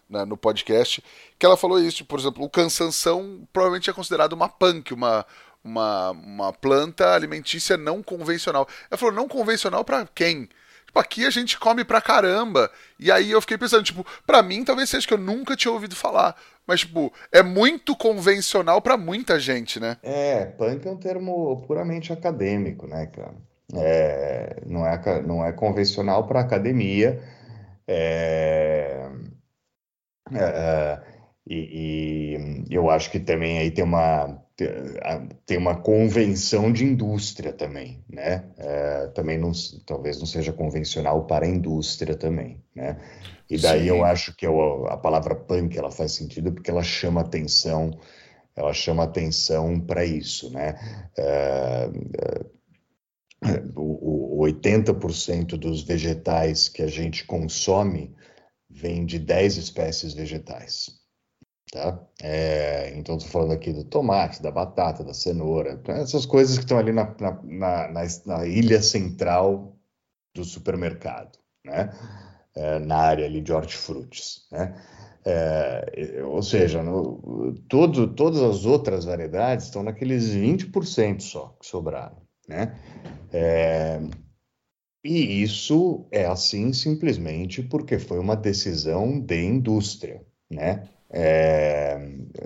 na, 0.10 0.26
no 0.26 0.36
podcast, 0.36 1.04
que 1.40 1.46
ela 1.46 1.56
falou 1.56 1.80
isso, 1.80 2.04
por 2.06 2.20
exemplo, 2.20 2.44
o 2.44 2.50
cansanção 2.50 3.48
provavelmente 3.54 3.90
é 3.90 3.94
considerado 3.94 4.34
uma 4.34 4.50
punk, 4.50 4.94
uma, 4.94 5.26
uma, 5.64 6.12
uma 6.12 6.54
planta 6.54 7.14
alimentícia 7.14 7.78
não 7.78 8.04
convencional. 8.04 8.68
Ela 8.90 8.98
falou, 8.98 9.16
não 9.16 9.28
convencional 9.28 9.86
para 9.86 10.06
quem? 10.14 10.50
Tipo, 10.96 11.00
aqui 11.00 11.26
a 11.26 11.30
gente 11.30 11.60
come 11.60 11.84
pra 11.84 12.00
caramba. 12.00 12.72
E 12.98 13.12
aí 13.12 13.30
eu 13.32 13.42
fiquei 13.42 13.58
pensando, 13.58 13.84
tipo, 13.84 14.06
pra 14.26 14.42
mim 14.42 14.64
talvez 14.64 14.90
seja 14.90 15.06
que 15.06 15.14
eu 15.14 15.18
nunca 15.18 15.56
tinha 15.56 15.72
ouvido 15.72 15.96
falar. 15.96 16.36
Mas, 16.66 16.82
tipo, 16.82 17.12
é 17.32 17.44
muito 17.44 17.96
convencional 17.96 18.82
para 18.82 18.98
muita 18.98 19.38
gente, 19.38 19.80
né? 19.80 19.98
É, 20.02 20.46
punk 20.46 20.88
é 20.88 20.92
um 20.92 20.98
termo 20.98 21.64
puramente 21.68 22.14
acadêmico, 22.14 22.88
né, 22.88 23.08
cara? 23.08 23.36
É, 23.76 24.62
não, 24.66 24.88
é, 24.88 25.22
não 25.22 25.46
é 25.46 25.52
convencional 25.52 26.26
para 26.26 26.40
academia. 26.40 27.22
É, 27.88 29.10
é, 30.32 30.38
é, 30.40 31.02
e, 31.46 32.38
e 32.70 32.74
eu 32.74 32.90
acho 32.90 33.12
que 33.12 33.20
também 33.20 33.60
aí 33.60 33.70
tem 33.70 33.84
uma 33.84 34.45
tem 35.46 35.58
uma 35.58 35.76
convenção 35.76 36.72
de 36.72 36.86
indústria 36.86 37.52
também, 37.52 38.04
né? 38.10 38.46
É, 38.58 39.08
também 39.08 39.38
não, 39.38 39.52
talvez 39.86 40.18
não 40.18 40.26
seja 40.26 40.54
convencional 40.54 41.26
para 41.26 41.46
a 41.46 41.50
indústria 41.50 42.16
também, 42.16 42.64
né? 42.74 42.98
E 43.50 43.58
daí 43.58 43.82
Sim. 43.82 43.88
eu 43.88 44.06
acho 44.06 44.36
que 44.36 44.48
eu, 44.48 44.88
a 44.88 44.98
palavra 44.98 45.36
punk 45.36 45.78
ela 45.78 45.92
faz 45.92 46.14
sentido 46.14 46.54
porque 46.54 46.72
ela 46.72 46.84
chama 46.84 47.22
atenção, 47.22 47.92
ela 48.56 48.74
chama 48.74 49.04
atenção 49.04 49.80
para 49.80 50.06
isso, 50.06 50.50
né? 50.50 50.76
É, 51.18 51.90
é, 53.44 53.64
o, 53.76 54.42
o 54.42 54.46
80% 54.46 55.58
dos 55.58 55.84
vegetais 55.84 56.70
que 56.70 56.82
a 56.82 56.88
gente 56.88 57.26
consome 57.26 58.16
vem 58.70 59.06
de 59.06 59.20
10 59.20 59.58
espécies 59.58 60.14
vegetais. 60.14 61.05
Tá? 61.72 62.00
É, 62.22 62.94
então, 62.96 63.18
estou 63.18 63.32
falando 63.32 63.54
aqui 63.54 63.74
do 63.74 63.84
tomate, 63.84 64.42
da 64.42 64.52
batata, 64.52 65.04
da 65.04 65.14
cenoura, 65.14 65.82
né? 65.88 66.02
essas 66.02 66.26
coisas 66.26 66.58
que 66.58 66.64
estão 66.64 66.78
ali 66.78 66.92
na, 66.92 67.14
na, 67.20 67.42
na, 67.44 68.08
na, 68.26 68.46
ilha 68.46 68.82
central 68.82 69.76
do 70.34 70.44
supermercado, 70.44 71.38
né? 71.66 71.92
É, 72.56 72.80
na 72.80 72.98
área 72.98 73.26
ali 73.26 73.42
de 73.42 73.52
hortifrutis. 73.52 74.48
Né? 74.52 74.74
É, 75.26 76.22
ou 76.24 76.42
seja, 76.44 76.84
no, 76.84 77.54
todo, 77.68 78.14
todas 78.14 78.42
as 78.42 78.66
outras 78.66 79.04
variedades 79.04 79.66
estão 79.66 79.82
naqueles 79.82 80.30
20% 80.30 81.22
só 81.22 81.58
que 81.60 81.66
sobraram. 81.66 82.22
Né? 82.48 82.80
É, 83.34 84.00
e 85.04 85.42
isso 85.42 86.08
é 86.12 86.26
assim 86.26 86.72
simplesmente 86.72 87.64
porque 87.64 87.98
foi 87.98 88.20
uma 88.20 88.36
decisão 88.36 89.20
de 89.20 89.44
indústria. 89.44 90.24
Né? 90.50 90.88
É, 91.16 91.98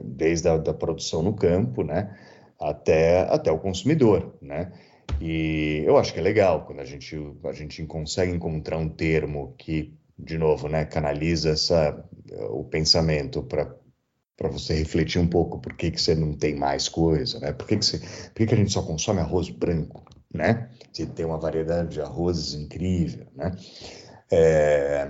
desde 0.04 0.48
a 0.48 0.58
da 0.58 0.74
produção 0.74 1.24
no 1.24 1.34
campo, 1.34 1.84
né, 1.84 2.16
até, 2.62 3.22
até 3.22 3.52
o 3.52 3.58
consumidor, 3.58 4.36
né? 4.42 4.72
E 5.20 5.82
eu 5.86 5.98
acho 5.98 6.14
que 6.14 6.20
é 6.20 6.24
legal 6.24 6.66
quando 6.66 6.82
a 6.82 6.86
gente, 6.86 7.18
a 7.44 7.52
gente 7.52 7.84
consegue 7.86 8.32
encontrar 8.32 8.78
um 8.78 8.88
termo 8.88 9.56
que, 9.58 9.94
de 10.18 10.38
novo, 10.38 10.70
né, 10.70 10.86
canaliza 10.86 11.50
essa, 11.50 12.06
o 12.52 12.64
pensamento 12.64 13.42
para 13.44 13.76
para 14.38 14.48
você 14.48 14.74
refletir 14.74 15.20
um 15.20 15.28
pouco 15.28 15.60
por 15.60 15.74
que, 15.74 15.92
que 15.92 16.02
você 16.02 16.16
não 16.16 16.32
tem 16.32 16.56
mais 16.56 16.88
coisa, 16.88 17.42
né? 17.42 17.52
Por 17.52 17.68
que, 17.68 17.76
que, 17.76 17.86
você, 17.86 17.98
por 17.98 18.36
que, 18.36 18.46
que 18.46 18.54
a 18.54 18.58
gente 18.58 18.72
só 18.72 18.82
consome 18.82 19.20
arroz 19.20 19.50
branco, 19.50 20.02
né? 20.34 20.70
Se 20.94 21.06
tem 21.08 21.26
uma 21.26 21.38
variedade 21.38 21.90
de 21.90 22.02
arrozes 22.02 22.54
incrível, 22.54 23.28
né? 23.36 23.52
É, 24.32 25.10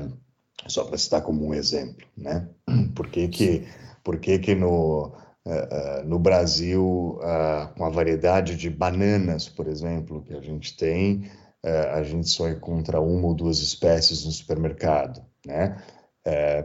só 0.69 0.83
para 0.83 0.97
citar 0.97 1.21
como 1.21 1.45
um 1.45 1.53
exemplo, 1.53 2.05
né? 2.15 2.47
Por 2.95 3.09
que 3.09 3.27
que, 3.27 3.67
por 4.03 4.19
que, 4.19 4.39
que 4.39 4.55
no, 4.55 5.13
uh, 5.45 6.05
no 6.05 6.19
Brasil, 6.19 7.19
uh, 7.21 7.73
com 7.75 7.85
a 7.85 7.89
variedade 7.89 8.55
de 8.55 8.69
bananas, 8.69 9.47
por 9.49 9.67
exemplo, 9.67 10.23
que 10.23 10.33
a 10.33 10.41
gente 10.41 10.75
tem, 10.77 11.29
uh, 11.65 11.95
a 11.95 12.03
gente 12.03 12.29
só 12.29 12.49
encontra 12.49 12.99
uma 12.99 13.27
ou 13.27 13.33
duas 13.33 13.59
espécies 13.59 14.25
no 14.25 14.31
supermercado, 14.31 15.21
né? 15.45 15.81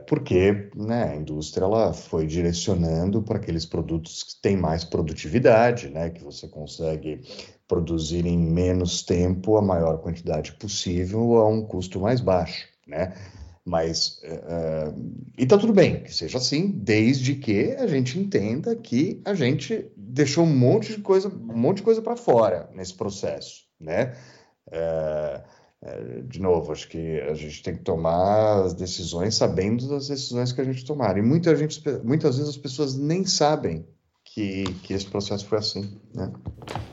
Porque 0.06 0.68
né, 0.76 1.04
a 1.04 1.16
indústria 1.16 1.64
ela 1.64 1.94
foi 1.94 2.26
direcionando 2.26 3.22
para 3.22 3.38
aqueles 3.38 3.64
produtos 3.64 4.22
que 4.22 4.42
têm 4.42 4.58
mais 4.58 4.84
produtividade, 4.84 5.88
né, 5.88 6.10
que 6.10 6.22
você 6.22 6.46
consegue 6.46 7.22
produzir 7.66 8.26
em 8.26 8.36
menos 8.36 9.02
tempo 9.02 9.56
a 9.56 9.62
maior 9.62 10.02
quantidade 10.02 10.52
possível 10.52 11.38
a 11.38 11.48
um 11.48 11.64
custo 11.64 11.98
mais 11.98 12.20
baixo. 12.20 12.68
Né? 12.86 13.14
Mas, 13.64 14.20
uh, 14.24 14.94
e 15.38 15.46
tá 15.46 15.56
tudo 15.56 15.72
bem 15.72 16.02
que 16.02 16.14
seja 16.14 16.36
assim, 16.36 16.68
desde 16.68 17.34
que 17.34 17.72
a 17.78 17.86
gente 17.86 18.18
entenda 18.18 18.76
que 18.76 19.22
a 19.24 19.32
gente 19.34 19.90
deixou 19.96 20.44
um 20.44 20.54
monte 20.54 20.94
de 20.94 21.00
coisa, 21.00 21.28
um 21.28 21.56
monte 21.56 21.78
de 21.78 21.82
coisa 21.82 22.02
para 22.02 22.14
fora 22.14 22.68
nesse 22.74 22.92
processo, 22.92 23.62
né? 23.80 24.14
Uh, 24.68 25.42
de 26.26 26.40
novo, 26.40 26.72
acho 26.72 26.88
que 26.88 27.20
a 27.20 27.34
gente 27.34 27.62
tem 27.62 27.76
que 27.76 27.82
tomar 27.82 28.64
as 28.64 28.74
decisões 28.74 29.34
sabendo 29.34 29.86
das 29.86 30.08
decisões 30.08 30.50
que 30.50 30.60
a 30.60 30.64
gente 30.64 30.84
tomar. 30.84 31.18
E 31.18 31.22
muita 31.22 31.54
gente, 31.54 31.82
muitas 32.02 32.36
vezes 32.36 32.50
as 32.50 32.56
pessoas 32.56 32.94
nem 32.94 33.26
sabem 33.26 33.86
que, 34.24 34.64
que 34.82 34.94
esse 34.94 35.06
processo 35.06 35.46
foi 35.46 35.58
assim, 35.58 36.00
né? 36.14 36.32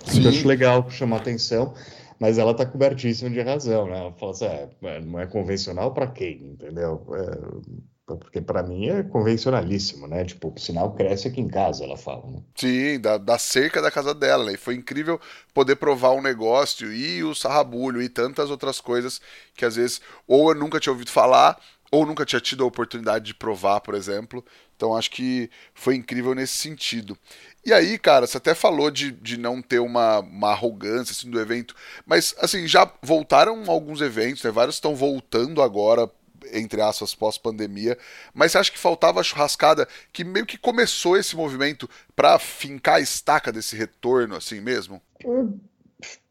Sim. 0.06 0.24
Eu 0.24 0.30
acho 0.30 0.48
legal 0.48 0.90
chamar 0.90 1.18
atenção, 1.18 1.74
mas 2.22 2.38
ela 2.38 2.52
está 2.52 2.64
cobertíssima 2.68 3.32
de 3.32 3.42
razão, 3.42 3.88
né? 3.88 3.98
Ela 3.98 4.14
fala 4.14 4.32
assim, 4.32 4.46
é, 4.46 4.70
é 4.84 5.00
não 5.02 5.20
é 5.20 5.26
convencional 5.26 5.92
para 5.92 6.06
quem, 6.06 6.52
entendeu? 6.52 7.04
É, 7.16 8.16
porque 8.16 8.40
para 8.40 8.62
mim 8.62 8.90
é 8.90 9.02
convencionalíssimo, 9.02 10.06
né? 10.06 10.24
Tipo, 10.24 10.54
o 10.56 10.60
sinal 10.60 10.94
cresce 10.94 11.30
aqui 11.30 11.42
em 11.42 11.48
casa, 11.48 11.84
ela 11.84 11.98
fala, 11.98 12.28
né? 12.28 12.44
Sim, 12.54 13.00
da, 13.00 13.18
da 13.18 13.40
cerca 13.40 13.82
da 13.82 13.90
casa 13.90 14.14
dela. 14.14 14.46
Né? 14.46 14.54
E 14.54 14.58
foi 14.58 14.76
incrível 14.76 15.20
poder 15.52 15.78
provar 15.78 16.12
um 16.12 16.22
negócio 16.22 16.94
e 16.94 17.24
o 17.24 17.34
sarrabulho 17.34 18.00
e 18.04 18.08
tantas 18.08 18.52
outras 18.52 18.80
coisas 18.80 19.20
que 19.56 19.66
às 19.66 19.76
vezes 19.76 20.00
ou 20.28 20.50
eu 20.50 20.56
nunca 20.56 20.80
tinha 20.80 20.94
ouvido 20.94 21.10
falar 21.10 21.60
ou 21.92 22.06
nunca 22.06 22.26
tinha 22.26 22.40
tido 22.40 22.64
a 22.64 22.68
oportunidade 22.68 23.26
de 23.26 23.34
provar, 23.34 23.82
por 23.82 23.94
exemplo. 23.94 24.44
Então 24.76 24.96
acho 24.96 25.12
que 25.12 25.50
foi 25.76 25.96
incrível 25.96 26.34
nesse 26.34 26.58
sentido. 26.58 27.18
E 27.64 27.74
aí, 27.74 28.00
cara, 28.00 28.26
você 28.26 28.38
até 28.38 28.56
falou 28.56 28.90
de, 28.90 29.12
de 29.12 29.38
não 29.38 29.62
ter 29.62 29.80
uma, 29.80 30.20
uma 30.20 30.52
arrogância 30.52 31.12
assim, 31.12 31.30
do 31.30 31.40
evento, 31.40 31.76
mas 32.06 32.34
assim, 32.40 32.66
já 32.68 32.92
voltaram 33.04 33.70
alguns 33.70 34.02
eventos, 34.02 34.42
né? 34.42 34.50
Vários 34.50 34.78
estão 34.78 34.96
voltando 34.96 35.62
agora 35.62 36.10
entre 36.54 36.82
aspas, 36.82 37.14
pós-pandemia, 37.14 37.96
mas 38.34 38.52
você 38.52 38.58
acha 38.58 38.72
que 38.72 38.80
faltava 38.80 39.20
a 39.20 39.24
churrascada 39.24 39.88
que 40.12 40.24
meio 40.24 40.46
que 40.46 40.58
começou 40.58 41.16
esse 41.16 41.36
movimento 41.36 41.90
para 42.16 42.40
fincar 42.40 42.96
a 42.96 43.00
estaca 43.00 43.52
desse 43.52 43.76
retorno, 43.76 44.36
assim 44.36 44.60
mesmo? 44.60 45.00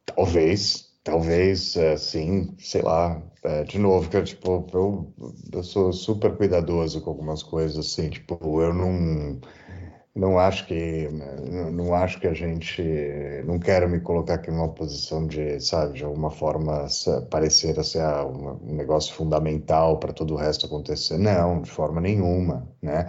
Talvez, 0.05 0.90
talvez, 1.05 1.77
é, 1.77 1.97
sim, 1.97 2.55
sei 2.59 2.83
lá. 2.83 3.23
É, 3.43 3.65
de 3.65 3.79
novo, 3.79 4.09
que 4.11 4.23
tipo, 4.23 4.67
eu, 4.73 5.15
eu 5.53 5.63
sou 5.63 5.93
super 5.93 6.37
cuidadoso 6.37 7.01
com 7.01 7.11
algumas 7.11 7.43
coisas, 7.43 7.79
assim, 7.87 8.11
tipo, 8.11 8.61
eu 8.61 8.73
não 8.75 9.41
não 10.15 10.39
acho 10.39 10.67
que 10.67 11.09
não 11.73 11.95
acho 11.95 12.21
que 12.21 12.27
a 12.27 12.35
gente 12.35 12.83
não 13.47 13.59
quero 13.59 13.89
me 13.89 14.01
colocar 14.01 14.35
aqui 14.35 14.51
numa 14.51 14.69
posição 14.69 15.27
de 15.27 15.61
sabe 15.61 15.95
de 15.99 16.05
alguma 16.05 16.31
forma 16.31 16.87
parecer 17.31 17.83
ser 17.85 18.03
um 18.27 18.75
negócio 18.75 19.15
fundamental 19.15 19.99
para 19.99 20.13
todo 20.13 20.35
o 20.35 20.37
resto 20.37 20.67
acontecer 20.67 21.17
não 21.17 21.63
de 21.63 21.71
forma 21.71 22.01
nenhuma 22.01 22.69
né 22.83 23.07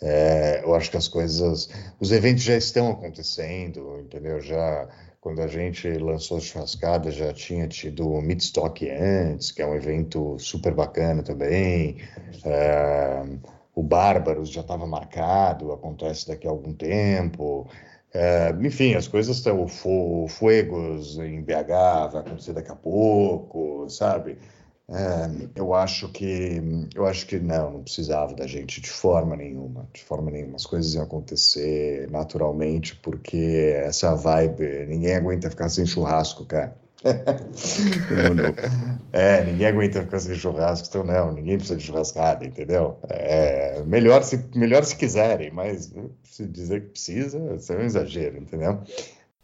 é, 0.00 0.62
eu 0.64 0.74
acho 0.74 0.90
que 0.90 0.96
as 0.96 1.06
coisas 1.06 1.68
os 2.00 2.10
eventos 2.10 2.42
já 2.42 2.56
estão 2.56 2.90
acontecendo 2.90 4.00
entendeu 4.00 4.40
já 4.40 4.88
quando 5.22 5.40
a 5.40 5.46
gente 5.46 5.88
lançou 5.88 6.36
a 6.36 6.40
churrascada 6.40 7.10
já 7.10 7.32
tinha 7.32 7.66
tido 7.66 8.06
o 8.06 8.20
Midstock 8.20 8.86
antes 8.90 9.50
que 9.50 9.62
é 9.62 9.66
um 9.66 9.74
evento 9.74 10.38
super 10.38 10.74
bacana 10.74 11.22
também 11.22 11.96
é, 12.44 13.22
o 13.74 13.82
Bárbaros 13.82 14.50
já 14.50 14.60
estava 14.60 14.86
marcado, 14.86 15.72
acontece 15.72 16.28
daqui 16.28 16.46
a 16.46 16.50
algum 16.50 16.72
tempo. 16.74 17.66
É, 18.12 18.54
enfim, 18.60 18.94
as 18.94 19.08
coisas 19.08 19.38
estão. 19.38 19.62
O 19.62 20.28
Fuegos 20.28 21.18
em 21.18 21.40
BH 21.42 22.12
vai 22.12 22.20
acontecer 22.20 22.52
daqui 22.52 22.70
a 22.70 22.76
pouco, 22.76 23.88
sabe? 23.88 24.36
É, 24.94 25.48
eu 25.54 25.72
acho 25.72 26.08
que 26.10 26.60
eu 26.94 27.06
acho 27.06 27.26
que 27.26 27.40
não, 27.40 27.72
não 27.72 27.82
precisava 27.82 28.34
da 28.34 28.46
gente 28.46 28.80
de 28.80 28.90
forma 28.90 29.34
nenhuma, 29.34 29.88
de 29.92 30.04
forma 30.04 30.30
nenhuma. 30.30 30.56
As 30.56 30.66
coisas 30.66 30.94
iam 30.94 31.04
acontecer 31.04 32.10
naturalmente, 32.10 32.94
porque 32.96 33.72
essa 33.74 34.14
vibe, 34.14 34.86
ninguém 34.86 35.14
aguenta 35.14 35.48
ficar 35.48 35.70
sem 35.70 35.86
churrasco, 35.86 36.44
cara. 36.44 36.76
é, 39.12 39.44
ninguém 39.44 39.66
aguenta 39.66 40.02
ficar 40.02 40.20
sem 40.20 40.36
churrasco, 40.36 40.86
então 40.88 41.04
não, 41.04 41.32
ninguém 41.32 41.56
precisa 41.56 41.76
de 41.76 41.84
churrascada, 41.84 42.44
entendeu? 42.44 42.96
É, 43.08 43.82
melhor, 43.84 44.22
se, 44.22 44.44
melhor 44.54 44.84
se 44.84 44.94
quiserem, 44.94 45.50
mas 45.50 45.92
se 46.22 46.46
dizer 46.46 46.82
que 46.82 46.90
precisa, 46.90 47.38
isso 47.56 47.72
é 47.72 47.78
um 47.78 47.82
exagero, 47.82 48.36
entendeu? 48.36 48.78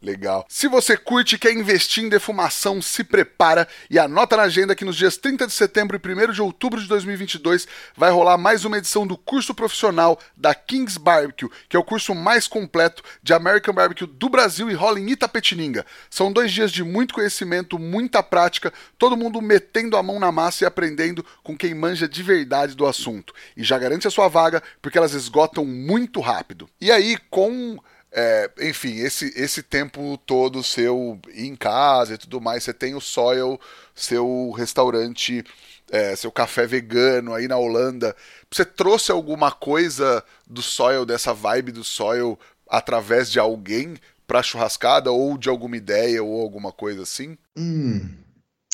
Legal. 0.01 0.45
Se 0.47 0.69
você 0.69 0.95
curte 0.95 1.37
quer 1.37 1.51
investir 1.51 2.05
em 2.05 2.07
defumação, 2.07 2.81
se 2.81 3.03
prepara 3.03 3.67
e 3.89 3.99
anota 3.99 4.37
na 4.37 4.43
agenda 4.43 4.73
que 4.73 4.85
nos 4.85 4.95
dias 4.95 5.17
30 5.17 5.45
de 5.45 5.51
setembro 5.51 5.99
e 6.01 6.29
1 6.29 6.31
de 6.31 6.41
outubro 6.41 6.81
de 6.81 6.87
2022 6.87 7.67
vai 7.97 8.09
rolar 8.09 8.37
mais 8.37 8.63
uma 8.63 8.77
edição 8.77 9.05
do 9.05 9.17
curso 9.17 9.53
profissional 9.53 10.17
da 10.37 10.55
Kings 10.55 10.97
Barbecue, 10.97 11.49
que 11.67 11.75
é 11.75 11.79
o 11.79 11.83
curso 11.83 12.15
mais 12.15 12.47
completo 12.47 13.03
de 13.21 13.33
American 13.33 13.73
Barbecue 13.73 14.07
do 14.07 14.29
Brasil 14.29 14.71
e 14.71 14.73
rola 14.73 15.01
em 15.01 15.09
Itapetininga. 15.09 15.85
São 16.09 16.31
dois 16.31 16.53
dias 16.53 16.71
de 16.71 16.81
muito 16.81 17.13
conhecimento, 17.13 17.77
muita 17.77 18.23
prática, 18.23 18.71
todo 18.97 19.17
mundo 19.17 19.41
metendo 19.41 19.97
a 19.97 20.03
mão 20.03 20.17
na 20.17 20.31
massa 20.31 20.63
e 20.63 20.67
aprendendo 20.67 21.25
com 21.43 21.57
quem 21.57 21.75
manja 21.75 22.07
de 22.07 22.23
verdade 22.23 22.73
do 22.73 22.87
assunto. 22.87 23.33
E 23.55 23.65
já 23.65 23.77
garante 23.77 24.07
a 24.07 24.11
sua 24.11 24.29
vaga, 24.29 24.63
porque 24.81 24.97
elas 24.97 25.13
esgotam 25.13 25.65
muito 25.65 26.21
rápido. 26.21 26.69
E 26.79 26.89
aí, 26.89 27.17
com 27.29 27.77
é, 28.11 28.49
enfim, 28.61 28.95
esse, 28.97 29.31
esse 29.35 29.61
tempo 29.61 30.17
todo 30.25 30.63
seu 30.63 31.19
em 31.33 31.55
casa 31.55 32.15
e 32.15 32.17
tudo 32.17 32.41
mais, 32.41 32.63
você 32.63 32.73
tem 32.73 32.95
o 32.95 33.01
Soil, 33.01 33.59
seu 33.93 34.51
restaurante, 34.51 35.43
é, 35.91 36.15
seu 36.15 36.31
café 36.31 36.65
vegano 36.65 37.33
aí 37.33 37.47
na 37.47 37.57
Holanda. 37.57 38.15
Você 38.51 38.65
trouxe 38.65 39.11
alguma 39.11 39.51
coisa 39.51 40.23
do 40.47 40.61
Soil, 40.61 41.05
dessa 41.05 41.33
vibe 41.33 41.71
do 41.71 41.83
Soil, 41.83 42.37
através 42.67 43.31
de 43.31 43.39
alguém 43.39 43.95
para 44.25 44.43
churrascada 44.43 45.11
ou 45.11 45.37
de 45.37 45.49
alguma 45.49 45.77
ideia 45.77 46.23
ou 46.23 46.41
alguma 46.41 46.71
coisa 46.71 47.03
assim? 47.03 47.37
Hum, 47.57 48.09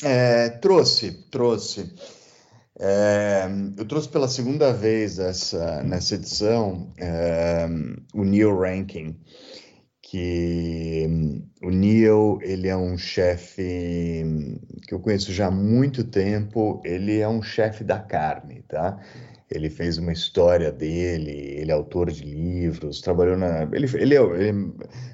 é, 0.02 0.48
trouxe, 0.48 1.12
trouxe. 1.30 1.92
É, 2.78 3.48
eu 3.78 3.86
trouxe 3.86 4.08
pela 4.08 4.28
segunda 4.28 4.72
vez 4.72 5.18
essa, 5.18 5.82
nessa 5.82 6.14
edição 6.14 6.92
é, 6.98 7.66
o 8.14 8.22
Neil 8.22 8.54
Rankin, 8.54 9.18
que 10.02 11.06
o 11.62 11.70
Neil 11.70 12.38
ele 12.42 12.68
é 12.68 12.76
um 12.76 12.98
chefe 12.98 14.22
que 14.86 14.94
eu 14.94 15.00
conheço 15.00 15.32
já 15.32 15.46
há 15.46 15.50
muito 15.50 16.04
tempo, 16.04 16.80
ele 16.84 17.18
é 17.18 17.28
um 17.28 17.42
chefe 17.42 17.82
da 17.82 17.98
carne, 17.98 18.62
tá? 18.68 19.00
Ele 19.50 19.70
fez 19.70 19.96
uma 19.96 20.12
história 20.12 20.70
dele, 20.70 21.30
ele 21.30 21.70
é 21.70 21.74
autor 21.74 22.10
de 22.10 22.24
livros, 22.24 23.00
trabalhou 23.00 23.36
na. 23.36 23.62
Ele, 23.72 23.86
ele, 23.94 24.14
ele 24.16 24.72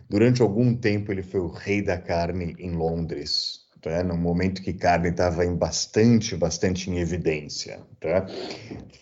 durante 0.08 0.42
algum 0.42 0.74
tempo 0.74 1.12
ele 1.12 1.22
foi 1.22 1.40
o 1.40 1.48
rei 1.48 1.82
da 1.82 1.98
carne 1.98 2.54
em 2.58 2.72
Londres, 2.72 3.61
tá? 3.82 4.02
no 4.02 4.16
momento 4.16 4.62
que 4.62 4.72
carne 4.72 5.08
estava 5.08 5.44
em 5.44 5.54
bastante, 5.54 6.36
bastante 6.36 6.88
em 6.90 6.98
evidência. 6.98 7.80
Tá? 8.00 8.26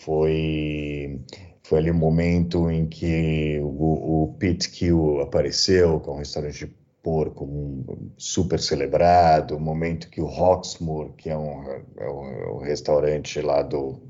Foi, 0.01 1.21
foi 1.63 1.79
ali 1.79 1.91
o 1.91 1.95
momento 1.95 2.71
em 2.71 2.87
que 2.87 3.61
o, 3.63 4.25
o 4.25 4.35
Pit 4.39 4.71
Kill 4.71 5.21
apareceu 5.21 6.01
com 6.01 6.15
um 6.15 6.19
restaurante 6.19 6.67
de 6.67 6.81
porco 7.03 7.45
um, 7.45 8.11
super 8.17 8.61
celebrado, 8.61 9.57
o 9.57 9.61
momento 9.61 10.09
que 10.09 10.21
o 10.21 10.29
Hawksmoor, 10.29 11.11
que 11.17 11.31
é 11.31 11.37
um, 11.37 11.63
é 11.99 12.11
um, 12.11 12.27
é 12.27 12.53
um 12.53 12.59
restaurante 12.59 13.41
lá 13.41 13.63
do, 13.63 14.01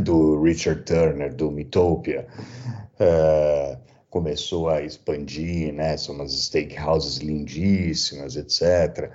do 0.00 0.42
Richard 0.42 0.82
Turner, 0.82 1.34
do 1.34 1.50
Mitopia, 1.50 2.26
uh, 3.00 3.78
começou 4.10 4.68
a 4.68 4.82
expandir, 4.82 5.72
né? 5.72 5.96
São 5.96 6.14
umas 6.14 6.32
steakhouses 6.32 7.18
lindíssimas, 7.18 8.36
etc. 8.36 9.10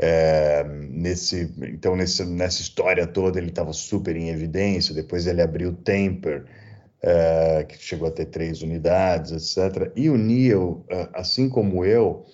É, 0.00 0.64
nesse, 0.64 1.52
então, 1.60 1.96
nesse, 1.96 2.24
nessa 2.24 2.62
história 2.62 3.06
toda, 3.06 3.38
ele 3.38 3.48
estava 3.48 3.72
super 3.72 4.16
em 4.16 4.30
evidência. 4.30 4.94
Depois, 4.94 5.26
ele 5.26 5.42
abriu 5.42 5.72
Temper, 5.72 6.44
é, 7.02 7.64
que 7.64 7.76
chegou 7.78 8.08
a 8.08 8.10
ter 8.10 8.26
três 8.26 8.62
unidades, 8.62 9.56
etc. 9.56 9.92
E 9.96 10.08
o 10.08 10.16
Neil, 10.16 10.84
é, 10.88 11.08
assim 11.14 11.48
como 11.48 11.84
eu, 11.84 12.24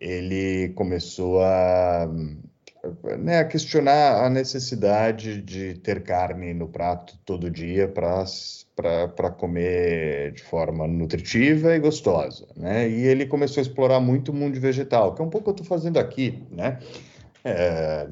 ele 0.00 0.70
começou 0.70 1.40
a, 1.42 2.08
né, 3.18 3.38
a 3.38 3.44
questionar 3.44 4.24
a 4.24 4.28
necessidade 4.28 5.40
de 5.40 5.74
ter 5.74 6.02
carne 6.02 6.52
no 6.52 6.68
prato 6.68 7.18
todo 7.24 7.50
dia 7.50 7.88
para 7.88 8.24
comer 9.36 10.32
de 10.32 10.42
forma 10.42 10.86
nutritiva 10.86 11.74
e 11.74 11.78
gostosa, 11.78 12.46
né? 12.56 12.88
E 12.88 13.06
ele 13.06 13.26
começou 13.26 13.60
a 13.60 13.62
explorar 13.62 14.00
muito 14.00 14.30
o 14.30 14.34
mundo 14.34 14.58
vegetal, 14.60 15.14
que 15.14 15.22
é 15.22 15.24
um 15.24 15.30
pouco 15.30 15.50
o 15.50 15.54
que 15.54 15.60
eu 15.60 15.64
estou 15.64 15.78
fazendo 15.78 15.98
aqui, 15.98 16.42
né? 16.50 16.78
É, 17.44 18.08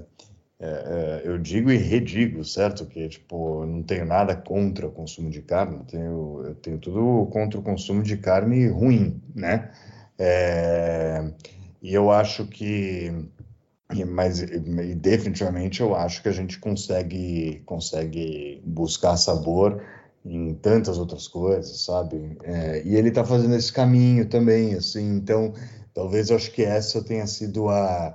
é, 0.60 0.66
é, 0.66 1.22
eu 1.24 1.38
digo 1.38 1.72
e 1.72 1.76
redigo, 1.76 2.44
certo? 2.44 2.86
Que 2.86 3.08
tipo, 3.08 3.66
não 3.66 3.82
tenho 3.82 4.04
nada 4.04 4.36
contra 4.36 4.86
o 4.86 4.92
consumo 4.92 5.28
de 5.28 5.42
carne, 5.42 5.84
tenho, 5.90 6.42
eu 6.44 6.54
tenho 6.54 6.78
tudo 6.78 7.28
contra 7.32 7.58
o 7.58 7.62
consumo 7.62 8.02
de 8.02 8.16
carne 8.16 8.68
ruim, 8.68 9.20
né? 9.34 9.72
É, 10.18 11.32
e 11.82 11.92
eu 11.92 12.10
acho 12.10 12.46
que 12.46 13.12
mas 14.06 14.40
definitivamente 14.96 15.82
eu 15.82 15.94
acho 15.94 16.22
que 16.22 16.28
a 16.28 16.32
gente 16.32 16.58
consegue 16.58 17.62
consegue 17.66 18.62
buscar 18.64 19.16
sabor 19.16 19.82
em 20.24 20.54
tantas 20.54 20.98
outras 20.98 21.26
coisas, 21.28 21.84
sabe? 21.84 22.36
É, 22.44 22.82
e 22.84 22.96
ele 22.96 23.08
está 23.08 23.24
fazendo 23.24 23.54
esse 23.56 23.72
caminho 23.72 24.28
também, 24.28 24.74
assim. 24.74 25.16
Então, 25.16 25.52
talvez 25.94 26.30
eu 26.30 26.36
acho 26.36 26.50
que 26.52 26.62
essa 26.62 27.02
tenha 27.02 27.26
sido 27.26 27.68
a 27.68 28.14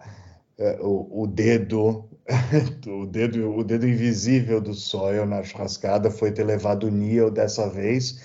é, 0.58 0.80
o, 0.82 1.24
o, 1.24 1.28
dedo, 1.28 2.10
o 2.88 3.06
dedo, 3.06 3.56
o 3.58 3.64
dedo 3.64 3.88
invisível 3.88 4.60
do 4.60 4.74
Sawyer 4.74 5.26
na 5.26 5.44
churrascada 5.44 6.10
foi 6.10 6.32
ter 6.32 6.44
levado 6.44 6.88
o 6.88 6.92
Neil 6.92 7.30
dessa 7.30 7.70
vez, 7.70 8.24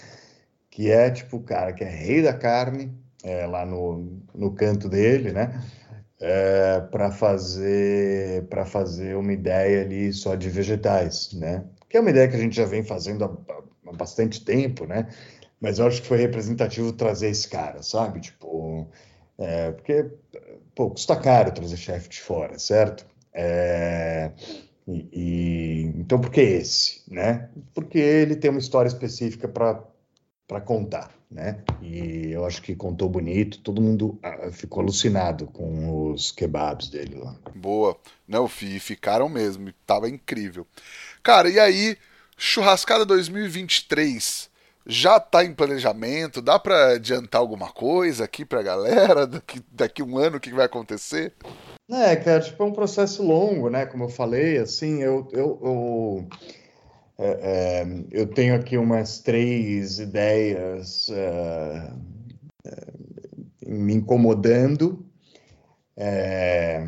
que 0.70 0.90
é 0.90 1.10
tipo 1.10 1.36
o 1.38 1.42
cara 1.42 1.72
que 1.72 1.84
é 1.84 1.88
rei 1.88 2.22
da 2.22 2.32
carne, 2.32 2.92
é, 3.22 3.46
lá 3.46 3.66
no, 3.66 4.18
no 4.34 4.52
canto 4.54 4.88
dele, 4.88 5.32
né? 5.32 5.62
É, 6.20 6.80
para 6.80 7.10
fazer 7.10 8.46
para 8.48 8.64
fazer 8.64 9.16
uma 9.16 9.32
ideia 9.32 9.82
ali 9.82 10.12
só 10.12 10.34
de 10.36 10.48
vegetais, 10.48 11.32
né? 11.34 11.64
Que 11.88 11.96
é 11.96 12.00
uma 12.00 12.10
ideia 12.10 12.28
que 12.28 12.36
a 12.36 12.38
gente 12.38 12.56
já 12.56 12.64
vem 12.64 12.82
fazendo 12.84 13.24
há, 13.24 13.62
há 13.92 13.96
bastante 13.96 14.44
tempo, 14.44 14.86
né? 14.86 15.08
Mas 15.60 15.78
eu 15.78 15.86
acho 15.86 16.02
que 16.02 16.08
foi 16.08 16.18
representativo 16.18 16.92
trazer 16.92 17.28
esse 17.28 17.48
cara, 17.48 17.82
sabe? 17.82 18.20
Tipo, 18.20 18.88
é, 19.38 19.70
porque 19.72 20.10
pô, 20.74 20.90
custa 20.90 21.16
caro 21.16 21.52
trazer 21.52 21.76
chefe 21.76 22.08
de 22.08 22.20
fora, 22.20 22.58
certo? 22.58 23.06
É, 23.32 24.32
e, 24.86 25.08
e, 25.12 25.82
então, 25.96 26.20
por 26.20 26.30
que 26.30 26.40
esse? 26.40 27.02
Né? 27.08 27.48
Porque 27.74 27.98
ele 27.98 28.36
tem 28.36 28.50
uma 28.50 28.60
história 28.60 28.88
específica 28.88 29.48
para 29.48 30.60
contar. 30.60 31.12
Né? 31.30 31.62
E 31.80 32.30
eu 32.30 32.44
acho 32.44 32.60
que 32.60 32.76
contou 32.76 33.08
bonito, 33.08 33.60
todo 33.60 33.80
mundo 33.80 34.18
ah, 34.22 34.50
ficou 34.52 34.82
alucinado 34.82 35.46
com 35.46 36.10
os 36.10 36.30
kebabs 36.30 36.88
dele 36.88 37.14
lá. 37.14 37.34
Boa. 37.54 37.96
Não, 38.28 38.46
ficaram 38.46 39.30
mesmo, 39.30 39.72
tava 39.86 40.10
incrível. 40.10 40.66
Cara, 41.22 41.48
e 41.48 41.58
aí, 41.58 41.96
churrascada 42.42 43.06
2023 43.06 44.50
já 44.84 45.16
está 45.16 45.44
em 45.44 45.54
planejamento? 45.54 46.42
Dá 46.42 46.58
para 46.58 46.94
adiantar 46.94 47.40
alguma 47.40 47.70
coisa 47.70 48.24
aqui 48.24 48.44
para 48.44 48.58
a 48.58 48.64
galera? 48.64 49.26
Daqui, 49.28 49.62
daqui 49.70 50.02
um 50.02 50.18
ano 50.18 50.38
o 50.38 50.40
que 50.40 50.52
vai 50.52 50.66
acontecer? 50.66 51.34
É, 51.88 52.16
cara, 52.16 52.40
tipo, 52.40 52.60
é 52.60 52.66
um 52.66 52.72
processo 52.72 53.22
longo, 53.22 53.70
né? 53.70 53.86
Como 53.86 54.04
eu 54.04 54.08
falei, 54.08 54.58
assim, 54.58 55.00
eu, 55.00 55.28
eu, 55.32 55.60
eu, 55.62 56.28
é, 57.16 57.28
é, 57.28 57.86
eu 58.10 58.26
tenho 58.26 58.56
aqui 58.56 58.76
umas 58.76 59.20
três 59.20 60.00
ideias 60.00 61.08
é, 61.10 61.92
é 62.64 62.86
me 63.68 63.94
incomodando. 63.94 65.06
É, 65.96 66.82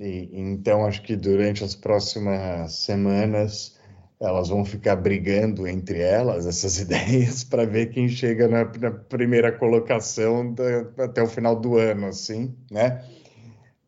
e, 0.00 0.30
então, 0.32 0.86
acho 0.86 1.02
que 1.02 1.14
durante 1.14 1.62
as 1.62 1.74
próximas 1.74 2.72
semanas 2.76 3.73
elas 4.20 4.48
vão 4.48 4.64
ficar 4.64 4.96
brigando 4.96 5.66
entre 5.66 6.00
elas, 6.00 6.46
essas 6.46 6.78
ideias, 6.80 7.44
para 7.44 7.64
ver 7.66 7.86
quem 7.86 8.08
chega 8.08 8.48
na, 8.48 8.64
na 8.64 8.90
primeira 8.90 9.52
colocação 9.52 10.52
da, 10.52 11.04
até 11.04 11.22
o 11.22 11.26
final 11.26 11.56
do 11.56 11.76
ano, 11.78 12.06
assim, 12.06 12.54
né? 12.70 13.04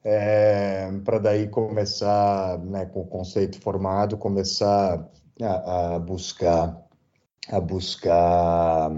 É, 0.05 0.89
para 1.05 1.19
daí 1.19 1.49
começar, 1.49 2.59
né, 2.61 2.87
com 2.87 3.01
o 3.01 3.07
conceito 3.07 3.61
formado, 3.61 4.17
começar 4.17 5.05
a, 5.43 5.97
a 5.97 5.99
buscar 5.99 6.87
a 7.49 7.61
buscar 7.61 8.93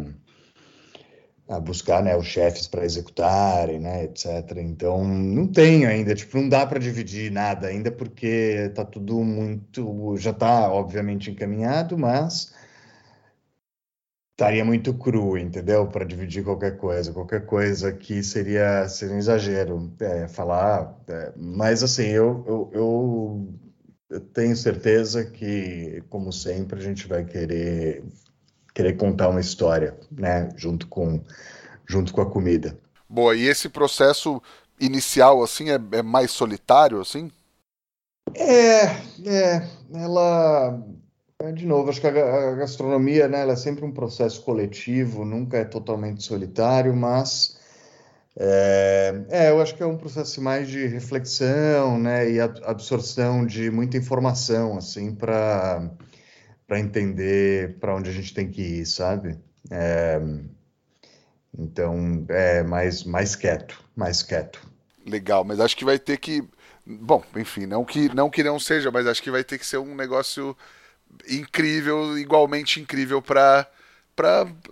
a 1.49 1.59
buscar 1.59 2.03
né, 2.03 2.15
os 2.17 2.27
chefes 2.27 2.69
para 2.69 2.85
executarem, 2.85 3.81
né, 3.81 4.05
etc. 4.05 4.59
Então, 4.59 5.03
não 5.05 5.47
tenho 5.49 5.89
ainda, 5.89 6.15
tipo, 6.15 6.37
não 6.37 6.49
dá 6.49 6.67
para 6.67 6.79
dividir 6.79 7.33
nada 7.33 7.69
ainda, 7.69 7.91
porque 7.91 8.27
está 8.69 8.85
tudo 8.85 9.25
muito. 9.25 10.17
Já 10.19 10.31
está, 10.31 10.71
obviamente, 10.71 11.31
encaminhado, 11.31 11.97
mas 11.97 12.53
estaria 14.33 14.65
muito 14.65 14.95
cru, 14.95 15.37
entendeu? 15.39 15.89
Para 15.89 16.05
dividir 16.05 16.45
qualquer 16.45 16.77
coisa. 16.77 17.13
Qualquer 17.13 17.45
coisa 17.47 17.89
aqui 17.89 18.23
seria, 18.23 18.89
seria 18.89 19.15
um 19.17 19.19
exagero 19.19 19.93
é, 20.01 20.29
falar. 20.29 20.97
É, 21.09 21.33
mas, 21.37 21.83
assim, 21.83 22.07
eu, 22.07 22.45
eu, 22.47 22.71
eu, 22.75 23.49
eu 24.11 24.21
tenho 24.21 24.57
certeza 24.57 25.25
que, 25.25 26.03
como 26.09 26.33
sempre, 26.33 26.79
a 26.79 26.83
gente 26.83 27.09
vai 27.09 27.25
querer 27.25 28.05
querer 28.79 28.97
contar 28.97 29.29
uma 29.29 29.41
história, 29.41 29.99
né, 30.09 30.51
junto 30.55 30.87
com 30.87 31.21
junto 31.85 32.13
com 32.13 32.21
a 32.21 32.31
comida. 32.31 32.79
Boa, 33.09 33.35
e 33.35 33.45
esse 33.45 33.69
processo 33.69 34.41
inicial 34.79 35.43
assim 35.43 35.71
é, 35.71 35.81
é 35.91 36.01
mais 36.01 36.31
solitário 36.31 37.01
assim? 37.01 37.29
É, 38.37 38.85
é, 39.27 39.69
ela 39.93 40.81
é, 41.41 41.51
de 41.51 41.67
novo, 41.67 41.91
acho 41.91 42.01
que 42.01 42.07
a, 42.07 42.55
gastronomia, 42.55 43.27
né, 43.27 43.49
é 43.49 43.57
sempre 43.57 43.85
um 43.85 43.91
processo 43.91 44.43
coletivo, 44.43 45.25
nunca 45.25 45.57
é 45.57 45.65
totalmente 45.65 46.23
solitário, 46.23 46.95
mas 46.95 47.59
é, 48.37 49.23
é, 49.29 49.51
eu 49.51 49.61
acho 49.61 49.75
que 49.75 49.83
é 49.83 49.87
um 49.87 49.97
processo 49.97 50.41
mais 50.41 50.69
de 50.69 50.87
reflexão, 50.87 51.99
né, 51.99 52.31
e 52.31 52.41
absorção 52.41 53.45
de 53.45 53.73
muita 53.73 53.97
informação, 53.97 54.77
assim, 54.77 55.13
para 55.13 55.91
para 56.69 56.79
entender 56.79 57.79
para 57.81 57.97
onde 57.97 58.11
a 58.11 58.13
gente 58.13 58.35
tem 58.35 58.49
que 58.51 58.61
ir, 58.61 58.87
sabe? 58.87 59.39
É, 59.71 60.21
então, 61.59 62.27
é 62.29 62.63
mais, 62.63 63.03
mais 63.05 63.35
quieto, 63.35 63.83
mais 63.97 64.23
quieto. 64.23 64.61
Legal, 65.07 65.43
mas 65.43 65.59
acho 65.59 65.75
que 65.75 65.85
vai 65.85 65.99
ter 65.99 66.19
que. 66.19 66.47
Bom, 66.87 67.25
enfim, 67.35 67.65
não 67.65 67.85
que, 67.85 68.15
não 68.15 68.29
que 68.29 68.43
não 68.43 68.61
seja, 68.61 68.91
mas 68.91 69.07
acho 69.07 69.23
que 69.23 69.31
vai 69.31 69.43
ter 69.43 69.59
que 69.59 69.65
ser 69.67 69.79
um 69.79 69.95
negócio 69.95 70.55
incrível, 71.29 72.19
igualmente 72.19 72.81
incrível 72.81 73.23
para 73.23 73.67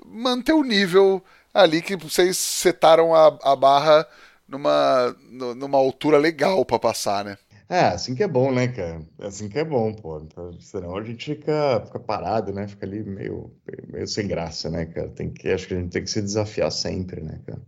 manter 0.04 0.52
o 0.52 0.62
nível 0.62 1.24
ali 1.52 1.80
que 1.80 1.96
vocês 1.96 2.36
setaram 2.36 3.14
a, 3.14 3.28
a 3.42 3.56
barra 3.56 4.06
numa, 4.46 5.16
numa 5.30 5.78
altura 5.78 6.18
legal 6.18 6.64
para 6.64 6.78
passar, 6.78 7.24
né? 7.24 7.38
É, 7.68 7.80
assim 7.88 8.14
que 8.14 8.22
é 8.22 8.28
bom, 8.28 8.52
né, 8.52 8.68
cara? 8.68 9.04
Assim 9.18 9.48
que 9.48 9.58
é 9.58 9.64
bom, 9.64 9.92
pô. 9.92 10.20
Então, 10.20 10.52
senão 10.60 10.96
a 10.96 11.02
gente 11.04 11.24
fica, 11.34 11.82
fica 11.84 11.98
parado, 11.98 12.52
né? 12.52 12.68
Fica 12.68 12.86
ali 12.86 13.02
meio, 13.02 13.52
meio 13.88 14.06
sem 14.06 14.28
graça, 14.28 14.70
né, 14.70 14.86
cara? 14.86 15.08
Tem 15.10 15.32
que, 15.32 15.48
acho 15.48 15.66
que 15.68 15.74
a 15.74 15.80
gente 15.80 15.90
tem 15.92 16.04
que 16.04 16.10
se 16.10 16.22
desafiar 16.22 16.70
sempre, 16.70 17.20
né, 17.22 17.40
cara? 17.44 17.60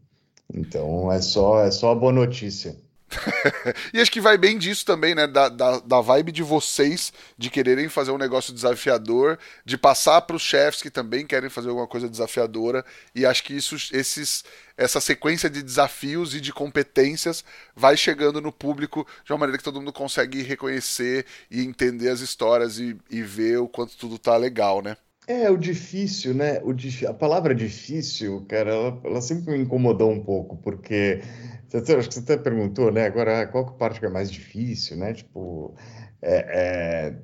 Então 0.55 1.13
é 1.13 1.21
só, 1.23 1.65
é 1.65 1.71
só 1.71 1.93
a 1.93 1.95
boa 1.97 2.13
notícia. 2.13 2.77
e 3.93 4.01
acho 4.01 4.11
que 4.11 4.21
vai 4.21 4.37
bem 4.37 4.59
disso 4.59 4.85
também, 4.85 5.15
né? 5.15 5.27
Da, 5.27 5.49
da, 5.49 5.81
da, 5.81 6.01
vibe 6.01 6.31
de 6.31 6.43
vocês 6.43 7.13
de 7.37 7.49
quererem 7.49 7.89
fazer 7.89 8.11
um 8.11 8.19
negócio 8.19 8.53
desafiador, 8.53 9.39
de 9.65 9.79
passar 9.79 10.21
para 10.23 10.37
os 10.37 10.43
chefs 10.43 10.83
que 10.83 10.91
também 10.91 11.27
querem 11.27 11.49
fazer 11.49 11.69
alguma 11.69 11.87
coisa 11.87 12.09
desafiadora. 12.09 12.85
E 13.15 13.25
acho 13.25 13.43
que 13.45 13.57
isso, 13.57 13.77
esses, 13.93 14.45
essa 14.77 15.01
sequência 15.01 15.49
de 15.49 15.63
desafios 15.63 16.35
e 16.35 16.41
de 16.41 16.53
competências 16.53 17.45
vai 17.75 17.97
chegando 17.97 18.41
no 18.41 18.53
público 18.53 19.07
de 19.25 19.33
uma 19.33 19.39
maneira 19.39 19.59
que 19.59 19.65
todo 19.65 19.81
mundo 19.81 19.93
consegue 19.93 20.43
reconhecer 20.43 21.25
e 21.51 21.63
entender 21.63 22.11
as 22.11 22.21
histórias 22.21 22.79
e, 22.79 22.97
e 23.11 23.23
ver 23.23 23.59
o 23.59 23.69
quanto 23.69 23.97
tudo 23.97 24.19
tá 24.19 24.37
legal, 24.37 24.83
né? 24.83 24.97
É, 25.27 25.51
o 25.51 25.59
difícil, 25.59 26.33
né? 26.33 26.59
O. 26.63 26.75
A 27.07 27.13
palavra 27.13 27.55
difícil, 27.55 28.47
cara, 28.49 28.71
ela, 28.71 29.01
ela 29.05 29.21
sempre 29.21 29.53
me 29.53 29.63
incomodou 29.63 30.11
um 30.11 30.25
pouco, 30.25 30.57
porque 30.57 31.21
você, 31.69 31.95
acho 31.95 32.09
que 32.09 32.15
você 32.15 32.21
até 32.21 32.37
perguntou, 32.37 32.91
né? 32.91 33.07
Agora, 33.07 33.47
qual 33.47 33.67
que 33.67 33.79
parte 33.79 34.01
que 34.01 34.07
é 34.07 34.09
mais 34.09 34.31
difícil, 34.31 34.97
né? 34.97 35.13
Tipo, 35.13 35.75
é, 36.23 37.13
é, 37.13 37.15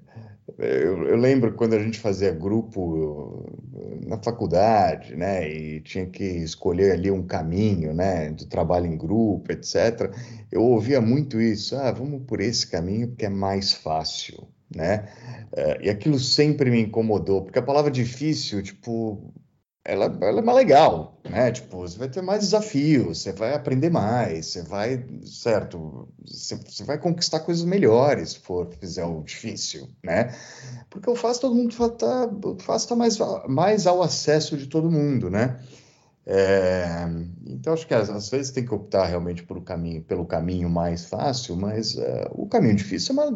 eu, 0.59 1.09
eu, 1.09 1.17
lembro 1.17 1.55
quando 1.55 1.75
a 1.75 1.79
gente 1.79 1.99
fazia 1.99 2.31
grupo 2.31 3.47
na 4.07 4.23
faculdade, 4.23 5.17
né? 5.17 5.49
E 5.51 5.81
tinha 5.81 6.07
que 6.07 6.25
escolher 6.25 6.93
ali 6.93 7.11
um 7.11 7.27
caminho, 7.27 7.95
né? 7.95 8.31
Do 8.31 8.47
trabalho 8.47 8.87
em 8.87 8.97
grupo, 8.97 9.51
etc. 9.51 10.13
Eu 10.53 10.63
ouvia 10.63 11.01
muito 11.01 11.41
isso. 11.41 11.75
Ah, 11.77 11.91
vamos 11.91 12.23
por 12.27 12.41
esse 12.41 12.67
caminho 12.67 13.09
porque 13.09 13.25
é 13.25 13.31
mais 13.31 13.73
fácil, 13.73 14.47
né? 14.75 15.09
É, 15.57 15.87
e 15.87 15.91
aquilo 15.91 16.19
sempre 16.19 16.71
me 16.71 16.81
incomodou, 16.81 17.43
porque 17.43 17.59
a 17.59 17.63
palavra 17.63 17.91
difícil, 17.91 18.63
tipo, 18.63 19.33
ela, 19.85 20.07
ela 20.23 20.39
é 20.39 20.43
mais 20.43 20.57
legal, 20.57 21.19
né? 21.29 21.53
Tipo, 21.53 21.79
você 21.79 21.99
vai 21.99 22.09
ter 22.09 22.23
mais 22.23 22.41
desafios, 22.41 23.21
você 23.21 23.33
vai 23.33 23.53
aprender 23.55 23.91
mais, 23.91 24.47
você 24.47 24.63
vai, 24.63 25.05
certo? 25.27 26.09
Você, 26.25 26.57
você 26.57 26.85
vai 26.85 26.99
conquistar 26.99 27.41
coisas 27.41 27.65
melhores 27.65 28.31
se 28.31 28.39
for 28.39 28.67
fizer 28.81 29.05
o 29.05 29.23
difícil, 29.23 29.89
né? 30.03 30.35
Porque 30.89 31.11
o 31.11 31.15
fácil 31.15 31.43
todo 31.43 31.55
mundo 31.55 31.91
tá, 31.91 32.31
fácil 32.61 32.89
tá 32.89 32.97
mais, 32.97 33.19
mais 33.47 33.87
ao 33.87 34.03
acesso 34.03 34.57
de 34.57 34.67
todo 34.69 34.91
mundo, 34.91 35.29
né? 35.29 35.61
É, 36.27 37.07
então 37.47 37.75
acho 37.75 37.87
que 37.87 37.93
às, 37.93 38.09
às, 38.09 38.31
vezes 38.31 38.51
tem 38.51 38.65
que 38.65 38.75
optar 38.75 39.05
realmente 39.05 39.43
por 39.43 39.61
caminho, 39.63 40.03
pelo 40.03 40.25
caminho 40.25 40.71
mais 40.71 41.05
fácil, 41.05 41.55
mas 41.55 41.97
uh, 41.97 42.31
o 42.33 42.49
caminho 42.49 42.75
difícil 42.75 43.15
é 43.21 43.31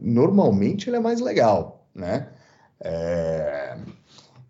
normalmente 0.00 0.88
ele 0.88 0.96
é 0.96 1.00
mais 1.00 1.20
legal, 1.20 1.84
né? 1.92 2.28
É, 2.80 3.76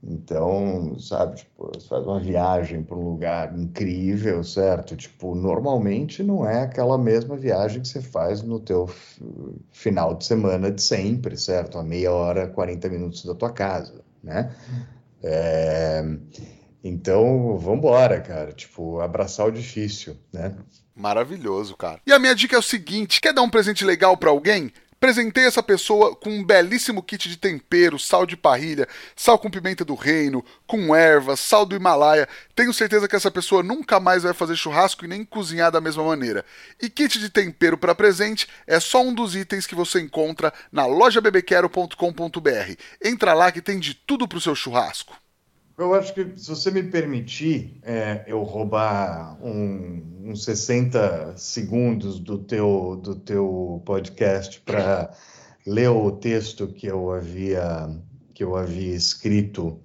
então, 0.03 0.97
sabe, 1.01 1.37
tipo, 1.37 1.73
você 1.75 1.89
faz 1.89 2.07
uma 2.07 2.21
viagem 2.21 2.83
para 2.83 2.97
um 2.97 3.11
lugar 3.11 3.59
incrível, 3.59 4.45
certo? 4.45 4.97
Tipo, 4.97 5.35
normalmente 5.35 6.23
não 6.23 6.49
é 6.49 6.63
aquela 6.63 6.97
mesma 6.97 7.37
viagem 7.37 7.83
que 7.83 7.89
você 7.89 8.01
faz 8.01 8.43
no 8.43 8.61
teu 8.61 8.89
final 9.73 10.15
de 10.15 10.25
semana 10.25 10.71
de 10.71 10.83
sempre, 10.83 11.37
certo? 11.37 11.79
A 11.79 11.83
meia 11.83 12.13
hora, 12.13 12.47
40 12.47 12.89
minutos 12.89 13.25
da 13.25 13.35
tua 13.35 13.51
casa, 13.51 14.05
né? 14.23 14.55
É... 15.23 16.05
Então, 16.83 17.59
vamos 17.59 17.79
embora, 17.79 18.21
cara. 18.21 18.53
Tipo, 18.53 19.01
abraçar 19.01 19.49
o 19.49 19.53
difícil, 19.53 20.17
né? 20.33 20.55
Maravilhoso, 20.95 21.77
cara. 21.77 22.01
E 22.07 22.13
a 22.13 22.19
minha 22.21 22.35
dica 22.35 22.55
é 22.55 22.59
o 22.59 22.63
seguinte: 22.63 23.21
quer 23.21 23.33
dar 23.33 23.43
um 23.43 23.51
presente 23.51 23.85
legal 23.85 24.17
para 24.17 24.31
alguém? 24.31 24.73
Presentei 25.01 25.45
essa 25.45 25.63
pessoa 25.63 26.17
com 26.17 26.29
um 26.29 26.45
belíssimo 26.45 27.03
kit 27.03 27.29
de 27.29 27.37
tempero, 27.37 28.01
sal 28.01 28.27
de 28.27 28.37
parrilha, 28.37 28.89
sal 29.15 29.39
com 29.39 29.49
pimenta 29.49 29.85
do 29.85 29.95
reino, 29.95 30.45
com 30.67 30.95
ervas, 30.95 31.39
sal 31.39 31.65
do 31.65 31.77
Himalaia. 31.77 32.29
Tenho 32.55 32.75
certeza 32.75 33.07
que 33.07 33.15
essa 33.15 33.31
pessoa 33.31 33.63
nunca 33.63 34.01
mais 34.01 34.25
vai 34.25 34.33
fazer 34.33 34.57
churrasco 34.57 35.05
e 35.05 35.09
nem 35.09 35.25
cozinhar 35.25 35.71
da 35.71 35.81
mesma 35.81 36.03
maneira. 36.03 36.45
E 36.83 36.91
kit 36.91 37.21
de 37.21 37.31
tempero 37.31 37.79
para 37.79 37.95
presente 37.95 38.49
é 38.67 38.81
só 38.81 39.01
um 39.01 39.15
dos 39.15 39.37
itens 39.37 39.69
que 39.69 39.75
você 39.75 40.01
encontra 40.01 40.53
na 40.73 40.85
lojabebequero.com.br. 40.85 42.75
Entra 43.05 43.35
lá 43.35 43.53
que 43.53 43.63
tem 43.63 43.79
de 43.79 43.95
tudo 43.95 44.27
pro 44.27 44.41
seu 44.41 44.57
churrasco. 44.57 45.17
Eu 45.79 45.95
acho 45.95 46.13
que, 46.13 46.33
se 46.37 46.49
você 46.49 46.73
me 46.73 46.83
permitir, 46.83 47.79
é, 47.85 48.25
eu 48.27 48.43
roubar 48.43 49.39
um, 49.41 50.25
uns 50.25 50.43
60 50.43 51.37
segundos 51.37 52.19
do 52.19 52.37
teu, 52.37 52.99
do 53.01 53.15
teu 53.15 53.81
podcast 53.87 54.61
para 54.63 55.13
ler 55.65 55.89
o 55.89 56.11
texto 56.11 56.67
que 56.67 56.89
eu 56.89 57.13
havia, 57.13 57.89
que 58.35 58.43
eu 58.43 58.57
havia 58.57 58.93
escrito 58.93 59.81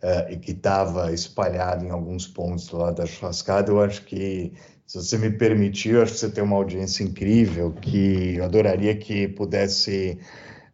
é, 0.00 0.32
e 0.32 0.36
que 0.36 0.52
estava 0.52 1.12
espalhado 1.12 1.84
em 1.84 1.90
alguns 1.90 2.24
pontos 2.24 2.70
lá 2.70 2.92
da 2.92 3.04
churrascada, 3.04 3.72
eu 3.72 3.82
acho 3.82 4.04
que, 4.04 4.52
se 4.86 4.96
você 4.96 5.18
me 5.18 5.30
permitir, 5.30 5.94
eu 5.94 6.02
acho 6.02 6.12
que 6.12 6.18
você 6.20 6.30
tem 6.30 6.44
uma 6.44 6.56
audiência 6.56 7.02
incrível 7.02 7.72
que 7.72 8.36
eu 8.36 8.44
adoraria 8.44 8.96
que 8.96 9.26
pudesse... 9.26 10.20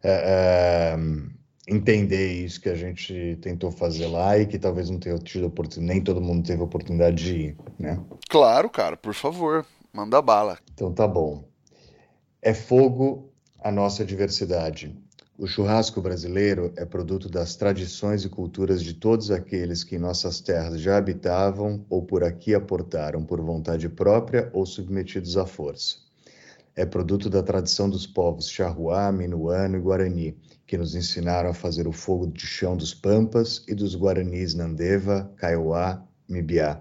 É, 0.03 0.93
é 0.93 1.38
entender 1.69 2.33
isso 2.43 2.59
que 2.59 2.69
a 2.69 2.75
gente 2.75 3.37
tentou 3.41 3.71
fazer 3.71 4.07
lá 4.07 4.37
e 4.37 4.45
que 4.45 4.57
talvez 4.57 4.89
não 4.89 4.99
tenha 4.99 5.17
tido 5.19 5.47
oportunidade, 5.47 5.93
nem 5.93 6.03
todo 6.03 6.19
mundo 6.19 6.45
teve 6.45 6.61
oportunidade 6.61 7.23
de 7.23 7.35
ir, 7.35 7.57
né? 7.77 7.99
Claro, 8.29 8.69
cara, 8.69 8.97
por 8.97 9.13
favor, 9.13 9.65
manda 9.93 10.21
bala. 10.21 10.57
Então 10.73 10.91
tá 10.91 11.07
bom. 11.07 11.43
É 12.41 12.53
fogo 12.53 13.29
a 13.59 13.71
nossa 13.71 14.03
diversidade. 14.03 14.95
O 15.37 15.47
churrasco 15.47 16.01
brasileiro 16.01 16.73
é 16.75 16.83
produto 16.83 17.29
das 17.29 17.55
tradições 17.55 18.25
e 18.25 18.29
culturas 18.29 18.83
de 18.83 18.93
todos 18.93 19.31
aqueles 19.31 19.85
que 19.85 19.95
em 19.95 19.99
nossas 19.99 20.41
terras 20.41 20.81
já 20.81 20.97
habitavam 20.97 21.85
ou 21.89 22.03
por 22.03 22.25
aqui 22.25 22.53
aportaram 22.53 23.23
por 23.23 23.39
vontade 23.39 23.87
própria 23.87 24.49
ou 24.51 24.65
submetidos 24.65 25.37
à 25.37 25.45
força. 25.45 25.95
É 26.75 26.85
produto 26.85 27.29
da 27.29 27.41
tradição 27.41 27.89
dos 27.89 28.05
povos 28.05 28.49
Charruá, 28.49 29.11
Minuano 29.13 29.77
e 29.77 29.79
Guarani, 29.79 30.37
que 30.69 30.77
nos 30.77 30.93
ensinaram 30.93 31.49
a 31.49 31.53
fazer 31.53 31.87
o 31.87 31.91
fogo 31.91 32.27
de 32.27 32.45
chão 32.45 32.77
dos 32.77 32.93
Pampas 32.93 33.63
e 33.67 33.73
dos 33.73 33.95
Guaranis 33.95 34.53
Nandeva, 34.53 35.27
Kaiowá, 35.37 36.05
Mibiá, 36.29 36.79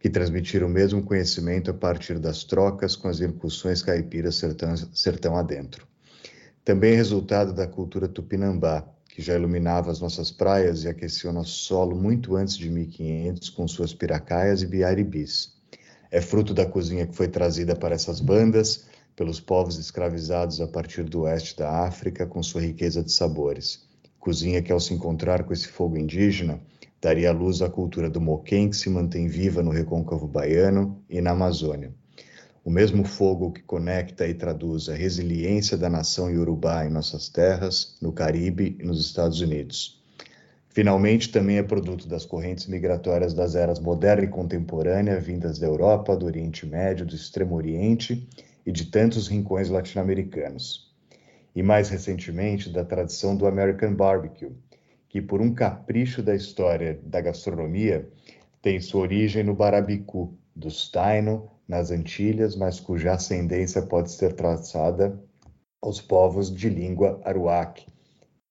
que 0.00 0.08
transmitiram 0.08 0.66
o 0.66 0.70
mesmo 0.70 1.02
conhecimento 1.02 1.70
a 1.70 1.74
partir 1.74 2.18
das 2.18 2.42
trocas 2.42 2.96
com 2.96 3.08
as 3.08 3.20
incursões 3.20 3.82
caipiras 3.82 4.36
sertão, 4.36 4.74
sertão 4.94 5.36
adentro. 5.36 5.86
Também 6.64 6.94
resultado 6.94 7.52
da 7.52 7.66
cultura 7.66 8.08
tupinambá, 8.08 8.82
que 9.10 9.20
já 9.20 9.34
iluminava 9.34 9.90
as 9.90 10.00
nossas 10.00 10.30
praias 10.30 10.84
e 10.84 10.88
aquecia 10.88 11.28
o 11.28 11.34
nosso 11.34 11.52
solo 11.52 11.94
muito 11.94 12.34
antes 12.34 12.56
de 12.56 12.70
1500 12.70 13.50
com 13.50 13.68
suas 13.68 13.92
piracaias 13.92 14.62
e 14.62 14.66
biaribis. 14.66 15.52
É 16.10 16.22
fruto 16.22 16.54
da 16.54 16.64
cozinha 16.64 17.06
que 17.06 17.14
foi 17.14 17.28
trazida 17.28 17.76
para 17.76 17.94
essas 17.94 18.20
bandas 18.20 18.86
pelos 19.14 19.40
povos 19.40 19.78
escravizados 19.78 20.60
a 20.60 20.66
partir 20.66 21.04
do 21.04 21.22
oeste 21.22 21.56
da 21.56 21.84
África 21.84 22.26
com 22.26 22.42
sua 22.42 22.62
riqueza 22.62 23.02
de 23.02 23.12
sabores. 23.12 23.86
Cozinha 24.18 24.62
que, 24.62 24.72
ao 24.72 24.80
se 24.80 24.94
encontrar 24.94 25.44
com 25.44 25.52
esse 25.52 25.68
fogo 25.68 25.96
indígena, 25.96 26.60
daria 27.00 27.32
luz 27.32 27.60
à 27.60 27.68
cultura 27.68 28.08
do 28.08 28.20
moquém 28.20 28.70
que 28.70 28.76
se 28.76 28.88
mantém 28.88 29.26
viva 29.26 29.62
no 29.62 29.70
recôncavo 29.70 30.26
baiano 30.26 31.02
e 31.10 31.20
na 31.20 31.32
Amazônia. 31.32 31.92
O 32.64 32.70
mesmo 32.70 33.04
fogo 33.04 33.50
que 33.50 33.60
conecta 33.60 34.26
e 34.26 34.34
traduz 34.34 34.88
a 34.88 34.94
resiliência 34.94 35.76
da 35.76 35.90
nação 35.90 36.30
iorubá 36.30 36.86
em 36.86 36.90
nossas 36.90 37.28
terras, 37.28 37.96
no 38.00 38.12
Caribe 38.12 38.76
e 38.78 38.84
nos 38.84 39.00
Estados 39.00 39.40
Unidos. 39.40 40.00
Finalmente, 40.68 41.30
também 41.30 41.58
é 41.58 41.62
produto 41.62 42.08
das 42.08 42.24
correntes 42.24 42.66
migratórias 42.68 43.34
das 43.34 43.56
eras 43.56 43.80
moderna 43.80 44.24
e 44.24 44.28
contemporânea, 44.28 45.20
vindas 45.20 45.58
da 45.58 45.66
Europa, 45.66 46.16
do 46.16 46.24
Oriente 46.24 46.64
Médio, 46.64 47.04
do 47.04 47.16
Extremo 47.16 47.56
Oriente 47.56 48.26
e 48.64 48.72
de 48.72 48.86
tantos 48.86 49.28
rincões 49.28 49.68
latino-americanos. 49.68 50.92
E 51.54 51.62
mais 51.62 51.90
recentemente, 51.90 52.70
da 52.70 52.84
tradição 52.84 53.36
do 53.36 53.46
American 53.46 53.94
Barbecue, 53.94 54.52
que 55.08 55.20
por 55.20 55.40
um 55.40 55.52
capricho 55.52 56.22
da 56.22 56.34
história 56.34 56.98
da 57.04 57.20
gastronomia 57.20 58.08
tem 58.62 58.80
sua 58.80 59.02
origem 59.02 59.42
no 59.42 59.54
Barabicu, 59.54 60.34
dos 60.54 60.90
Taino, 60.90 61.50
nas 61.68 61.90
Antilhas, 61.90 62.56
mas 62.56 62.80
cuja 62.80 63.12
ascendência 63.12 63.82
pode 63.82 64.10
ser 64.10 64.32
traçada 64.34 65.18
aos 65.80 66.00
povos 66.00 66.54
de 66.54 66.68
língua 66.68 67.20
aruac 67.24 67.86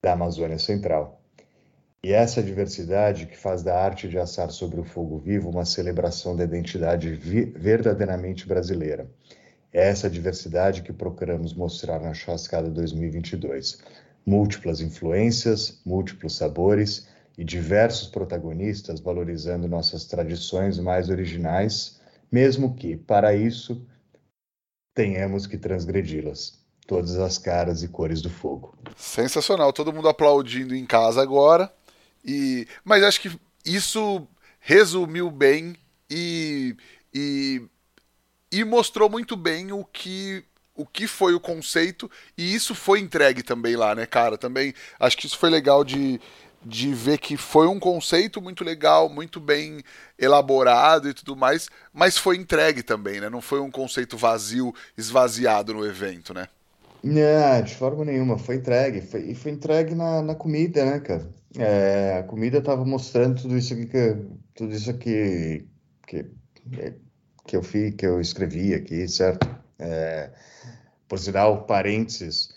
da 0.03 0.13
Amazônia 0.13 0.59
Central. 0.59 1.21
E 2.03 2.11
essa 2.11 2.41
diversidade 2.41 3.27
que 3.27 3.37
faz 3.37 3.63
da 3.63 3.79
arte 3.79 4.09
de 4.09 4.17
assar 4.17 4.49
sobre 4.51 4.79
o 4.79 4.83
fogo 4.83 5.17
vivo 5.17 5.49
uma 5.49 5.65
celebração 5.65 6.35
da 6.35 6.43
identidade 6.43 7.13
verdadeiramente 7.55 8.47
brasileira 8.47 9.09
é 9.73 9.87
essa 9.89 10.09
diversidade 10.09 10.81
que 10.81 10.91
procuramos 10.91 11.53
mostrar 11.53 11.99
na 11.99 12.13
Churrascada 12.13 12.69
2022. 12.69 13.79
Múltiplas 14.25 14.81
influências, 14.81 15.79
múltiplos 15.85 16.35
sabores 16.35 17.07
e 17.37 17.43
diversos 17.43 18.07
protagonistas 18.07 18.99
valorizando 18.99 19.67
nossas 19.67 20.05
tradições 20.05 20.77
mais 20.77 21.09
originais, 21.09 21.99
mesmo 22.31 22.75
que, 22.75 22.97
para 22.97 23.33
isso, 23.33 23.85
tenhamos 24.93 25.47
que 25.47 25.57
transgredi-las. 25.57 26.59
Todas 26.85 27.17
as 27.17 27.37
caras 27.37 27.83
e 27.83 27.87
cores 27.87 28.21
do 28.21 28.29
fogo. 28.29 28.77
Sensacional, 28.97 29.71
todo 29.71 29.93
mundo 29.93 30.09
aplaudindo 30.09 30.75
em 30.75 30.85
casa 30.85 31.21
agora. 31.21 31.71
E 32.23 32.67
mas 32.83 33.03
acho 33.03 33.21
que 33.21 33.39
isso 33.65 34.27
resumiu 34.59 35.31
bem 35.31 35.75
e, 36.09 36.75
e 37.13 37.63
e 38.51 38.63
mostrou 38.63 39.09
muito 39.09 39.35
bem 39.35 39.71
o 39.71 39.83
que 39.85 40.43
o 40.75 40.85
que 40.85 41.05
foi 41.05 41.33
o 41.33 41.39
conceito 41.39 42.09
e 42.37 42.55
isso 42.55 42.73
foi 42.73 42.99
entregue 42.99 43.43
também 43.43 43.75
lá, 43.75 43.93
né, 43.93 44.05
cara? 44.05 44.37
Também 44.37 44.73
acho 44.99 45.17
que 45.17 45.27
isso 45.27 45.37
foi 45.37 45.49
legal 45.49 45.83
de, 45.83 46.19
de 46.65 46.93
ver 46.93 47.17
que 47.17 47.37
foi 47.37 47.67
um 47.67 47.79
conceito 47.79 48.41
muito 48.41 48.63
legal, 48.63 49.09
muito 49.09 49.39
bem 49.39 49.83
elaborado 50.17 51.09
e 51.09 51.13
tudo 51.13 51.35
mais, 51.35 51.69
mas 51.93 52.17
foi 52.17 52.37
entregue 52.37 52.83
também, 52.83 53.19
né? 53.19 53.29
Não 53.29 53.41
foi 53.41 53.59
um 53.59 53.69
conceito 53.69 54.17
vazio, 54.17 54.73
esvaziado 54.97 55.73
no 55.73 55.85
evento, 55.85 56.33
né? 56.33 56.47
Não, 57.03 57.61
de 57.63 57.75
forma 57.75 58.05
nenhuma, 58.05 58.37
foi 58.37 58.55
entregue. 58.55 59.03
E 59.27 59.33
foi 59.35 59.51
entregue 59.51 59.95
na, 59.95 60.21
na 60.21 60.35
comida, 60.35 60.85
né, 60.85 60.99
cara? 60.99 61.27
É, 61.57 62.19
a 62.19 62.23
comida 62.23 62.59
estava 62.59 62.85
mostrando 62.85 63.41
tudo 63.41 63.57
isso 63.57 63.73
aqui 63.73 63.87
tudo 64.53 64.73
isso 64.73 64.89
aqui 64.89 65.67
que 66.07 66.25
eu 67.55 67.63
fiz, 67.63 67.93
que 67.95 68.05
eu 68.05 68.21
escrevi 68.21 68.73
aqui, 68.73 69.07
certo? 69.07 69.47
É, 69.79 70.29
por 71.07 71.19
sinal, 71.19 71.65
parênteses, 71.65 72.53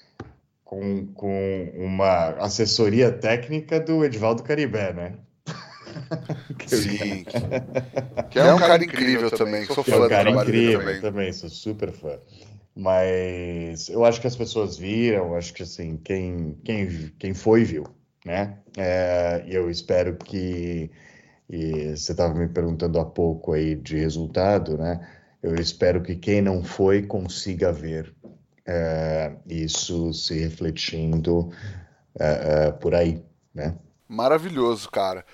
com, 0.65 1.07
com 1.15 1.73
uma 1.77 2.31
assessoria 2.39 3.11
técnica 3.11 3.81
do 3.81 4.05
Edvaldo 4.05 4.43
Caribé, 4.43 4.93
né? 4.93 5.15
Sim. 6.67 7.25
que 8.31 8.39
é 8.39 8.55
um 8.55 8.59
cara 8.59 8.85
incrível 8.85 9.31
também. 9.31 9.65
Sou 9.67 9.85
fã 9.85 9.95
é 9.95 9.99
um 9.99 10.09
cara 10.09 10.31
incrível 10.31 10.81
também. 10.81 11.01
também. 11.01 11.33
Sou 11.33 11.49
super 11.49 11.93
fã. 11.93 12.19
Mas 12.77 13.89
eu 13.89 14.05
acho 14.05 14.21
que 14.21 14.27
as 14.27 14.35
pessoas 14.35 14.77
viram, 14.77 15.37
acho 15.37 15.55
que 15.55 15.63
assim, 15.63 15.97
quem, 15.97 16.59
quem, 16.65 17.13
quem 17.19 17.33
foi 17.33 17.63
viu, 17.63 17.85
né? 18.25 18.59
É, 18.77 19.45
e 19.47 19.55
eu 19.55 19.71
espero 19.71 20.17
que 20.17 20.91
e 21.49 21.97
você 21.97 22.13
estava 22.13 22.35
me 22.35 22.49
perguntando 22.49 22.99
há 22.99 23.05
pouco 23.05 23.53
aí 23.53 23.75
de 23.75 23.97
resultado, 23.97 24.79
né? 24.79 25.07
Eu 25.43 25.55
espero 25.57 26.03
que 26.03 26.17
quem 26.17 26.41
não 26.41 26.65
foi 26.65 27.03
consiga 27.03 27.71
ver 27.71 28.15
é, 28.67 29.33
isso 29.47 30.13
se 30.15 30.39
refletindo 30.39 31.51
é, 32.19 32.67
é, 32.69 32.73
por 32.73 32.95
aí, 32.95 33.23
né? 33.55 33.77
Maravilhoso, 34.09 34.91
cara. 34.91 35.25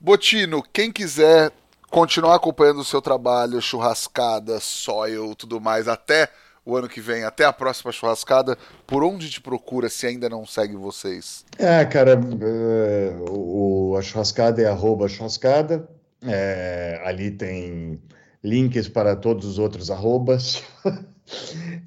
Botino, 0.00 0.62
quem 0.72 0.90
quiser 0.90 1.52
continuar 1.90 2.36
acompanhando 2.36 2.80
o 2.80 2.84
seu 2.84 3.00
trabalho, 3.00 3.60
churrascada, 3.60 4.58
soil, 4.58 5.34
tudo 5.36 5.60
mais, 5.60 5.86
até 5.86 6.28
o 6.64 6.76
ano 6.76 6.88
que 6.88 7.00
vem, 7.00 7.24
até 7.24 7.44
a 7.44 7.52
próxima 7.52 7.90
churrascada, 7.92 8.56
por 8.86 9.02
onde 9.02 9.28
te 9.28 9.40
procura 9.40 9.88
se 9.88 10.06
ainda 10.06 10.28
não 10.28 10.46
segue 10.46 10.76
vocês? 10.76 11.44
É, 11.58 11.84
cara, 11.84 12.18
uh, 12.18 13.30
o, 13.30 13.96
a 13.96 14.02
churrascada 14.02 14.62
é 14.62 14.66
arroba 14.66 15.08
churrascada, 15.08 15.88
é, 16.24 17.00
ali 17.04 17.32
tem 17.32 18.00
links 18.42 18.88
para 18.88 19.14
todos 19.16 19.46
os 19.46 19.58
outros 19.58 19.90
arrobas. 19.90 20.62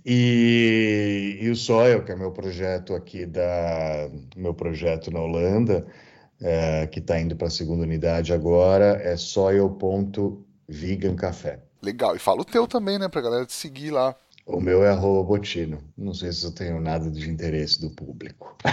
e, 0.06 1.40
e 1.42 1.50
o 1.50 1.56
Soil, 1.56 2.04
que 2.04 2.12
é 2.12 2.16
meu 2.16 2.32
projeto 2.32 2.94
aqui 2.94 3.26
da 3.26 4.10
meu 4.36 4.54
projeto 4.54 5.10
na 5.10 5.22
Holanda, 5.22 5.88
é, 6.42 6.88
que 6.88 7.00
está 7.00 7.18
indo 7.20 7.36
para 7.36 7.48
a 7.48 7.52
segunda 7.52 7.84
unidade 7.84 8.34
agora, 8.34 9.00
é 9.02 9.16
soil.vegancafé. 9.16 11.60
Legal. 11.82 12.16
E 12.16 12.20
fala 12.20 12.42
o 12.42 12.46
teu 12.46 12.68
também, 12.68 12.98
né, 12.98 13.08
para 13.08 13.22
galera 13.22 13.46
te 13.46 13.54
seguir 13.54 13.92
lá. 13.92 14.16
O 14.46 14.62
meu 14.62 14.84
é 14.84 14.90
arroba 14.90 15.28
Botino. 15.28 15.82
Não 15.98 16.14
sei 16.14 16.32
se 16.32 16.46
eu 16.46 16.52
tenho 16.52 16.80
nada 16.80 17.10
de 17.10 17.28
interesse 17.28 17.82
do 17.82 17.90
público. 17.90 18.56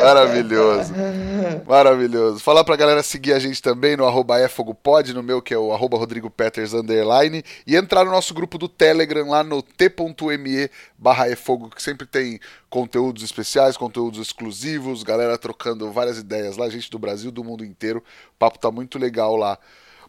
Maravilhoso. 0.00 0.94
Maravilhoso. 1.66 2.38
Falar 2.38 2.62
pra 2.62 2.76
galera 2.76 3.02
seguir 3.02 3.32
a 3.32 3.40
gente 3.40 3.60
também 3.60 3.96
no 3.96 4.06
arroba 4.06 4.40
efogopod, 4.40 5.12
no 5.12 5.22
meu 5.22 5.42
que 5.42 5.52
é 5.52 5.58
o 5.58 5.72
arroba 5.72 5.98
Rodrigo 5.98 6.30
Peters 6.30 6.72
underline, 6.72 7.42
e 7.66 7.74
entrar 7.74 8.04
no 8.04 8.12
nosso 8.12 8.32
grupo 8.32 8.56
do 8.56 8.68
Telegram 8.68 9.28
lá 9.28 9.42
no 9.42 9.60
t.me 9.60 10.70
barra 10.96 11.28
efogo, 11.28 11.70
que 11.70 11.82
sempre 11.82 12.06
tem 12.06 12.38
conteúdos 12.70 13.24
especiais, 13.24 13.76
conteúdos 13.76 14.20
exclusivos, 14.20 15.02
galera 15.02 15.36
trocando 15.36 15.90
várias 15.90 16.18
ideias 16.18 16.56
lá, 16.56 16.68
gente 16.68 16.88
do 16.88 16.98
Brasil, 17.00 17.32
do 17.32 17.42
mundo 17.42 17.64
inteiro. 17.64 17.98
O 17.98 18.38
papo 18.38 18.60
tá 18.60 18.70
muito 18.70 18.96
legal 18.96 19.34
lá. 19.34 19.58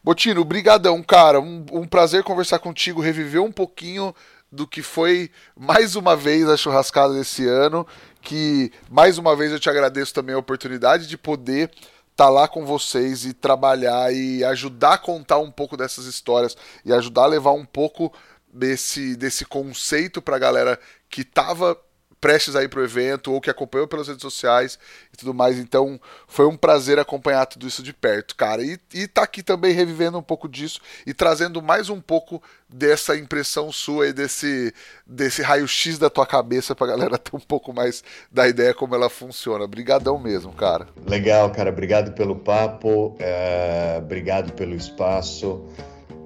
Botino, 0.04 0.44
brigadão, 0.46 1.02
cara. 1.04 1.40
Um, 1.40 1.66
um 1.72 1.88
prazer 1.88 2.24
conversar 2.24 2.60
contigo, 2.60 3.02
reviver 3.02 3.42
um 3.42 3.52
pouquinho 3.52 4.14
do 4.52 4.66
que 4.66 4.82
foi 4.82 5.30
mais 5.58 5.96
uma 5.96 6.16
vez 6.16 6.48
a 6.50 6.58
churrascada 6.58 7.14
desse 7.14 7.48
ano. 7.48 7.86
Que 8.22 8.72
mais 8.90 9.18
uma 9.18 9.36
vez 9.36 9.52
eu 9.52 9.60
te 9.60 9.70
agradeço 9.70 10.14
também 10.14 10.36
a 10.36 10.40
oportunidade 10.40 11.08
de 11.08 11.18
poder 11.18 11.70
estar 11.70 12.26
tá 12.26 12.30
lá 12.30 12.48
com 12.48 12.66
vocês 12.66 13.26
e 13.26 13.34
trabalhar 13.34 14.14
e 14.14 14.44
ajudar 14.44 14.94
a 14.94 14.98
contar 14.98 15.38
um 15.40 15.52
pouco 15.52 15.78
dessas 15.78 16.06
histórias 16.06 16.56
e 16.84 16.94
ajudar 16.94 17.24
a 17.24 17.28
levar 17.28 17.52
um 17.52 17.66
pouco 17.66 18.12
desse, 18.52 19.16
desse 19.16 19.46
conceito 19.46 20.22
para 20.22 20.36
a 20.36 20.40
galera 20.40 20.80
que 21.10 21.22
estava 21.22 21.78
prestes 22.20 22.56
a 22.56 22.64
ir 22.64 22.70
pro 22.70 22.84
evento 22.84 23.32
ou 23.32 23.42
que 23.42 23.50
acompanhou 23.50 23.88
pelas 23.88 24.08
redes 24.08 24.22
sociais 24.22 24.78
e 25.14 25.18
tudo 25.18 25.34
mais. 25.34 25.58
Então 25.58 26.00
foi 26.28 26.46
um 26.46 26.58
prazer 26.58 27.00
acompanhar 27.00 27.46
tudo 27.46 27.68
isso 27.68 27.82
de 27.82 27.94
perto, 27.94 28.36
cara. 28.36 28.62
E, 28.62 28.78
e 28.94 29.08
tá 29.08 29.24
aqui 29.24 29.42
também 29.42 29.74
revivendo 29.74 30.18
um 30.18 30.24
pouco 30.24 30.48
disso 30.48 30.82
e 31.06 31.14
trazendo 31.14 31.62
mais 31.62 31.90
um 31.90 32.02
pouco 32.02 32.42
dessa 32.68 33.16
impressão 33.18 33.72
sua 33.72 34.08
e 34.08 34.14
desse, 34.14 34.74
desse 35.06 35.42
raio-x 35.42 35.98
da 35.98 36.10
tua 36.10 36.26
cabeça 36.26 36.76
pra 36.76 36.88
galera 36.88 37.18
ter 37.18 37.36
um 37.36 37.40
pouco 37.40 37.74
mais 37.74 38.04
da 38.32 38.48
ideia 38.48 38.74
como 38.74 38.94
ela 38.94 39.10
funciona. 39.10 39.64
Obrigadão 39.64 40.20
mesmo, 40.20 40.54
cara. 40.54 40.88
Legal, 41.08 41.50
cara. 41.52 41.70
Obrigado 41.70 42.14
pelo 42.14 42.36
papo, 42.36 43.16
é... 43.20 43.98
obrigado 43.98 44.54
pelo 44.54 44.76
espaço. 44.76 45.66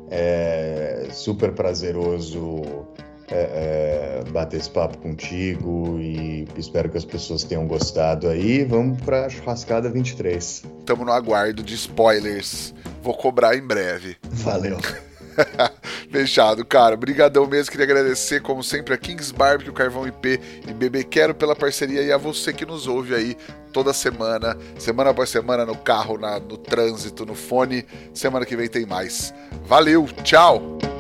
É 0.10 1.08
super 1.12 1.54
prazeroso 1.54 2.88
é, 3.30 4.22
é, 4.26 4.32
bater 4.32 4.58
esse 4.58 4.70
papo 4.70 4.98
contigo 4.98 5.98
e 6.00 6.48
espero 6.58 6.90
que 6.90 6.98
as 6.98 7.06
pessoas 7.06 7.44
tenham 7.44 7.66
gostado 7.68 8.28
aí. 8.28 8.64
Vamos 8.64 9.02
para 9.02 9.26
a 9.26 9.30
churrascada 9.30 9.90
23. 9.90 10.64
Estamos 10.80 11.06
no 11.06 11.12
aguardo 11.12 11.64
de 11.64 11.76
spoilers. 11.76 12.74
Vou 13.02 13.14
cobrar 13.14 13.56
em 13.56 13.66
breve. 13.66 14.18
Valeu. 14.24 14.78
Fechado, 16.12 16.64
cara. 16.66 16.96
Obrigadão 16.96 17.48
mesmo. 17.48 17.72
Queria 17.72 17.86
agradecer, 17.86 18.42
como 18.42 18.64
sempre, 18.64 18.94
a 18.94 18.98
Kings 18.98 19.34
Barbecue, 19.34 19.74
Carvão 19.74 20.08
IP 20.08 20.40
e 20.68 20.74
Bebê 20.74 21.04
Quero 21.04 21.34
pela 21.34 21.56
parceria 21.56 22.02
e 22.02 22.12
a 22.12 22.18
você 22.18 22.54
que 22.54 22.66
nos 22.66 22.88
ouve 22.88 23.16
aí 23.16 23.36
toda 23.72 23.92
semana, 23.92 24.56
semana 24.78 25.10
após 25.10 25.30
semana, 25.30 25.66
no 25.66 25.76
carro, 25.76 26.18
na, 26.18 26.40
no 26.40 26.58
trânsito, 26.58 27.26
no 27.26 27.34
fone. 27.34 27.86
Semana 28.14 28.46
que 28.46 28.56
vem 28.56 28.68
tem 28.68 28.86
mais. 28.86 29.34
Valeu, 29.66 30.08
tchau! 30.24 30.93